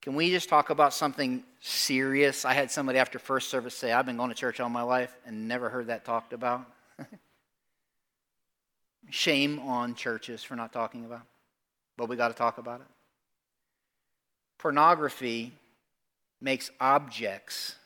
Can 0.00 0.14
we 0.14 0.30
just 0.30 0.48
talk 0.48 0.70
about 0.70 0.94
something 0.94 1.42
serious? 1.60 2.44
I 2.44 2.54
had 2.54 2.70
somebody 2.70 2.98
after 2.98 3.18
first 3.18 3.50
service 3.50 3.74
say, 3.74 3.92
I've 3.92 4.06
been 4.06 4.16
going 4.16 4.30
to 4.30 4.36
church 4.36 4.60
all 4.60 4.68
my 4.68 4.82
life 4.82 5.14
and 5.26 5.48
never 5.48 5.68
heard 5.68 5.88
that 5.88 6.04
talked 6.04 6.32
about. 6.32 6.64
Shame 9.10 9.58
on 9.58 9.94
churches 9.94 10.42
for 10.44 10.54
not 10.54 10.72
talking 10.72 11.04
about, 11.04 11.26
but 11.96 12.08
we 12.08 12.16
got 12.16 12.28
to 12.28 12.34
talk 12.34 12.58
about 12.58 12.80
it. 12.80 12.86
Pornography 14.58 15.52
makes 16.40 16.70
objects 16.80 17.76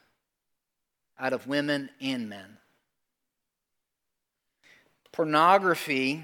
out 1.19 1.33
of 1.33 1.47
women 1.47 1.91
and 2.01 2.29
men. 2.29 2.59
Pornography, 5.13 6.23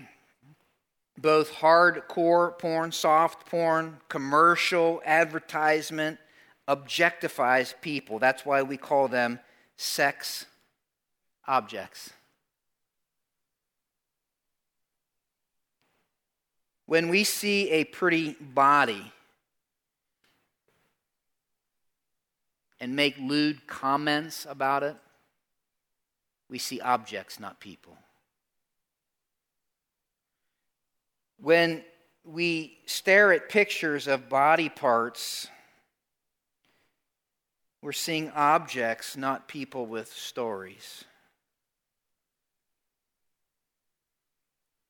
both 1.16 1.52
hardcore 1.52 2.58
porn, 2.58 2.92
soft 2.92 3.46
porn, 3.46 3.98
commercial 4.08 5.02
advertisement, 5.04 6.18
objectifies 6.66 7.74
people. 7.80 8.18
That's 8.18 8.44
why 8.44 8.62
we 8.62 8.76
call 8.76 9.08
them 9.08 9.40
sex 9.76 10.46
objects. 11.46 12.10
When 16.86 17.08
we 17.08 17.24
see 17.24 17.70
a 17.70 17.84
pretty 17.84 18.32
body, 18.40 19.12
and 22.80 22.94
make 22.94 23.16
lewd 23.18 23.66
comments 23.66 24.46
about 24.48 24.82
it, 24.82 24.96
we 26.48 26.58
see 26.58 26.80
objects, 26.80 27.38
not 27.38 27.60
people. 27.60 27.96
When 31.40 31.84
we 32.24 32.78
stare 32.86 33.32
at 33.32 33.48
pictures 33.48 34.06
of 34.06 34.28
body 34.28 34.68
parts, 34.68 35.48
we're 37.80 37.92
seeing 37.92 38.30
objects, 38.30 39.16
not 39.16 39.48
people 39.48 39.86
with 39.86 40.12
stories. 40.12 41.04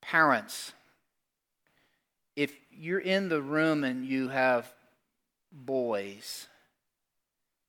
Parents, 0.01 0.73
if 2.35 2.53
you're 2.71 2.99
in 2.99 3.29
the 3.29 3.43
room 3.43 3.85
and 3.85 4.07
you 4.07 4.29
have 4.29 4.73
boys, 5.53 6.47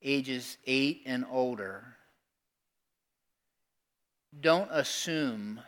ages 0.02 0.58
eight 0.66 1.04
and 1.06 1.26
older, 1.30 1.84
don't 4.40 4.70
assume, 4.72 5.60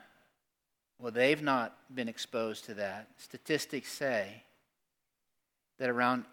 well, 1.00 1.12
they've 1.12 1.42
not 1.42 1.76
been 1.94 2.08
exposed 2.08 2.66
to 2.66 2.76
that. 2.76 3.08
Statistics 3.18 3.92
say 3.92 4.44
that 5.80 5.90
around 5.90 6.26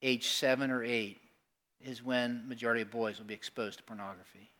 age 0.00 0.28
seven 0.28 0.70
or 0.70 0.82
eight 0.84 1.18
is 1.84 2.02
when 2.02 2.48
majority 2.48 2.82
of 2.82 2.90
boys 2.90 3.18
will 3.18 3.26
be 3.26 3.34
exposed 3.34 3.78
to 3.78 3.84
pornography. 3.84 4.50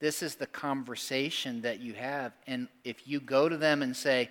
This 0.00 0.22
is 0.22 0.34
the 0.34 0.46
conversation 0.46 1.62
that 1.62 1.80
you 1.80 1.94
have. 1.94 2.32
And 2.46 2.68
if 2.84 3.08
you 3.08 3.20
go 3.20 3.48
to 3.48 3.56
them 3.56 3.82
and 3.82 3.96
say, 3.96 4.28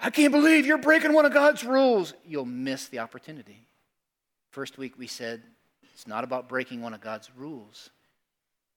I 0.00 0.10
can't 0.10 0.32
believe 0.32 0.64
you're 0.64 0.78
breaking 0.78 1.12
one 1.12 1.26
of 1.26 1.34
God's 1.34 1.64
rules, 1.64 2.14
you'll 2.24 2.46
miss 2.46 2.88
the 2.88 3.00
opportunity. 3.00 3.66
First 4.50 4.78
week 4.78 4.96
we 4.96 5.06
said 5.06 5.42
it's 5.98 6.06
not 6.06 6.22
about 6.22 6.48
breaking 6.48 6.80
one 6.80 6.94
of 6.94 7.00
God's 7.00 7.28
rules, 7.36 7.90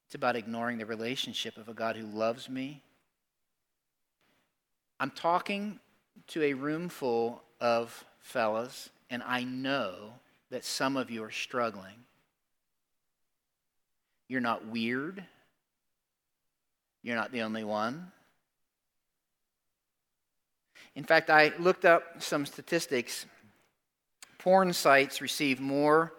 it's 0.08 0.16
about 0.16 0.36
ignoring 0.36 0.80
the 0.80 0.88
relationship 0.88 1.56
of 1.56 1.70
a 1.70 1.74
God 1.76 1.96
who 1.96 2.08
loves 2.08 2.50
me. 2.50 2.82
I'm 5.00 5.12
talking 5.12 5.80
to 6.30 6.42
a 6.42 6.54
room 6.54 6.90
full 6.90 7.44
of 7.60 8.06
fellas, 8.22 8.90
and 9.12 9.22
I 9.22 9.44
know 9.44 10.14
that 10.50 10.66
some 10.66 10.98
of 10.98 11.12
you 11.12 11.24
are 11.24 11.30
struggling. 11.30 11.94
You're 14.28 14.42
not 14.42 14.66
weird. 14.66 15.24
You're 17.04 17.18
not 17.18 17.32
the 17.32 17.44
only 17.44 17.64
one. 17.64 18.12
In 20.96 21.04
fact, 21.04 21.30
I 21.30 21.54
looked 21.60 21.86
up 21.86 22.24
some 22.24 22.48
statistics. 22.48 23.28
Porn 24.40 24.74
sites 24.74 25.22
receive 25.22 25.60
more 25.60 26.14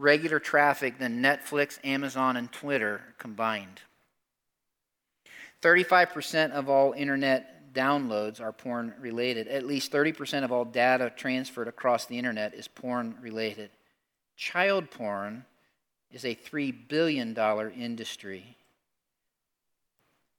regular 0.00 0.40
traffic 0.40 0.98
than 0.98 1.22
Netflix, 1.22 1.78
Amazon, 1.84 2.36
and 2.36 2.50
Twitter 2.50 3.02
combined. 3.18 3.82
35% 5.62 6.52
of 6.52 6.70
all 6.70 6.92
internet 6.92 7.74
downloads 7.74 8.40
are 8.40 8.52
porn 8.52 8.94
related. 8.98 9.46
At 9.46 9.66
least 9.66 9.92
30% 9.92 10.42
of 10.42 10.50
all 10.50 10.64
data 10.64 11.12
transferred 11.14 11.68
across 11.68 12.06
the 12.06 12.18
internet 12.18 12.54
is 12.54 12.66
porn 12.66 13.16
related. 13.20 13.70
Child 14.36 14.90
porn 14.90 15.44
is 16.10 16.24
a 16.24 16.34
$3 16.34 16.74
billion 16.88 17.36
industry. 17.78 18.56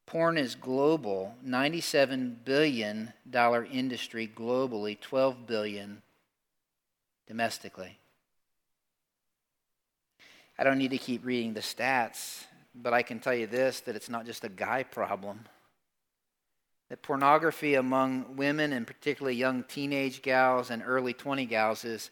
Porn 0.07 0.37
is 0.37 0.55
global, 0.55 1.35
$97 1.45 2.43
billion 2.43 3.13
industry 3.71 4.29
globally, 4.35 4.99
12 4.99 5.47
billion 5.47 6.01
domestically. 7.27 8.00
I 10.57 10.63
don't 10.63 10.77
need 10.77 10.91
to 10.91 10.97
keep 10.97 11.25
reading 11.25 11.53
the 11.53 11.61
stats, 11.61 12.45
but 12.75 12.93
I 12.93 13.01
can 13.01 13.19
tell 13.19 13.33
you 13.33 13.47
this 13.47 13.81
that 13.81 13.95
it's 13.95 14.09
not 14.09 14.25
just 14.25 14.43
a 14.43 14.49
guy 14.49 14.83
problem. 14.83 15.41
That 16.89 17.01
pornography 17.01 17.75
among 17.75 18.35
women, 18.35 18.73
and 18.73 18.85
particularly 18.85 19.37
young 19.37 19.63
teenage 19.63 20.21
gals 20.21 20.69
and 20.69 20.83
early 20.85 21.13
20 21.13 21.45
gals, 21.45 21.85
is 21.85 22.11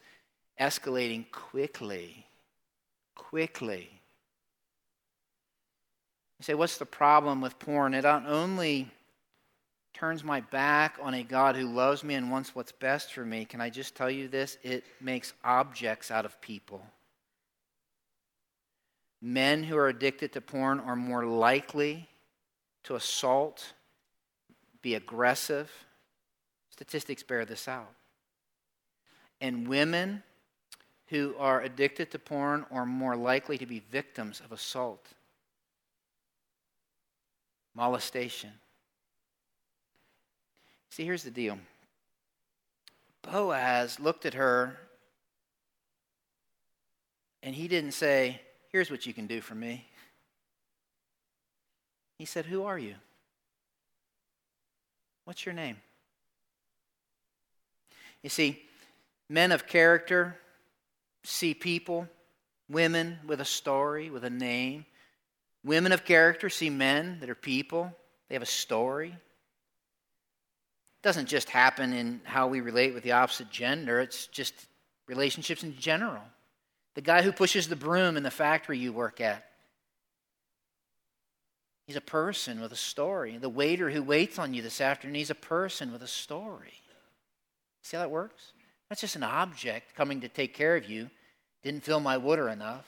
escalating 0.59 1.29
quickly. 1.31 2.25
Quickly. 3.15 3.89
You 6.39 6.43
say, 6.43 6.53
what's 6.53 6.77
the 6.77 6.85
problem 6.85 7.41
with 7.41 7.59
porn? 7.59 7.93
It 7.93 8.03
not 8.03 8.25
only 8.25 8.89
turns 9.93 10.23
my 10.23 10.39
back 10.39 10.97
on 11.01 11.13
a 11.13 11.23
God 11.23 11.57
who 11.57 11.67
loves 11.67 12.03
me 12.03 12.15
and 12.15 12.31
wants 12.31 12.55
what's 12.55 12.71
best 12.71 13.13
for 13.13 13.25
me. 13.25 13.43
Can 13.43 13.59
I 13.59 13.69
just 13.69 13.95
tell 13.95 14.09
you 14.09 14.29
this? 14.29 14.57
It 14.63 14.85
makes 15.01 15.33
objects 15.43 16.09
out 16.09 16.23
of 16.23 16.39
people. 16.39 16.81
Men 19.21 19.63
who 19.63 19.77
are 19.77 19.87
addicted 19.87 20.33
to 20.33 20.41
porn 20.41 20.79
are 20.79 20.95
more 20.95 21.25
likely 21.25 22.07
to 22.83 22.95
assault, 22.95 23.73
be 24.81 24.95
aggressive. 24.95 25.69
Statistics 26.69 27.23
bear 27.23 27.43
this 27.45 27.67
out. 27.67 27.93
And 29.41 29.67
women 29.67 30.23
who 31.07 31.35
are 31.37 31.61
addicted 31.61 32.11
to 32.11 32.19
porn 32.19 32.65
are 32.71 32.85
more 32.85 33.15
likely 33.15 33.57
to 33.57 33.65
be 33.65 33.79
victims 33.91 34.41
of 34.43 34.51
assault 34.51 35.05
molestation. 37.75 38.51
See, 40.89 41.05
here's 41.05 41.23
the 41.23 41.31
deal 41.31 41.57
Boaz 43.21 43.99
looked 43.99 44.25
at 44.25 44.33
her 44.33 44.77
and 47.41 47.55
he 47.55 47.67
didn't 47.69 47.93
say, 47.93 48.41
Here's 48.69 48.91
what 48.91 49.05
you 49.05 49.13
can 49.13 49.27
do 49.27 49.41
for 49.41 49.55
me. 49.55 49.85
He 52.17 52.25
said, 52.25 52.45
Who 52.45 52.63
are 52.63 52.77
you? 52.77 52.95
What's 55.25 55.45
your 55.45 55.53
name? 55.53 55.77
You 58.23 58.29
see, 58.29 58.61
men 59.29 59.51
of 59.51 59.67
character 59.67 60.37
see 61.23 61.53
people, 61.53 62.07
women 62.69 63.19
with 63.25 63.41
a 63.41 63.45
story, 63.45 64.09
with 64.09 64.23
a 64.23 64.29
name, 64.29 64.85
Women 65.63 65.91
of 65.91 66.05
character 66.05 66.49
see 66.49 66.69
men 66.69 67.17
that 67.19 67.29
are 67.29 67.35
people, 67.35 67.93
they 68.27 68.35
have 68.35 68.41
a 68.41 68.47
story. 68.47 69.09
It 69.09 71.03
doesn't 71.03 71.27
just 71.27 71.49
happen 71.49 71.93
in 71.93 72.21
how 72.23 72.47
we 72.47 72.61
relate 72.61 72.93
with 72.93 73.03
the 73.03 73.11
opposite 73.11 73.49
gender, 73.49 73.99
it's 73.99 74.27
just 74.27 74.53
relationships 75.07 75.63
in 75.63 75.77
general. 75.77 76.23
The 76.99 77.05
guy 77.05 77.21
who 77.21 77.31
pushes 77.31 77.69
the 77.69 77.77
broom 77.77 78.17
in 78.17 78.23
the 78.23 78.29
factory 78.29 78.77
you 78.77 78.91
work 78.91 79.21
at. 79.21 79.45
He's 81.87 81.95
a 81.95 82.01
person 82.01 82.59
with 82.59 82.73
a 82.73 82.75
story. 82.75 83.37
The 83.37 83.47
waiter 83.47 83.89
who 83.89 84.03
waits 84.03 84.37
on 84.37 84.53
you 84.53 84.61
this 84.61 84.81
afternoon, 84.81 85.15
he's 85.15 85.29
a 85.29 85.35
person 85.35 85.93
with 85.93 86.03
a 86.03 86.07
story. 86.07 86.73
See 87.83 87.95
how 87.95 88.03
that 88.03 88.11
works? 88.11 88.51
That's 88.89 88.99
just 88.99 89.15
an 89.15 89.23
object 89.23 89.95
coming 89.95 90.19
to 90.19 90.27
take 90.27 90.53
care 90.53 90.75
of 90.75 90.89
you. 90.89 91.09
Didn't 91.63 91.85
fill 91.85 92.01
my 92.01 92.17
water 92.17 92.49
enough. 92.49 92.85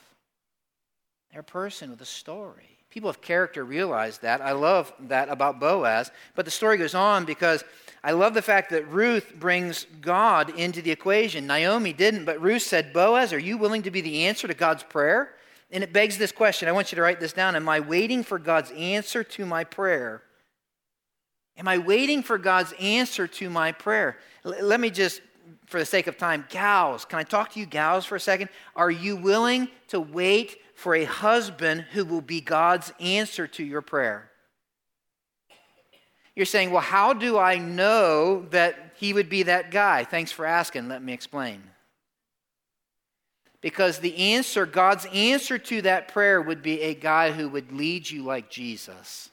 They're 1.30 1.40
a 1.40 1.44
person 1.44 1.88
with 1.88 2.02
a 2.02 2.04
story. 2.04 2.80
People 2.90 3.08
of 3.08 3.22
character 3.22 3.64
realize 3.64 4.18
that. 4.18 4.42
I 4.42 4.52
love 4.52 4.92
that 5.08 5.30
about 5.30 5.58
Boaz. 5.58 6.10
But 6.34 6.44
the 6.44 6.50
story 6.50 6.76
goes 6.76 6.94
on 6.94 7.24
because 7.24 7.64
I 8.04 8.12
love 8.12 8.34
the 8.34 8.42
fact 8.42 8.70
that 8.70 8.88
Ruth 8.88 9.34
brings 9.38 9.86
God 10.00 10.50
into 10.50 10.82
the 10.82 10.90
equation. 10.90 11.46
Naomi 11.46 11.92
didn't, 11.92 12.24
but 12.24 12.40
Ruth 12.40 12.62
said, 12.62 12.92
Boaz, 12.92 13.32
are 13.32 13.38
you 13.38 13.56
willing 13.56 13.82
to 13.82 13.90
be 13.90 14.00
the 14.00 14.24
answer 14.24 14.48
to 14.48 14.54
God's 14.54 14.82
prayer? 14.82 15.34
And 15.70 15.84
it 15.84 15.92
begs 15.92 16.18
this 16.18 16.32
question. 16.32 16.68
I 16.68 16.72
want 16.72 16.90
you 16.90 16.96
to 16.96 17.02
write 17.02 17.20
this 17.20 17.32
down. 17.32 17.54
Am 17.54 17.68
I 17.68 17.80
waiting 17.80 18.24
for 18.24 18.38
God's 18.38 18.72
answer 18.72 19.22
to 19.24 19.46
my 19.46 19.64
prayer? 19.64 20.22
Am 21.56 21.68
I 21.68 21.78
waiting 21.78 22.22
for 22.22 22.38
God's 22.38 22.72
answer 22.80 23.26
to 23.26 23.48
my 23.48 23.72
prayer? 23.72 24.18
L- 24.44 24.54
let 24.62 24.80
me 24.80 24.90
just, 24.90 25.22
for 25.66 25.78
the 25.78 25.86
sake 25.86 26.08
of 26.08 26.18
time, 26.18 26.44
gals, 26.50 27.04
can 27.04 27.18
I 27.18 27.22
talk 27.22 27.52
to 27.52 27.60
you, 27.60 27.66
gals, 27.66 28.04
for 28.04 28.16
a 28.16 28.20
second? 28.20 28.48
Are 28.74 28.90
you 28.90 29.16
willing 29.16 29.68
to 29.88 30.00
wait 30.00 30.58
for 30.82 30.96
a 30.96 31.04
husband 31.04 31.86
who 31.92 32.04
will 32.04 32.20
be 32.20 32.40
God's 32.40 32.92
answer 32.98 33.46
to 33.46 33.62
your 33.62 33.82
prayer. 33.82 34.31
You're 36.34 36.46
saying, 36.46 36.70
well, 36.70 36.80
how 36.80 37.12
do 37.12 37.38
I 37.38 37.58
know 37.58 38.46
that 38.50 38.94
he 38.96 39.12
would 39.12 39.28
be 39.28 39.44
that 39.44 39.70
guy? 39.70 40.04
Thanks 40.04 40.32
for 40.32 40.46
asking. 40.46 40.88
Let 40.88 41.02
me 41.02 41.12
explain. 41.12 41.62
Because 43.60 43.98
the 43.98 44.16
answer, 44.16 44.66
God's 44.66 45.06
answer 45.12 45.58
to 45.58 45.82
that 45.82 46.08
prayer 46.08 46.40
would 46.40 46.62
be 46.62 46.80
a 46.80 46.94
guy 46.94 47.30
who 47.30 47.48
would 47.48 47.70
lead 47.70 48.10
you 48.10 48.24
like 48.24 48.50
Jesus, 48.50 49.30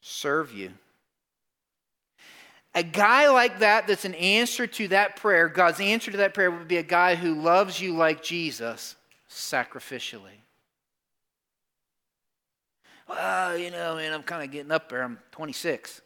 serve 0.00 0.52
you, 0.52 0.70
a 2.74 2.82
guy 2.82 3.28
like 3.30 3.58
that, 3.58 3.86
that's 3.86 4.04
an 4.04 4.14
answer 4.14 4.66
to 4.66 4.88
that 4.88 5.16
prayer, 5.16 5.48
God's 5.48 5.80
answer 5.80 6.10
to 6.10 6.18
that 6.18 6.34
prayer 6.34 6.50
would 6.50 6.68
be 6.68 6.78
a 6.78 6.82
guy 6.82 7.16
who 7.16 7.34
loves 7.34 7.80
you 7.80 7.94
like 7.94 8.22
Jesus 8.22 8.94
sacrificially. 9.28 10.41
Well, 13.12 13.58
you 13.58 13.70
know, 13.70 13.96
man, 13.96 14.12
I'm 14.12 14.22
kind 14.22 14.42
of 14.42 14.50
getting 14.50 14.72
up 14.72 14.88
there. 14.88 15.02
I'm 15.02 15.18
26. 15.32 16.00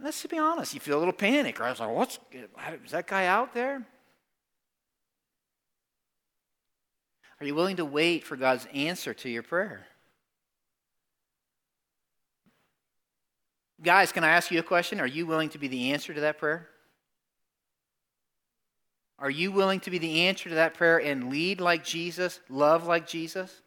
Let's 0.00 0.26
be 0.26 0.38
honest. 0.38 0.74
You 0.74 0.80
feel 0.80 0.96
a 0.96 1.00
little 1.00 1.12
panic, 1.12 1.60
right? 1.60 1.68
I 1.68 1.70
was 1.70 1.80
like, 1.80 1.90
what's, 1.90 2.18
is 2.84 2.90
that 2.90 3.06
guy 3.06 3.26
out 3.26 3.54
there? 3.54 3.86
Are 7.40 7.46
you 7.46 7.54
willing 7.54 7.76
to 7.76 7.84
wait 7.84 8.24
for 8.24 8.36
God's 8.36 8.66
answer 8.74 9.14
to 9.14 9.28
your 9.28 9.44
prayer? 9.44 9.86
Guys, 13.80 14.10
can 14.10 14.24
I 14.24 14.30
ask 14.30 14.50
you 14.50 14.58
a 14.58 14.64
question? 14.64 15.00
Are 15.00 15.06
you 15.06 15.26
willing 15.26 15.50
to 15.50 15.58
be 15.58 15.68
the 15.68 15.92
answer 15.92 16.12
to 16.12 16.22
that 16.22 16.38
prayer? 16.38 16.68
Are 19.20 19.30
you 19.30 19.52
willing 19.52 19.78
to 19.80 19.90
be 19.90 19.98
the 19.98 20.22
answer 20.22 20.48
to 20.48 20.56
that 20.56 20.74
prayer 20.74 20.98
and 20.98 21.30
lead 21.30 21.60
like 21.60 21.84
Jesus, 21.84 22.40
love 22.48 22.86
like 22.86 23.06
Jesus? 23.06 23.62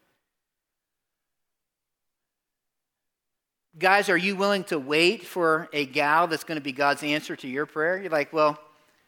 Guys, 3.78 4.10
are 4.10 4.16
you 4.16 4.36
willing 4.36 4.64
to 4.64 4.78
wait 4.78 5.24
for 5.24 5.68
a 5.72 5.86
gal 5.86 6.26
that's 6.26 6.44
going 6.44 6.56
to 6.56 6.62
be 6.62 6.72
God's 6.72 7.02
answer 7.02 7.34
to 7.36 7.48
your 7.48 7.64
prayer? 7.64 7.98
You're 7.98 8.10
like, 8.10 8.32
well, 8.32 8.58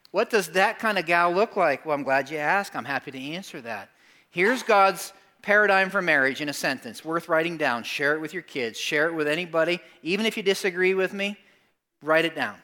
what 0.09 0.31
does 0.31 0.49
that 0.49 0.79
kind 0.79 0.97
of 0.97 1.05
gal 1.05 1.31
look 1.31 1.55
like? 1.55 1.85
Well, 1.85 1.95
I'm 1.95 2.03
glad 2.03 2.31
you 2.31 2.37
asked. 2.37 2.75
I'm 2.75 2.85
happy 2.85 3.11
to 3.11 3.19
answer 3.19 3.61
that. 3.61 3.89
Here's 4.31 4.63
God's 4.63 5.13
paradigm 5.43 5.91
for 5.91 6.01
marriage 6.01 6.41
in 6.41 6.49
a 6.49 6.53
sentence, 6.53 7.05
worth 7.05 7.29
writing 7.29 7.57
down. 7.57 7.83
Share 7.83 8.15
it 8.15 8.21
with 8.21 8.33
your 8.33 8.41
kids, 8.41 8.79
share 8.79 9.07
it 9.07 9.13
with 9.13 9.27
anybody. 9.27 9.79
Even 10.01 10.25
if 10.25 10.35
you 10.35 10.41
disagree 10.41 10.95
with 10.95 11.13
me, 11.13 11.37
write 12.01 12.25
it 12.25 12.35
down. 12.35 12.55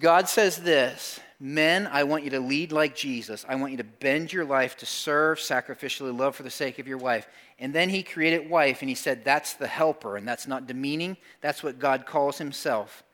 God 0.00 0.28
says 0.28 0.56
this 0.56 1.20
Men, 1.38 1.88
I 1.92 2.04
want 2.04 2.24
you 2.24 2.30
to 2.30 2.40
lead 2.40 2.72
like 2.72 2.96
Jesus. 2.96 3.44
I 3.48 3.54
want 3.56 3.72
you 3.72 3.78
to 3.78 3.84
bend 3.84 4.32
your 4.32 4.44
life 4.44 4.76
to 4.78 4.86
serve, 4.86 5.38
sacrificially 5.38 6.16
love 6.16 6.34
for 6.34 6.42
the 6.42 6.50
sake 6.50 6.78
of 6.78 6.88
your 6.88 6.98
wife. 6.98 7.28
And 7.58 7.72
then 7.72 7.88
he 7.88 8.02
created 8.02 8.50
wife, 8.50 8.82
and 8.82 8.88
he 8.88 8.94
said, 8.94 9.24
That's 9.24 9.54
the 9.54 9.66
helper, 9.66 10.16
and 10.16 10.26
that's 10.26 10.46
not 10.46 10.66
demeaning. 10.66 11.16
That's 11.40 11.62
what 11.62 11.78
God 11.78 12.06
calls 12.06 12.38
himself. 12.38 13.04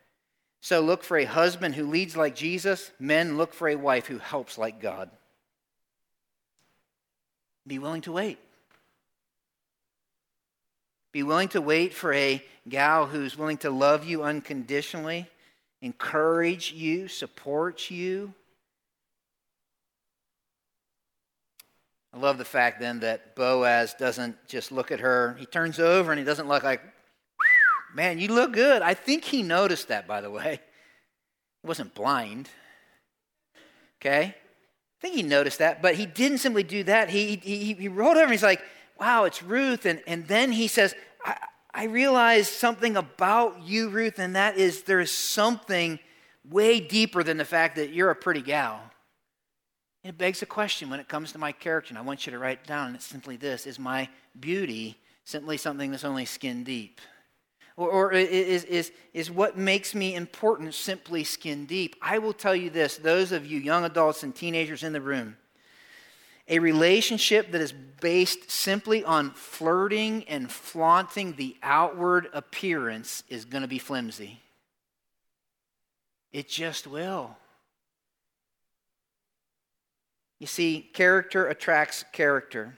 So 0.61 0.79
look 0.81 1.03
for 1.03 1.17
a 1.17 1.25
husband 1.25 1.75
who 1.75 1.87
leads 1.87 2.15
like 2.15 2.35
Jesus. 2.35 2.91
Men, 2.99 3.37
look 3.37 3.53
for 3.53 3.67
a 3.67 3.75
wife 3.75 4.07
who 4.07 4.19
helps 4.19 4.57
like 4.57 4.79
God. 4.79 5.09
Be 7.65 7.79
willing 7.79 8.01
to 8.01 8.11
wait. 8.11 8.39
Be 11.11 11.23
willing 11.23 11.49
to 11.49 11.61
wait 11.61 11.93
for 11.93 12.13
a 12.13 12.43
gal 12.69 13.05
who's 13.05 13.37
willing 13.37 13.57
to 13.57 13.69
love 13.69 14.05
you 14.05 14.23
unconditionally, 14.23 15.27
encourage 15.81 16.71
you, 16.71 17.07
support 17.07 17.89
you. 17.91 18.33
I 22.13 22.17
love 22.17 22.37
the 22.37 22.45
fact 22.45 22.79
then 22.79 22.99
that 23.01 23.35
Boaz 23.35 23.93
doesn't 23.93 24.35
just 24.47 24.71
look 24.71 24.91
at 24.91 24.99
her. 24.99 25.35
He 25.39 25.45
turns 25.45 25.79
over 25.79 26.11
and 26.11 26.19
he 26.19 26.25
doesn't 26.25 26.47
look 26.47 26.63
like, 26.63 26.81
man, 27.95 28.19
you 28.19 28.27
look 28.27 28.51
good. 28.51 28.81
I 28.81 28.93
think 28.93 29.23
he 29.23 29.43
noticed 29.43 29.87
that, 29.87 30.07
by 30.07 30.19
the 30.21 30.29
way. 30.29 30.59
He 31.61 31.67
wasn't 31.67 31.93
blind. 31.93 32.49
Okay? 34.01 34.35
I 34.35 35.01
think 35.01 35.15
he 35.15 35.23
noticed 35.23 35.59
that, 35.59 35.81
but 35.81 35.95
he 35.95 36.05
didn't 36.05 36.39
simply 36.39 36.63
do 36.63 36.83
that. 36.83 37.09
He, 37.09 37.39
he, 37.41 37.73
he 37.73 37.87
rolled 37.87 38.17
over 38.17 38.23
and 38.23 38.31
he's 38.31 38.43
like, 38.43 38.61
wow, 38.99 39.23
it's 39.23 39.41
Ruth. 39.41 39.85
And, 39.85 40.01
and 40.05 40.27
then 40.27 40.51
he 40.51 40.67
says, 40.67 40.93
I, 41.25 41.37
I 41.73 41.83
realized 41.85 42.51
something 42.51 42.97
about 42.97 43.63
you, 43.63 43.89
Ruth, 43.89 44.19
and 44.19 44.35
that 44.35 44.57
is 44.57 44.83
there 44.83 44.99
is 44.99 45.11
something 45.11 45.97
way 46.49 46.79
deeper 46.79 47.23
than 47.23 47.37
the 47.37 47.45
fact 47.45 47.77
that 47.77 47.93
you're 47.93 48.11
a 48.11 48.15
pretty 48.15 48.41
gal. 48.41 48.90
It 50.03 50.17
begs 50.17 50.41
a 50.41 50.47
question 50.47 50.89
when 50.89 50.99
it 50.99 51.07
comes 51.07 51.31
to 51.31 51.37
my 51.37 51.51
character, 51.51 51.89
and 51.89 51.97
I 51.97 52.01
want 52.01 52.25
you 52.25 52.31
to 52.31 52.39
write 52.39 52.59
it 52.63 52.67
down, 52.67 52.87
and 52.87 52.95
it's 52.95 53.05
simply 53.05 53.37
this 53.37 53.67
Is 53.67 53.77
my 53.77 54.09
beauty 54.39 54.97
simply 55.23 55.57
something 55.57 55.91
that's 55.91 56.03
only 56.03 56.25
skin 56.25 56.63
deep? 56.63 56.99
Or, 57.77 57.89
or 57.89 58.11
is, 58.11 58.63
is, 58.65 58.91
is 59.13 59.31
what 59.31 59.57
makes 59.57 59.95
me 59.95 60.15
important 60.15 60.73
simply 60.73 61.23
skin 61.23 61.65
deep? 61.65 61.95
I 62.01 62.17
will 62.17 62.33
tell 62.33 62.55
you 62.55 62.69
this 62.69 62.97
those 62.97 63.31
of 63.31 63.45
you 63.45 63.59
young 63.59 63.85
adults 63.85 64.23
and 64.23 64.35
teenagers 64.35 64.83
in 64.83 64.93
the 64.93 65.01
room, 65.01 65.37
a 66.47 66.59
relationship 66.59 67.51
that 67.51 67.61
is 67.61 67.71
based 67.71 68.49
simply 68.49 69.03
on 69.05 69.31
flirting 69.31 70.23
and 70.27 70.51
flaunting 70.51 71.33
the 71.35 71.55
outward 71.61 72.27
appearance 72.33 73.23
is 73.29 73.45
going 73.45 73.61
to 73.61 73.67
be 73.67 73.79
flimsy. 73.79 74.41
It 76.31 76.49
just 76.49 76.87
will. 76.87 77.37
You 80.41 80.47
see, 80.47 80.89
character 80.93 81.49
attracts 81.49 82.03
character. 82.11 82.75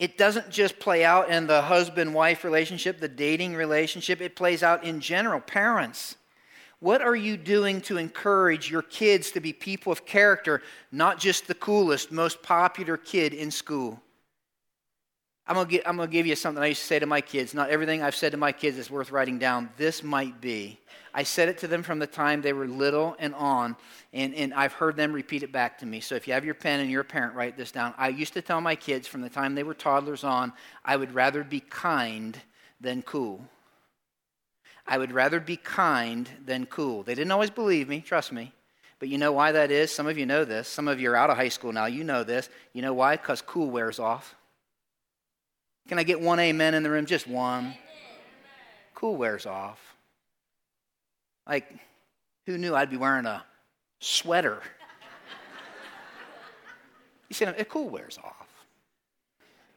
It 0.00 0.18
doesn't 0.18 0.50
just 0.50 0.80
play 0.80 1.04
out 1.04 1.30
in 1.30 1.46
the 1.46 1.62
husband 1.62 2.12
wife 2.14 2.42
relationship, 2.42 2.98
the 2.98 3.06
dating 3.06 3.54
relationship, 3.54 4.20
it 4.20 4.34
plays 4.34 4.64
out 4.64 4.82
in 4.82 4.98
general. 4.98 5.40
Parents, 5.40 6.16
what 6.80 7.00
are 7.00 7.14
you 7.14 7.36
doing 7.36 7.80
to 7.82 7.96
encourage 7.96 8.68
your 8.68 8.82
kids 8.82 9.30
to 9.30 9.40
be 9.40 9.52
people 9.52 9.92
of 9.92 10.04
character, 10.04 10.62
not 10.90 11.20
just 11.20 11.46
the 11.46 11.54
coolest, 11.54 12.10
most 12.10 12.42
popular 12.42 12.96
kid 12.96 13.32
in 13.32 13.52
school? 13.52 14.02
I'm 15.46 15.56
going, 15.56 15.68
to 15.68 15.88
I'm 15.88 15.96
going 15.96 16.08
to 16.08 16.12
give 16.12 16.26
you 16.26 16.36
something 16.36 16.62
I 16.62 16.68
used 16.68 16.82
to 16.82 16.86
say 16.86 16.98
to 16.98 17.06
my 17.06 17.20
kids. 17.20 17.54
Not 17.54 17.70
everything 17.70 18.02
I've 18.02 18.14
said 18.14 18.32
to 18.32 18.38
my 18.38 18.52
kids 18.52 18.78
is 18.78 18.90
worth 18.90 19.10
writing 19.10 19.38
down. 19.38 19.70
This 19.76 20.02
might 20.02 20.40
be. 20.40 20.78
I 21.12 21.24
said 21.24 21.48
it 21.48 21.58
to 21.58 21.66
them 21.66 21.82
from 21.82 21.98
the 21.98 22.06
time 22.06 22.40
they 22.40 22.52
were 22.52 22.68
little 22.68 23.16
and 23.18 23.34
on, 23.34 23.76
and, 24.12 24.32
and 24.34 24.54
I've 24.54 24.74
heard 24.74 24.96
them 24.96 25.12
repeat 25.12 25.42
it 25.42 25.50
back 25.50 25.78
to 25.78 25.86
me. 25.86 26.00
So 26.00 26.14
if 26.14 26.28
you 26.28 26.34
have 26.34 26.44
your 26.44 26.54
pen 26.54 26.80
and 26.80 26.88
you're 26.88 27.00
a 27.00 27.04
parent, 27.04 27.34
write 27.34 27.56
this 27.56 27.72
down. 27.72 27.94
I 27.98 28.08
used 28.08 28.34
to 28.34 28.42
tell 28.42 28.60
my 28.60 28.76
kids 28.76 29.08
from 29.08 29.22
the 29.22 29.28
time 29.28 29.54
they 29.54 29.64
were 29.64 29.74
toddlers 29.74 30.22
on, 30.22 30.52
I 30.84 30.96
would 30.96 31.12
rather 31.12 31.42
be 31.42 31.60
kind 31.60 32.38
than 32.80 33.02
cool. 33.02 33.44
I 34.86 34.98
would 34.98 35.12
rather 35.12 35.40
be 35.40 35.56
kind 35.56 36.28
than 36.44 36.66
cool. 36.66 37.02
They 37.02 37.14
didn't 37.14 37.32
always 37.32 37.50
believe 37.50 37.88
me, 37.88 38.00
trust 38.00 38.32
me. 38.32 38.52
But 39.00 39.08
you 39.08 39.18
know 39.18 39.32
why 39.32 39.52
that 39.52 39.70
is? 39.70 39.90
Some 39.90 40.06
of 40.06 40.18
you 40.18 40.26
know 40.26 40.44
this. 40.44 40.68
Some 40.68 40.86
of 40.86 41.00
you 41.00 41.10
are 41.10 41.16
out 41.16 41.30
of 41.30 41.36
high 41.36 41.48
school 41.48 41.72
now. 41.72 41.86
You 41.86 42.04
know 42.04 42.22
this. 42.22 42.50
You 42.72 42.82
know 42.82 42.92
why? 42.92 43.16
Because 43.16 43.40
cool 43.40 43.70
wears 43.70 43.98
off. 43.98 44.36
Can 45.88 45.98
I 45.98 46.02
get 46.02 46.20
one 46.20 46.38
amen 46.38 46.74
in 46.74 46.82
the 46.82 46.90
room? 46.90 47.06
Just 47.06 47.26
one. 47.26 47.74
Cool 48.94 49.16
wears 49.16 49.46
off. 49.46 49.78
Like, 51.46 51.66
who 52.46 52.58
knew 52.58 52.74
I'd 52.74 52.90
be 52.90 52.96
wearing 52.96 53.26
a 53.26 53.44
sweater? 53.98 54.62
you 57.28 57.34
see, 57.34 57.44
it 57.44 57.68
cool 57.68 57.88
wears 57.88 58.18
off. 58.22 58.40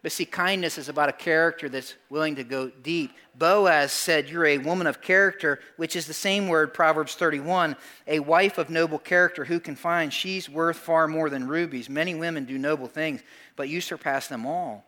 But 0.04 0.12
see, 0.12 0.26
kindness 0.26 0.78
is 0.78 0.90
about 0.90 1.08
a 1.08 1.14
character 1.14 1.70
that's 1.70 1.96
willing 2.10 2.36
to 2.36 2.44
go 2.44 2.70
deep. 2.70 3.14
Boaz 3.36 3.94
said, 3.94 4.30
You're 4.30 4.46
a 4.46 4.58
woman 4.58 4.86
of 4.86 5.02
character, 5.02 5.62
which 5.78 5.96
is 5.96 6.06
the 6.06 6.14
same 6.14 6.50
word, 6.50 6.74
Proverbs 6.74 7.16
31. 7.16 7.78
A 8.08 8.20
wife 8.20 8.58
of 8.58 8.70
noble 8.70 9.00
character, 9.00 9.46
who 9.46 9.62
can 9.62 9.78
find? 9.78 10.12
She's 10.12 10.50
worth 10.50 10.76
far 10.76 11.08
more 11.08 11.30
than 11.30 11.48
rubies. 11.48 11.90
Many 11.90 12.16
women 12.16 12.44
do 12.44 12.58
noble 12.58 12.88
things, 12.88 13.22
but 13.56 13.70
you 13.70 13.80
surpass 13.80 14.28
them 14.28 14.46
all. 14.46 14.86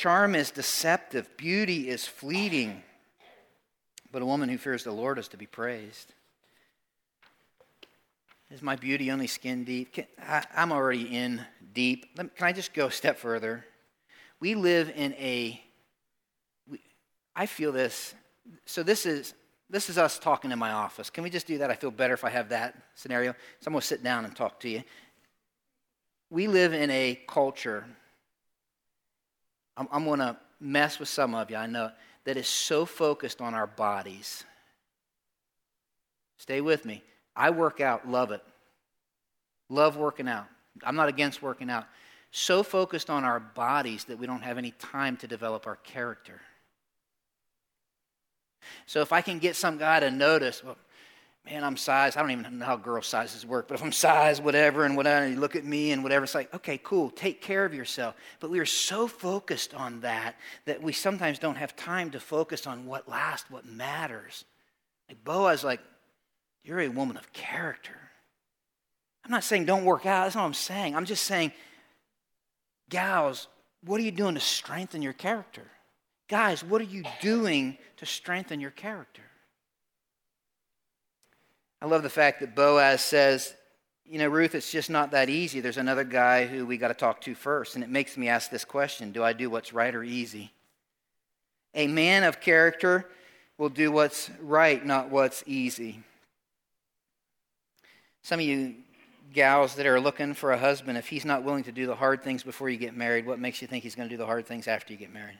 Charm 0.00 0.34
is 0.34 0.50
deceptive, 0.50 1.28
beauty 1.36 1.90
is 1.90 2.06
fleeting, 2.06 2.82
but 4.10 4.22
a 4.22 4.24
woman 4.24 4.48
who 4.48 4.56
fears 4.56 4.82
the 4.82 4.92
Lord 4.92 5.18
is 5.18 5.28
to 5.28 5.36
be 5.36 5.44
praised. 5.44 6.14
Is 8.50 8.62
my 8.62 8.76
beauty 8.76 9.10
only 9.10 9.26
skin 9.26 9.62
deep? 9.62 9.92
Can, 9.92 10.06
I, 10.18 10.46
am 10.54 10.72
already 10.72 11.02
in 11.02 11.42
deep. 11.74 12.16
Can 12.16 12.30
I 12.40 12.52
just 12.52 12.72
go 12.72 12.86
a 12.86 12.90
step 12.90 13.18
further? 13.18 13.66
We 14.40 14.54
live 14.54 14.90
in 14.96 15.12
a. 15.18 15.62
We, 16.66 16.80
I 17.36 17.44
feel 17.44 17.70
this. 17.70 18.14
So 18.64 18.82
this 18.82 19.04
is 19.04 19.34
this 19.68 19.90
is 19.90 19.98
us 19.98 20.18
talking 20.18 20.50
in 20.50 20.58
my 20.58 20.72
office. 20.72 21.10
Can 21.10 21.24
we 21.24 21.28
just 21.28 21.46
do 21.46 21.58
that? 21.58 21.70
I 21.70 21.74
feel 21.74 21.90
better 21.90 22.14
if 22.14 22.24
I 22.24 22.30
have 22.30 22.48
that 22.48 22.74
scenario. 22.94 23.32
So 23.32 23.66
I'm 23.66 23.74
going 23.74 23.82
to 23.82 23.86
sit 23.86 24.02
down 24.02 24.24
and 24.24 24.34
talk 24.34 24.60
to 24.60 24.70
you. 24.70 24.82
We 26.30 26.46
live 26.46 26.72
in 26.72 26.88
a 26.90 27.20
culture. 27.28 27.84
I'm, 29.80 29.88
I'm 29.90 30.04
going 30.04 30.20
to 30.20 30.36
mess 30.60 30.98
with 30.98 31.08
some 31.08 31.34
of 31.34 31.50
you. 31.50 31.56
I 31.56 31.66
know 31.66 31.90
that 32.24 32.36
is 32.36 32.46
so 32.46 32.84
focused 32.84 33.40
on 33.40 33.54
our 33.54 33.66
bodies. 33.66 34.44
Stay 36.38 36.60
with 36.60 36.84
me 36.84 37.02
I 37.34 37.50
work 37.50 37.80
out, 37.80 38.06
love 38.06 38.32
it. 38.32 38.42
Love 39.70 39.96
working 39.96 40.28
out. 40.28 40.46
I'm 40.84 40.96
not 40.96 41.08
against 41.08 41.40
working 41.42 41.70
out. 41.70 41.86
So 42.32 42.62
focused 42.62 43.08
on 43.08 43.24
our 43.24 43.40
bodies 43.40 44.04
that 44.04 44.18
we 44.18 44.26
don't 44.26 44.42
have 44.42 44.58
any 44.58 44.72
time 44.72 45.16
to 45.18 45.26
develop 45.26 45.66
our 45.66 45.76
character. 45.76 46.40
So 48.84 49.00
if 49.00 49.12
I 49.12 49.22
can 49.22 49.38
get 49.38 49.56
some 49.56 49.78
guy 49.78 50.00
to 50.00 50.10
notice, 50.10 50.62
well, 50.62 50.76
man, 51.50 51.64
I'm 51.64 51.76
size. 51.76 52.16
I 52.16 52.20
don't 52.20 52.30
even 52.30 52.58
know 52.58 52.64
how 52.64 52.76
girl 52.76 53.02
sizes 53.02 53.44
work, 53.44 53.66
but 53.66 53.74
if 53.74 53.82
I'm 53.82 53.92
size, 53.92 54.40
whatever, 54.40 54.84
and 54.84 54.96
whatever, 54.96 55.24
and 55.24 55.34
you 55.34 55.40
look 55.40 55.56
at 55.56 55.64
me 55.64 55.90
and 55.90 56.02
whatever, 56.02 56.24
it's 56.24 56.34
like, 56.34 56.54
okay, 56.54 56.78
cool, 56.82 57.10
take 57.10 57.40
care 57.40 57.64
of 57.64 57.74
yourself. 57.74 58.14
But 58.38 58.50
we 58.50 58.60
are 58.60 58.66
so 58.66 59.08
focused 59.08 59.74
on 59.74 60.00
that 60.00 60.36
that 60.66 60.80
we 60.80 60.92
sometimes 60.92 61.38
don't 61.38 61.56
have 61.56 61.74
time 61.74 62.10
to 62.12 62.20
focus 62.20 62.66
on 62.66 62.86
what 62.86 63.08
lasts, 63.08 63.50
what 63.50 63.66
matters. 63.66 64.44
Like 65.08 65.24
Boaz, 65.24 65.64
like, 65.64 65.80
you're 66.62 66.80
a 66.80 66.88
woman 66.88 67.16
of 67.16 67.32
character. 67.32 67.98
I'm 69.24 69.30
not 69.30 69.44
saying 69.44 69.64
don't 69.64 69.84
work 69.84 70.06
out. 70.06 70.24
That's 70.24 70.36
not 70.36 70.42
what 70.42 70.48
I'm 70.48 70.54
saying. 70.54 70.94
I'm 70.94 71.04
just 71.04 71.24
saying, 71.24 71.52
gals, 72.88 73.48
what 73.84 73.98
are 74.00 74.04
you 74.04 74.12
doing 74.12 74.34
to 74.34 74.40
strengthen 74.40 75.02
your 75.02 75.12
character? 75.14 75.66
Guys, 76.28 76.62
what 76.62 76.80
are 76.80 76.84
you 76.84 77.02
doing 77.20 77.76
to 77.96 78.06
strengthen 78.06 78.60
your 78.60 78.70
character? 78.70 79.22
I 81.82 81.86
love 81.86 82.02
the 82.02 82.10
fact 82.10 82.40
that 82.40 82.54
Boaz 82.54 83.00
says, 83.00 83.54
you 84.04 84.18
know, 84.18 84.28
Ruth, 84.28 84.54
it's 84.54 84.70
just 84.70 84.90
not 84.90 85.12
that 85.12 85.28
easy. 85.30 85.60
There's 85.60 85.76
another 85.76 86.04
guy 86.04 86.46
who 86.46 86.66
we 86.66 86.76
got 86.76 86.88
to 86.88 86.94
talk 86.94 87.20
to 87.22 87.34
first. 87.34 87.74
And 87.74 87.84
it 87.84 87.90
makes 87.90 88.16
me 88.16 88.28
ask 88.28 88.50
this 88.50 88.64
question 88.64 89.12
Do 89.12 89.22
I 89.22 89.32
do 89.32 89.48
what's 89.48 89.72
right 89.72 89.94
or 89.94 90.02
easy? 90.02 90.52
A 91.74 91.86
man 91.86 92.24
of 92.24 92.40
character 92.40 93.08
will 93.56 93.68
do 93.68 93.92
what's 93.92 94.30
right, 94.42 94.84
not 94.84 95.10
what's 95.10 95.44
easy. 95.46 96.02
Some 98.22 98.40
of 98.40 98.46
you 98.46 98.74
gals 99.32 99.76
that 99.76 99.86
are 99.86 100.00
looking 100.00 100.34
for 100.34 100.52
a 100.52 100.58
husband, 100.58 100.98
if 100.98 101.06
he's 101.06 101.24
not 101.24 101.44
willing 101.44 101.62
to 101.64 101.72
do 101.72 101.86
the 101.86 101.94
hard 101.94 102.22
things 102.22 102.42
before 102.42 102.68
you 102.68 102.76
get 102.76 102.96
married, 102.96 103.26
what 103.26 103.38
makes 103.38 103.62
you 103.62 103.68
think 103.68 103.84
he's 103.84 103.94
going 103.94 104.08
to 104.08 104.12
do 104.12 104.18
the 104.18 104.26
hard 104.26 104.46
things 104.46 104.66
after 104.66 104.92
you 104.92 104.98
get 104.98 105.12
married? 105.12 105.38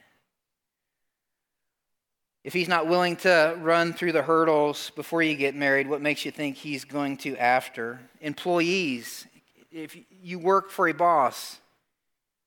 If 2.43 2.53
he's 2.53 2.67
not 2.67 2.87
willing 2.87 3.17
to 3.17 3.55
run 3.59 3.93
through 3.93 4.13
the 4.13 4.23
hurdles 4.23 4.91
before 4.95 5.21
you 5.21 5.35
get 5.35 5.55
married, 5.55 5.87
what 5.87 6.01
makes 6.01 6.25
you 6.25 6.31
think 6.31 6.57
he's 6.57 6.85
going 6.85 7.17
to 7.17 7.37
after? 7.37 7.99
Employees, 8.19 9.27
if 9.71 9.95
you 10.23 10.39
work 10.39 10.71
for 10.71 10.87
a 10.87 10.93
boss, 10.93 11.59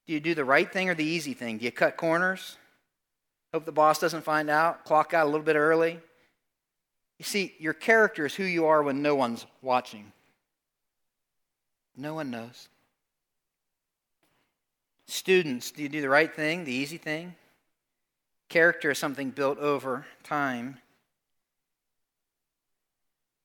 do 0.06 0.12
you 0.12 0.20
do 0.20 0.34
the 0.34 0.44
right 0.44 0.70
thing 0.70 0.88
or 0.88 0.94
the 0.94 1.04
easy 1.04 1.32
thing? 1.32 1.58
Do 1.58 1.64
you 1.64 1.72
cut 1.72 1.96
corners? 1.96 2.58
Hope 3.52 3.64
the 3.64 3.72
boss 3.72 4.00
doesn't 4.00 4.24
find 4.24 4.50
out? 4.50 4.84
Clock 4.84 5.14
out 5.14 5.24
a 5.24 5.30
little 5.30 5.44
bit 5.44 5.56
early? 5.56 6.00
You 7.18 7.24
see, 7.24 7.54
your 7.60 7.72
character 7.72 8.26
is 8.26 8.34
who 8.34 8.42
you 8.42 8.66
are 8.66 8.82
when 8.82 9.00
no 9.00 9.14
one's 9.14 9.46
watching. 9.62 10.12
No 11.96 12.14
one 12.14 12.32
knows. 12.32 12.68
Students, 15.06 15.70
do 15.70 15.82
you 15.82 15.88
do 15.88 16.00
the 16.00 16.08
right 16.08 16.34
thing, 16.34 16.64
the 16.64 16.72
easy 16.72 16.96
thing? 16.96 17.36
Character 18.48 18.90
is 18.90 18.98
something 18.98 19.30
built 19.30 19.58
over 19.58 20.06
time. 20.22 20.78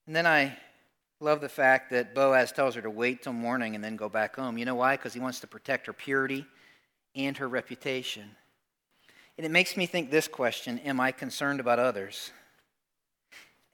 And 0.06 0.16
then 0.16 0.26
I 0.26 0.58
love 1.20 1.42
the 1.42 1.50
fact 1.50 1.92
that 1.92 2.16
Boaz 2.16 2.52
tells 2.52 2.76
her 2.76 2.82
to 2.82 2.90
wait 2.90 3.24
till 3.24 3.34
morning 3.34 3.76
and 3.76 3.84
then 3.84 3.96
go 3.96 4.10
back 4.10 4.36
home. 4.36 4.58
You 4.58 4.66
know 4.66 4.76
why? 4.76 4.96
Because 4.96 5.14
he 5.14 5.20
wants 5.20 5.40
to 5.42 5.48
protect 5.48 5.88
her 5.88 5.94
purity 5.94 6.46
and 7.16 7.38
her 7.38 7.48
reputation. 7.48 8.32
And 9.38 9.46
it 9.46 9.52
makes 9.52 9.78
me 9.78 9.86
think 9.86 10.12
this 10.12 10.28
question 10.28 10.80
Am 10.80 11.00
I 11.00 11.12
concerned 11.12 11.60
about 11.60 11.80
others? 11.80 12.32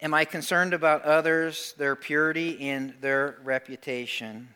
Am 0.01 0.13
I 0.13 0.26
concerned 0.26 0.73
about 0.73 1.03
others, 1.03 1.73
their 1.78 1.95
purity, 1.95 2.69
and 2.69 2.93
their 2.99 3.39
reputation? 3.43 4.49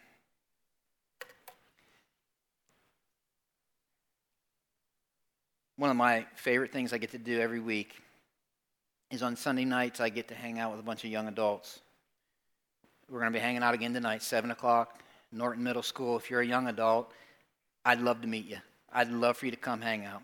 One 5.79 5.89
of 5.89 5.95
my 5.95 6.25
favorite 6.35 6.73
things 6.73 6.91
I 6.91 6.97
get 6.97 7.11
to 7.11 7.17
do 7.17 7.39
every 7.39 7.61
week 7.61 7.95
is 9.11 9.23
on 9.23 9.37
Sunday 9.37 9.63
nights, 9.63 10.01
I 10.01 10.09
get 10.09 10.27
to 10.27 10.35
hang 10.35 10.59
out 10.59 10.71
with 10.71 10.79
a 10.81 10.83
bunch 10.83 11.05
of 11.05 11.09
young 11.09 11.29
adults. 11.29 11.79
We're 13.09 13.21
going 13.21 13.31
to 13.31 13.39
be 13.39 13.41
hanging 13.41 13.63
out 13.63 13.73
again 13.73 13.93
tonight, 13.93 14.21
7 14.21 14.51
o'clock, 14.51 14.99
Norton 15.31 15.63
Middle 15.63 15.81
School. 15.81 16.17
If 16.17 16.29
you're 16.29 16.41
a 16.41 16.45
young 16.45 16.67
adult, 16.67 17.13
I'd 17.85 18.01
love 18.01 18.19
to 18.23 18.27
meet 18.27 18.45
you. 18.45 18.57
I'd 18.91 19.09
love 19.09 19.37
for 19.37 19.45
you 19.45 19.51
to 19.51 19.57
come 19.57 19.79
hang 19.79 20.03
out. 20.03 20.21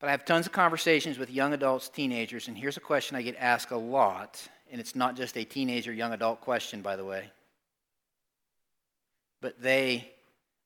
But 0.00 0.08
I 0.08 0.10
have 0.10 0.24
tons 0.24 0.46
of 0.46 0.52
conversations 0.52 1.16
with 1.16 1.30
young 1.30 1.52
adults, 1.52 1.88
teenagers, 1.88 2.48
and 2.48 2.58
here's 2.58 2.76
a 2.76 2.80
question 2.80 3.16
I 3.16 3.22
get 3.22 3.36
asked 3.38 3.70
a 3.70 3.76
lot, 3.76 4.42
and 4.72 4.80
it's 4.80 4.96
not 4.96 5.14
just 5.14 5.36
a 5.36 5.44
teenager, 5.44 5.92
young 5.92 6.12
adult 6.12 6.40
question, 6.40 6.82
by 6.82 6.96
the 6.96 7.04
way. 7.04 7.30
But 9.40 9.62
they 9.62 10.10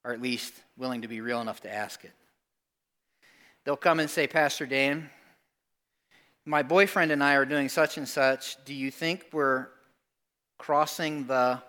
are 0.03 0.11
at 0.11 0.23
least 0.23 0.55
willing 0.75 1.03
to 1.03 1.07
be 1.07 1.21
real 1.21 1.39
enough 1.39 1.61
to 1.61 1.71
ask 1.71 2.03
it. 2.03 2.13
They'll 3.69 3.77
come 3.77 3.99
and 3.99 4.09
say, 4.09 4.25
Pastor 4.25 4.65
Dan, 4.65 5.11
my 6.43 6.63
boyfriend 6.63 7.11
and 7.11 7.23
I 7.23 7.35
are 7.35 7.45
doing 7.45 7.69
such 7.69 7.99
and 7.99 8.09
such. 8.09 8.57
Do 8.65 8.73
you 8.73 8.89
think 8.89 9.27
we're 9.31 9.67
crossing 10.57 11.27
the 11.27 11.61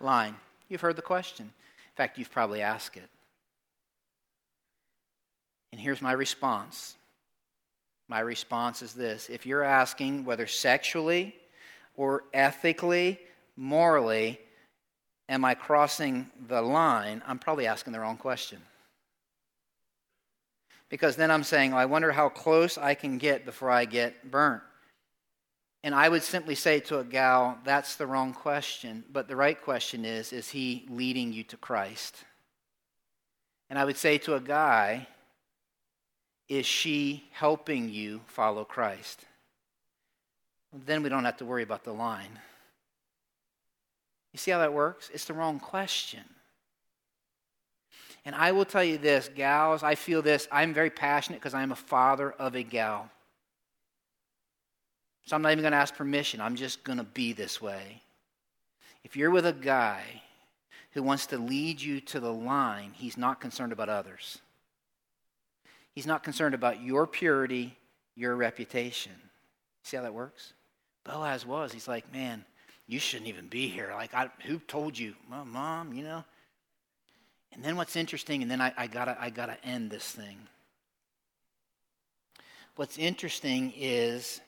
line? 0.00 0.34
You've 0.68 0.80
heard 0.80 0.96
the 0.96 1.02
question. 1.02 1.44
In 1.44 1.94
fact, 1.94 2.18
you've 2.18 2.32
probably 2.32 2.62
asked 2.62 2.96
it. 2.96 3.08
And 5.70 5.80
here's 5.80 6.02
my 6.02 6.10
response. 6.10 6.96
My 8.08 8.18
response 8.18 8.82
is 8.82 8.92
this 8.92 9.30
if 9.30 9.46
you're 9.46 9.62
asking 9.62 10.24
whether 10.24 10.48
sexually 10.48 11.36
or 11.94 12.24
ethically, 12.34 13.20
morally, 13.56 14.40
am 15.28 15.44
I 15.44 15.54
crossing 15.54 16.28
the 16.48 16.60
line, 16.60 17.22
I'm 17.24 17.38
probably 17.38 17.68
asking 17.68 17.92
the 17.92 18.00
wrong 18.00 18.16
question 18.16 18.58
because 20.88 21.16
then 21.16 21.30
I'm 21.30 21.44
saying, 21.44 21.74
I 21.74 21.86
wonder 21.86 22.12
how 22.12 22.28
close 22.28 22.78
I 22.78 22.94
can 22.94 23.18
get 23.18 23.44
before 23.44 23.70
I 23.70 23.84
get 23.84 24.30
burnt. 24.30 24.62
And 25.84 25.94
I 25.94 26.08
would 26.08 26.22
simply 26.22 26.54
say 26.54 26.80
to 26.80 26.98
a 26.98 27.04
gal, 27.04 27.58
that's 27.64 27.96
the 27.96 28.06
wrong 28.06 28.32
question. 28.32 29.04
But 29.12 29.28
the 29.28 29.36
right 29.36 29.60
question 29.60 30.04
is, 30.04 30.32
is 30.32 30.48
he 30.48 30.86
leading 30.88 31.32
you 31.32 31.44
to 31.44 31.56
Christ? 31.56 32.24
And 33.70 33.78
I 33.78 33.84
would 33.84 33.96
say 33.96 34.18
to 34.18 34.34
a 34.34 34.40
guy, 34.40 35.06
is 36.48 36.66
she 36.66 37.28
helping 37.32 37.90
you 37.90 38.22
follow 38.26 38.64
Christ? 38.64 39.24
Then 40.72 41.02
we 41.02 41.10
don't 41.10 41.24
have 41.24 41.36
to 41.38 41.44
worry 41.44 41.62
about 41.62 41.84
the 41.84 41.92
line. 41.92 42.38
You 44.32 44.38
see 44.38 44.50
how 44.50 44.58
that 44.58 44.72
works? 44.72 45.10
It's 45.12 45.26
the 45.26 45.34
wrong 45.34 45.60
question. 45.60 46.24
And 48.28 48.36
I 48.36 48.52
will 48.52 48.66
tell 48.66 48.84
you 48.84 48.98
this, 48.98 49.30
gals, 49.34 49.82
I 49.82 49.94
feel 49.94 50.20
this. 50.20 50.48
I'm 50.52 50.74
very 50.74 50.90
passionate 50.90 51.40
because 51.40 51.54
I'm 51.54 51.72
a 51.72 51.74
father 51.74 52.32
of 52.32 52.54
a 52.54 52.62
gal. 52.62 53.08
So 55.24 55.34
I'm 55.34 55.40
not 55.40 55.52
even 55.52 55.62
going 55.62 55.72
to 55.72 55.78
ask 55.78 55.94
permission. 55.94 56.38
I'm 56.38 56.54
just 56.54 56.84
going 56.84 56.98
to 56.98 57.04
be 57.04 57.32
this 57.32 57.62
way. 57.62 58.02
If 59.02 59.16
you're 59.16 59.30
with 59.30 59.46
a 59.46 59.54
guy 59.54 60.02
who 60.90 61.02
wants 61.02 61.24
to 61.28 61.38
lead 61.38 61.80
you 61.80 62.02
to 62.02 62.20
the 62.20 62.30
line, 62.30 62.92
he's 62.94 63.16
not 63.16 63.40
concerned 63.40 63.72
about 63.72 63.88
others. 63.88 64.42
He's 65.94 66.06
not 66.06 66.22
concerned 66.22 66.54
about 66.54 66.82
your 66.82 67.06
purity, 67.06 67.78
your 68.14 68.36
reputation. 68.36 69.12
See 69.84 69.96
how 69.96 70.02
that 70.02 70.12
works? 70.12 70.52
Boaz 71.02 71.46
was. 71.46 71.72
He's 71.72 71.88
like, 71.88 72.12
man, 72.12 72.44
you 72.86 72.98
shouldn't 72.98 73.30
even 73.30 73.46
be 73.46 73.68
here. 73.68 73.90
Like, 73.94 74.12
I, 74.12 74.28
who 74.44 74.58
told 74.58 74.98
you? 74.98 75.14
Well, 75.30 75.46
mom, 75.46 75.94
you 75.94 76.04
know. 76.04 76.24
And 77.52 77.64
then 77.64 77.76
what's 77.76 77.96
interesting, 77.96 78.42
and 78.42 78.50
then 78.50 78.60
I, 78.60 78.72
I, 78.76 78.86
gotta 78.86 79.16
I 79.20 79.30
gotta 79.30 79.56
end 79.64 79.90
this 79.90 80.04
thing. 80.04 80.38
What's 82.76 82.98
interesting 82.98 83.72
is 83.76 84.40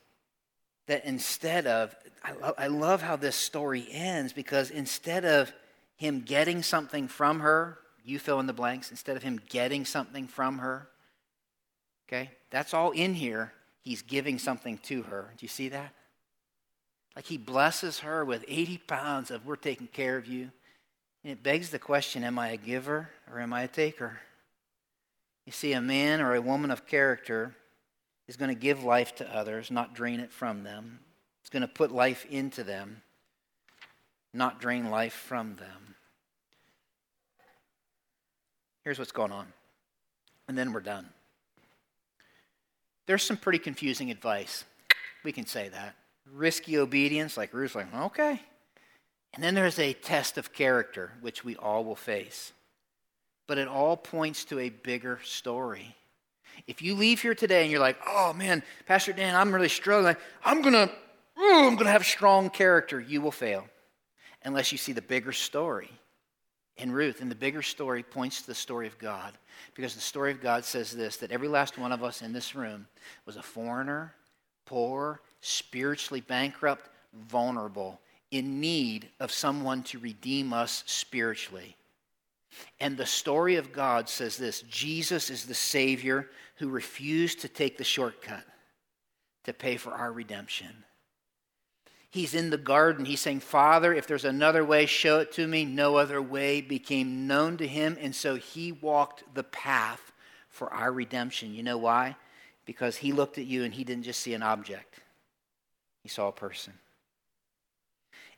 that 0.86 1.04
instead 1.04 1.66
of 1.66 1.94
I, 2.22 2.32
lo- 2.32 2.54
I 2.58 2.66
love 2.68 3.02
how 3.02 3.16
this 3.16 3.36
story 3.36 3.86
ends 3.90 4.32
because 4.32 4.70
instead 4.70 5.24
of 5.24 5.52
him 5.96 6.20
getting 6.20 6.62
something 6.62 7.08
from 7.08 7.40
her, 7.40 7.78
you 8.04 8.18
fill 8.18 8.40
in 8.40 8.46
the 8.46 8.52
blanks, 8.52 8.90
instead 8.90 9.16
of 9.16 9.22
him 9.22 9.40
getting 9.48 9.84
something 9.84 10.26
from 10.26 10.58
her, 10.58 10.88
okay, 12.08 12.30
that's 12.50 12.74
all 12.74 12.90
in 12.90 13.14
here. 13.14 13.52
He's 13.80 14.02
giving 14.02 14.38
something 14.38 14.78
to 14.84 15.02
her. 15.04 15.32
Do 15.36 15.44
you 15.44 15.48
see 15.48 15.70
that? 15.70 15.92
Like 17.16 17.24
he 17.24 17.38
blesses 17.38 18.00
her 18.00 18.24
with 18.24 18.44
80 18.46 18.78
pounds 18.78 19.30
of 19.30 19.46
we're 19.46 19.56
taking 19.56 19.86
care 19.88 20.16
of 20.16 20.26
you. 20.26 20.50
And 21.22 21.32
it 21.32 21.42
begs 21.42 21.70
the 21.70 21.78
question 21.78 22.24
am 22.24 22.38
I 22.38 22.48
a 22.48 22.56
giver 22.56 23.10
or 23.30 23.40
am 23.40 23.52
I 23.52 23.62
a 23.62 23.68
taker? 23.68 24.20
You 25.46 25.52
see, 25.52 25.72
a 25.72 25.80
man 25.80 26.20
or 26.20 26.34
a 26.34 26.40
woman 26.40 26.70
of 26.70 26.86
character 26.86 27.54
is 28.28 28.36
going 28.36 28.50
to 28.50 28.60
give 28.60 28.84
life 28.84 29.14
to 29.16 29.36
others, 29.36 29.70
not 29.70 29.94
drain 29.94 30.20
it 30.20 30.32
from 30.32 30.62
them. 30.62 31.00
It's 31.40 31.50
going 31.50 31.62
to 31.62 31.68
put 31.68 31.90
life 31.90 32.24
into 32.30 32.62
them, 32.62 33.02
not 34.32 34.60
drain 34.60 34.90
life 34.90 35.14
from 35.14 35.56
them. 35.56 35.96
Here's 38.84 38.98
what's 38.98 39.12
going 39.12 39.32
on, 39.32 39.46
and 40.48 40.56
then 40.56 40.72
we're 40.72 40.80
done. 40.80 41.08
There's 43.06 43.22
some 43.22 43.36
pretty 43.36 43.58
confusing 43.58 44.10
advice. 44.10 44.64
We 45.24 45.32
can 45.32 45.46
say 45.46 45.68
that. 45.68 45.96
Risky 46.32 46.78
obedience, 46.78 47.36
like 47.36 47.52
Ruth's 47.52 47.74
like, 47.74 47.92
okay, 47.92 48.40
and 49.34 49.42
then 49.42 49.54
there's 49.54 49.78
a 49.78 49.92
test 49.92 50.38
of 50.38 50.52
character, 50.52 51.12
which 51.20 51.44
we 51.44 51.56
all 51.56 51.84
will 51.84 51.96
face. 51.96 52.52
But 53.46 53.58
it 53.58 53.68
all 53.68 53.96
points 53.96 54.44
to 54.46 54.58
a 54.58 54.70
bigger 54.70 55.20
story. 55.24 55.94
If 56.66 56.82
you 56.82 56.94
leave 56.94 57.22
here 57.22 57.34
today 57.34 57.62
and 57.62 57.70
you're 57.70 57.80
like, 57.80 57.98
oh 58.06 58.32
man, 58.32 58.62
Pastor 58.86 59.12
Dan, 59.12 59.34
I'm 59.34 59.52
really 59.52 59.68
struggling, 59.68 60.16
I'm 60.44 60.62
gonna, 60.62 60.90
ooh, 61.38 61.66
I'm 61.66 61.76
gonna 61.76 61.90
have 61.90 62.04
strong 62.04 62.50
character, 62.50 63.00
you 63.00 63.20
will 63.20 63.30
fail. 63.30 63.66
Unless 64.44 64.72
you 64.72 64.78
see 64.78 64.92
the 64.92 65.02
bigger 65.02 65.32
story 65.32 65.90
in 66.80 66.92
Ruth. 66.92 67.20
And 67.20 67.30
the 67.30 67.36
bigger 67.36 67.62
story 67.62 68.02
points 68.02 68.40
to 68.40 68.46
the 68.48 68.54
story 68.54 68.86
of 68.86 68.98
God. 68.98 69.34
Because 69.74 69.94
the 69.94 70.00
story 70.00 70.32
of 70.32 70.40
God 70.40 70.64
says 70.64 70.90
this 70.90 71.18
that 71.18 71.30
every 71.30 71.48
last 71.48 71.78
one 71.78 71.92
of 71.92 72.02
us 72.02 72.22
in 72.22 72.32
this 72.32 72.54
room 72.54 72.86
was 73.26 73.36
a 73.36 73.42
foreigner, 73.42 74.14
poor, 74.66 75.20
spiritually 75.40 76.20
bankrupt, 76.20 76.88
vulnerable 77.28 78.00
in 78.30 78.60
need 78.60 79.08
of 79.18 79.32
someone 79.32 79.82
to 79.84 79.98
redeem 79.98 80.52
us 80.52 80.84
spiritually. 80.86 81.76
And 82.78 82.96
the 82.96 83.06
story 83.06 83.56
of 83.56 83.72
God 83.72 84.08
says 84.08 84.36
this 84.36 84.62
Jesus 84.62 85.30
is 85.30 85.44
the 85.44 85.54
Savior 85.54 86.28
who 86.56 86.68
refused 86.68 87.40
to 87.40 87.48
take 87.48 87.78
the 87.78 87.84
shortcut 87.84 88.44
to 89.44 89.52
pay 89.52 89.76
for 89.76 89.92
our 89.92 90.12
redemption. 90.12 90.84
He's 92.10 92.34
in 92.34 92.50
the 92.50 92.58
garden. 92.58 93.04
He's 93.04 93.20
saying, 93.20 93.40
Father, 93.40 93.94
if 93.94 94.08
there's 94.08 94.24
another 94.24 94.64
way, 94.64 94.86
show 94.86 95.20
it 95.20 95.30
to 95.32 95.46
me. 95.46 95.64
No 95.64 95.96
other 95.96 96.20
way 96.20 96.60
became 96.60 97.28
known 97.28 97.56
to 97.58 97.66
him. 97.66 97.96
And 98.00 98.14
so 98.14 98.34
he 98.34 98.72
walked 98.72 99.22
the 99.32 99.44
path 99.44 100.12
for 100.48 100.72
our 100.72 100.92
redemption. 100.92 101.54
You 101.54 101.62
know 101.62 101.78
why? 101.78 102.16
because 102.70 102.96
he 102.96 103.10
looked 103.10 103.36
at 103.36 103.46
you 103.46 103.64
and 103.64 103.74
he 103.74 103.82
didn't 103.82 104.04
just 104.04 104.20
see 104.20 104.32
an 104.32 104.44
object, 104.44 105.00
he 106.04 106.08
saw 106.08 106.28
a 106.28 106.32
person. 106.32 106.72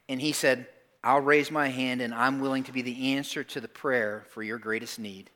And 0.08 0.20
he 0.20 0.32
said, 0.32 0.66
I'll 1.04 1.20
raise 1.20 1.50
my 1.50 1.68
hand 1.68 2.00
and 2.00 2.14
I'm 2.14 2.40
willing 2.40 2.64
to 2.64 2.72
be 2.72 2.82
the 2.82 3.14
answer 3.14 3.42
to 3.44 3.60
the 3.60 3.68
prayer 3.68 4.24
for 4.30 4.42
your 4.42 4.58
greatest 4.58 4.98
need, 4.98 5.30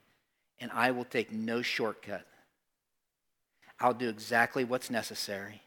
and 0.60 0.70
I 0.72 0.92
will 0.92 1.04
take 1.04 1.32
no 1.32 1.62
shortcut. 1.62 2.26
I'll 3.80 3.94
do 3.94 4.08
exactly 4.08 4.64
what's 4.64 4.90
necessary, 4.90 5.62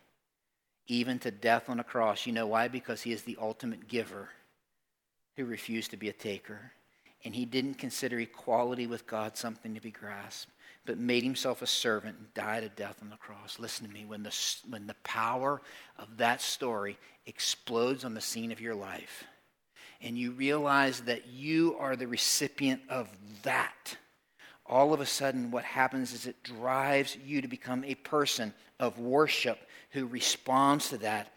even 0.87 1.19
to 1.19 1.31
death 1.31 1.69
on 1.69 1.79
a 1.79 1.83
cross. 1.83 2.25
You 2.25 2.33
know 2.33 2.47
why? 2.47 2.67
Because 2.67 3.01
he 3.01 3.11
is 3.11 3.23
the 3.23 3.37
ultimate 3.39 3.87
giver 3.87 4.29
who 5.35 5.45
refused 5.45 5.91
to 5.91 5.97
be 5.97 6.09
a 6.09 6.13
taker. 6.13 6.71
And 7.23 7.35
he 7.35 7.45
didn't 7.45 7.75
consider 7.75 8.19
equality 8.19 8.87
with 8.87 9.05
God 9.05 9.35
something 9.35 9.75
to 9.75 9.81
be 9.81 9.91
grasped, 9.91 10.51
but 10.89 10.97
made 10.97 11.23
himself 11.23 11.61
a 11.61 11.67
servant 11.67 12.17
and 12.17 12.33
died 12.33 12.63
a 12.63 12.69
death 12.69 12.97
on 13.03 13.11
the 13.11 13.15
cross. 13.17 13.59
Listen 13.59 13.85
to 13.85 13.93
me. 13.93 14.05
When 14.05 14.23
the, 14.23 14.35
when 14.67 14.87
the 14.87 14.95
power 15.03 15.61
of 15.99 16.17
that 16.17 16.41
story 16.41 16.97
explodes 17.27 18.03
on 18.03 18.15
the 18.15 18.21
scene 18.21 18.51
of 18.51 18.59
your 18.59 18.73
life, 18.73 19.23
and 20.01 20.17
you 20.17 20.31
realize 20.31 21.01
that 21.01 21.27
you 21.27 21.77
are 21.77 21.95
the 21.95 22.07
recipient 22.07 22.81
of 22.89 23.07
that, 23.43 23.97
all 24.65 24.91
of 24.91 24.99
a 24.99 25.05
sudden 25.05 25.51
what 25.51 25.63
happens 25.63 26.11
is 26.11 26.25
it 26.25 26.41
drives 26.41 27.15
you 27.23 27.39
to 27.43 27.47
become 27.47 27.83
a 27.83 27.93
person 27.93 28.51
of 28.79 28.97
worship 28.97 29.59
who 29.91 30.07
responds 30.07 30.89
to 30.89 30.97
that 30.97 31.31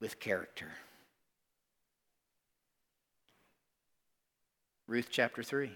with 0.00 0.18
character. 0.18 0.72
Ruth 4.88 5.06
chapter 5.12 5.44
3. 5.44 5.70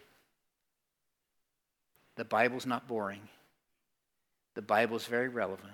The 2.17 2.25
Bible's 2.25 2.67
not 2.67 2.87
boring. 2.87 3.29
The 4.55 4.63
Bible's 4.63 5.07
very 5.07 5.29
relevant, 5.29 5.73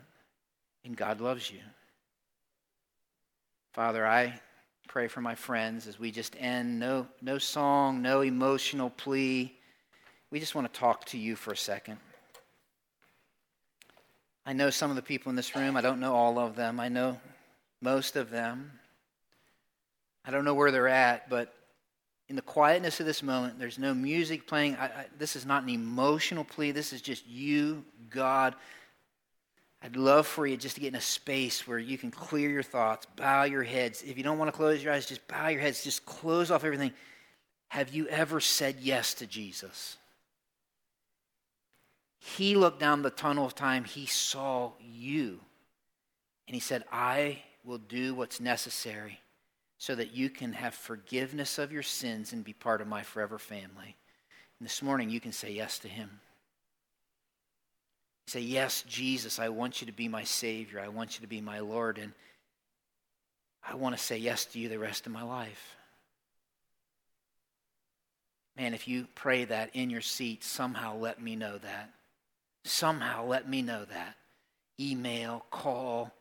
and 0.85 0.97
God 0.97 1.21
loves 1.21 1.51
you. 1.51 1.61
Father, 3.73 4.07
I 4.07 4.41
pray 4.89 5.07
for 5.07 5.21
my 5.21 5.35
friends 5.35 5.87
as 5.87 5.99
we 5.99 6.11
just 6.11 6.35
end. 6.39 6.81
No, 6.81 7.07
no 7.23 7.39
song, 7.39 8.03
no 8.03 8.23
emotional 8.23 8.91
plea. 8.91 9.57
We 10.31 10.41
just 10.41 10.55
want 10.55 10.73
to 10.73 10.81
talk 10.81 11.05
to 11.07 11.19
you 11.19 11.37
for 11.37 11.53
a 11.53 11.57
second. 11.57 11.99
I 14.47 14.53
know 14.53 14.71
some 14.71 14.91
of 14.91 14.97
the 14.97 15.03
people 15.03 15.31
in 15.31 15.37
this 15.37 15.55
room. 15.55 15.77
I 15.77 15.81
don't 15.81 16.01
know 16.01 16.15
all 16.15 16.39
of 16.39 16.57
them. 16.57 16.81
I 16.81 16.89
know 16.89 17.21
most 17.81 18.17
of 18.17 18.31
them. 18.31 18.73
I 20.25 20.31
don't 20.31 20.45
know 20.45 20.55
where 20.55 20.71
they're 20.71 20.89
at, 20.89 21.29
but 21.31 21.55
in 22.31 22.37
the 22.37 22.43
quietness 22.43 23.01
of 23.01 23.07
this 23.07 23.25
moment, 23.25 23.59
there's 23.59 23.77
no 23.77 23.93
music 23.93 24.47
playing. 24.47 24.77
I, 24.77 24.85
I, 24.85 25.07
this 25.19 25.35
is 25.35 25.45
not 25.45 25.65
an 25.65 25.69
emotional 25.69 26.45
plea. 26.45 26.71
This 26.71 26.93
is 26.93 27.03
just 27.03 27.27
you, 27.27 27.85
God. 28.09 28.55
I'd 29.83 29.97
love 29.97 30.29
for 30.29 30.47
you 30.47 30.57
just 30.57 30.77
to 30.77 30.81
get 30.81 30.89
in 30.89 30.95
a 30.95 31.01
space 31.01 31.67
where 31.67 31.81
you 31.81 31.99
can 31.99 32.13
clear 32.13 32.49
your 32.49 32.63
thoughts, 32.63 33.05
bow 33.17 33.43
your 33.43 33.65
heads. 33.65 34.05
If 34.07 34.17
you 34.17 34.23
don't 34.23 34.39
want 34.39 34.47
to 34.47 34.57
close 34.57 34.81
your 34.83 34.93
eyes, 34.93 35.07
just 35.07 35.27
bow 35.27 35.49
your 35.49 35.61
heads, 35.61 35.83
just 35.83 36.07
close 36.07 36.53
off 36.53 36.63
everything. 36.63 36.93
Have 37.67 37.93
you 37.93 38.07
ever 38.07 38.39
said 38.39 38.77
yes 38.79 39.13
to 39.15 39.27
Jesus? 39.27 39.97
He 42.21 42.55
looked 42.55 42.79
down 42.79 43.03
the 43.03 43.11
tunnel 43.11 43.45
of 43.45 43.57
time, 43.57 43.83
he 43.83 44.07
saw 44.07 44.71
you, 44.81 45.41
and 46.47 46.55
he 46.55 46.61
said, 46.61 46.85
I 46.93 47.43
will 47.65 47.79
do 47.79 48.15
what's 48.15 48.39
necessary 48.39 49.19
so 49.81 49.95
that 49.95 50.13
you 50.13 50.29
can 50.29 50.53
have 50.53 50.75
forgiveness 50.75 51.59
of 51.59 51.73
your 51.73 51.83
sins 51.83 52.35
and 52.35 52.45
be 52.45 52.53
part 52.53 52.83
of 52.83 52.87
my 52.87 53.03
forever 53.03 53.39
family. 53.39 53.97
And 54.59 54.69
this 54.69 54.83
morning, 54.83 55.09
you 55.09 55.21
can 55.21 55.33
say 55.33 55.53
yes 55.53 55.79
to 55.79 55.89
him. 55.89 56.21
Say, 58.27 58.41
Yes, 58.41 58.85
Jesus, 58.87 59.39
I 59.39 59.49
want 59.49 59.81
you 59.81 59.87
to 59.87 59.93
be 59.93 60.07
my 60.07 60.23
Savior. 60.23 60.81
I 60.81 60.89
want 60.89 61.17
you 61.17 61.23
to 61.23 61.27
be 61.27 61.41
my 61.41 61.61
Lord. 61.61 61.97
And 61.97 62.13
I 63.67 63.75
want 63.75 63.97
to 63.97 64.03
say 64.03 64.19
yes 64.19 64.45
to 64.45 64.59
you 64.59 64.69
the 64.69 64.79
rest 64.79 65.07
of 65.07 65.13
my 65.13 65.23
life. 65.23 65.77
Man, 68.59 68.75
if 68.75 68.87
you 68.87 69.09
pray 69.15 69.47
that 69.47 69.71
in 69.73 69.89
your 69.89 70.03
seat, 70.03 70.45
somehow 70.45 70.99
let 70.99 71.23
me 71.23 71.37
know 71.37 71.57
that. 71.57 71.89
Somehow 72.65 73.25
let 73.25 73.49
me 73.49 73.63
know 73.63 73.87
that. 73.87 74.17
Email, 74.79 75.47
call, 75.51 76.13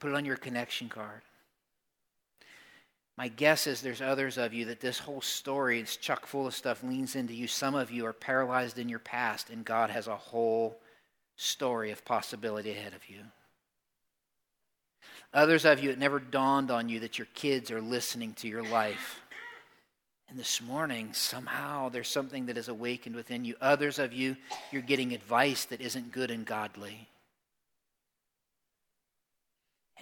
put 0.00 0.10
it 0.12 0.14
on 0.14 0.24
your 0.24 0.38
connection 0.38 0.88
card. 0.88 1.20
My 3.18 3.28
guess 3.28 3.66
is 3.66 3.80
there's 3.80 4.00
others 4.00 4.38
of 4.38 4.54
you 4.54 4.64
that 4.66 4.80
this 4.80 4.98
whole 4.98 5.20
story 5.20 5.80
is 5.80 5.96
chock 5.96 6.26
full 6.26 6.46
of 6.46 6.54
stuff, 6.54 6.82
leans 6.82 7.14
into 7.14 7.34
you. 7.34 7.46
Some 7.46 7.74
of 7.74 7.90
you 7.90 8.06
are 8.06 8.12
paralyzed 8.12 8.78
in 8.78 8.88
your 8.88 8.98
past, 8.98 9.50
and 9.50 9.64
God 9.64 9.90
has 9.90 10.06
a 10.06 10.16
whole 10.16 10.80
story 11.36 11.90
of 11.90 12.04
possibility 12.04 12.70
ahead 12.70 12.94
of 12.94 13.08
you. 13.08 13.20
Others 15.34 15.64
of 15.64 15.82
you, 15.82 15.90
it 15.90 15.98
never 15.98 16.18
dawned 16.18 16.70
on 16.70 16.88
you 16.88 17.00
that 17.00 17.18
your 17.18 17.28
kids 17.34 17.70
are 17.70 17.80
listening 17.80 18.34
to 18.34 18.48
your 18.48 18.62
life. 18.62 19.20
And 20.28 20.38
this 20.38 20.62
morning, 20.62 21.12
somehow 21.12 21.90
there's 21.90 22.08
something 22.08 22.46
that 22.46 22.56
is 22.56 22.68
awakened 22.68 23.14
within 23.14 23.44
you. 23.44 23.54
Others 23.60 23.98
of 23.98 24.14
you, 24.14 24.36
you're 24.70 24.80
getting 24.80 25.12
advice 25.12 25.66
that 25.66 25.82
isn't 25.82 26.12
good 26.12 26.30
and 26.30 26.46
godly. 26.46 27.08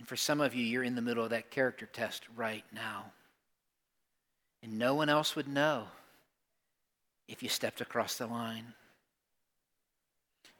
And 0.00 0.08
for 0.08 0.16
some 0.16 0.40
of 0.40 0.54
you, 0.54 0.64
you're 0.64 0.82
in 0.82 0.94
the 0.94 1.02
middle 1.02 1.22
of 1.22 1.28
that 1.28 1.50
character 1.50 1.84
test 1.84 2.22
right 2.34 2.64
now. 2.72 3.12
And 4.62 4.78
no 4.78 4.94
one 4.94 5.10
else 5.10 5.36
would 5.36 5.46
know 5.46 5.88
if 7.28 7.42
you 7.42 7.50
stepped 7.50 7.82
across 7.82 8.16
the 8.16 8.26
line. 8.26 8.72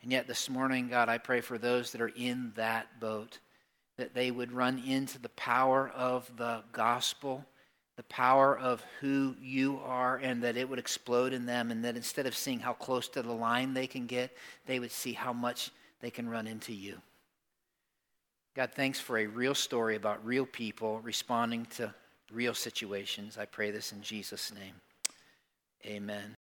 And 0.03 0.12
yet, 0.12 0.26
this 0.26 0.51
morning, 0.51 0.88
God, 0.88 1.09
I 1.09 1.16
pray 1.16 1.41
for 1.41 1.57
those 1.57 1.93
that 1.93 2.03
are 2.03 2.12
in 2.14 2.53
that 2.57 3.01
boat 3.01 3.38
that 3.97 4.12
they 4.12 4.30
would 4.30 4.53
run 4.53 4.78
into 4.86 5.18
the 5.18 5.30
power 5.30 5.88
of 5.97 6.30
the 6.36 6.62
gospel, 6.72 7.47
the 7.97 8.03
power 8.03 8.59
of 8.59 8.84
who 9.01 9.34
you 9.41 9.80
are, 9.82 10.18
and 10.18 10.43
that 10.43 10.59
it 10.59 10.68
would 10.68 10.78
explode 10.78 11.32
in 11.32 11.47
them. 11.47 11.70
And 11.70 11.82
that 11.86 11.97
instead 11.97 12.26
of 12.26 12.36
seeing 12.36 12.61
how 12.61 12.74
close 12.74 13.09
to 13.09 13.22
the 13.22 13.32
line 13.32 13.72
they 13.72 13.86
can 13.86 14.05
get, 14.05 14.36
they 14.66 14.78
would 14.78 14.93
see 14.93 15.14
how 15.14 15.32
much 15.32 15.70
they 16.01 16.11
can 16.11 16.28
run 16.28 16.47
into 16.47 16.74
you. 16.74 17.01
God, 18.57 18.72
thanks 18.74 18.98
for 18.98 19.18
a 19.18 19.26
real 19.26 19.55
story 19.55 19.94
about 19.94 20.24
real 20.24 20.44
people 20.44 20.98
responding 21.01 21.66
to 21.76 21.94
real 22.32 22.55
situations. 22.55 23.38
I 23.38 23.44
pray 23.44 23.70
this 23.70 23.92
in 23.92 24.03
Jesus' 24.03 24.53
name. 24.53 24.74
Amen. 25.86 26.36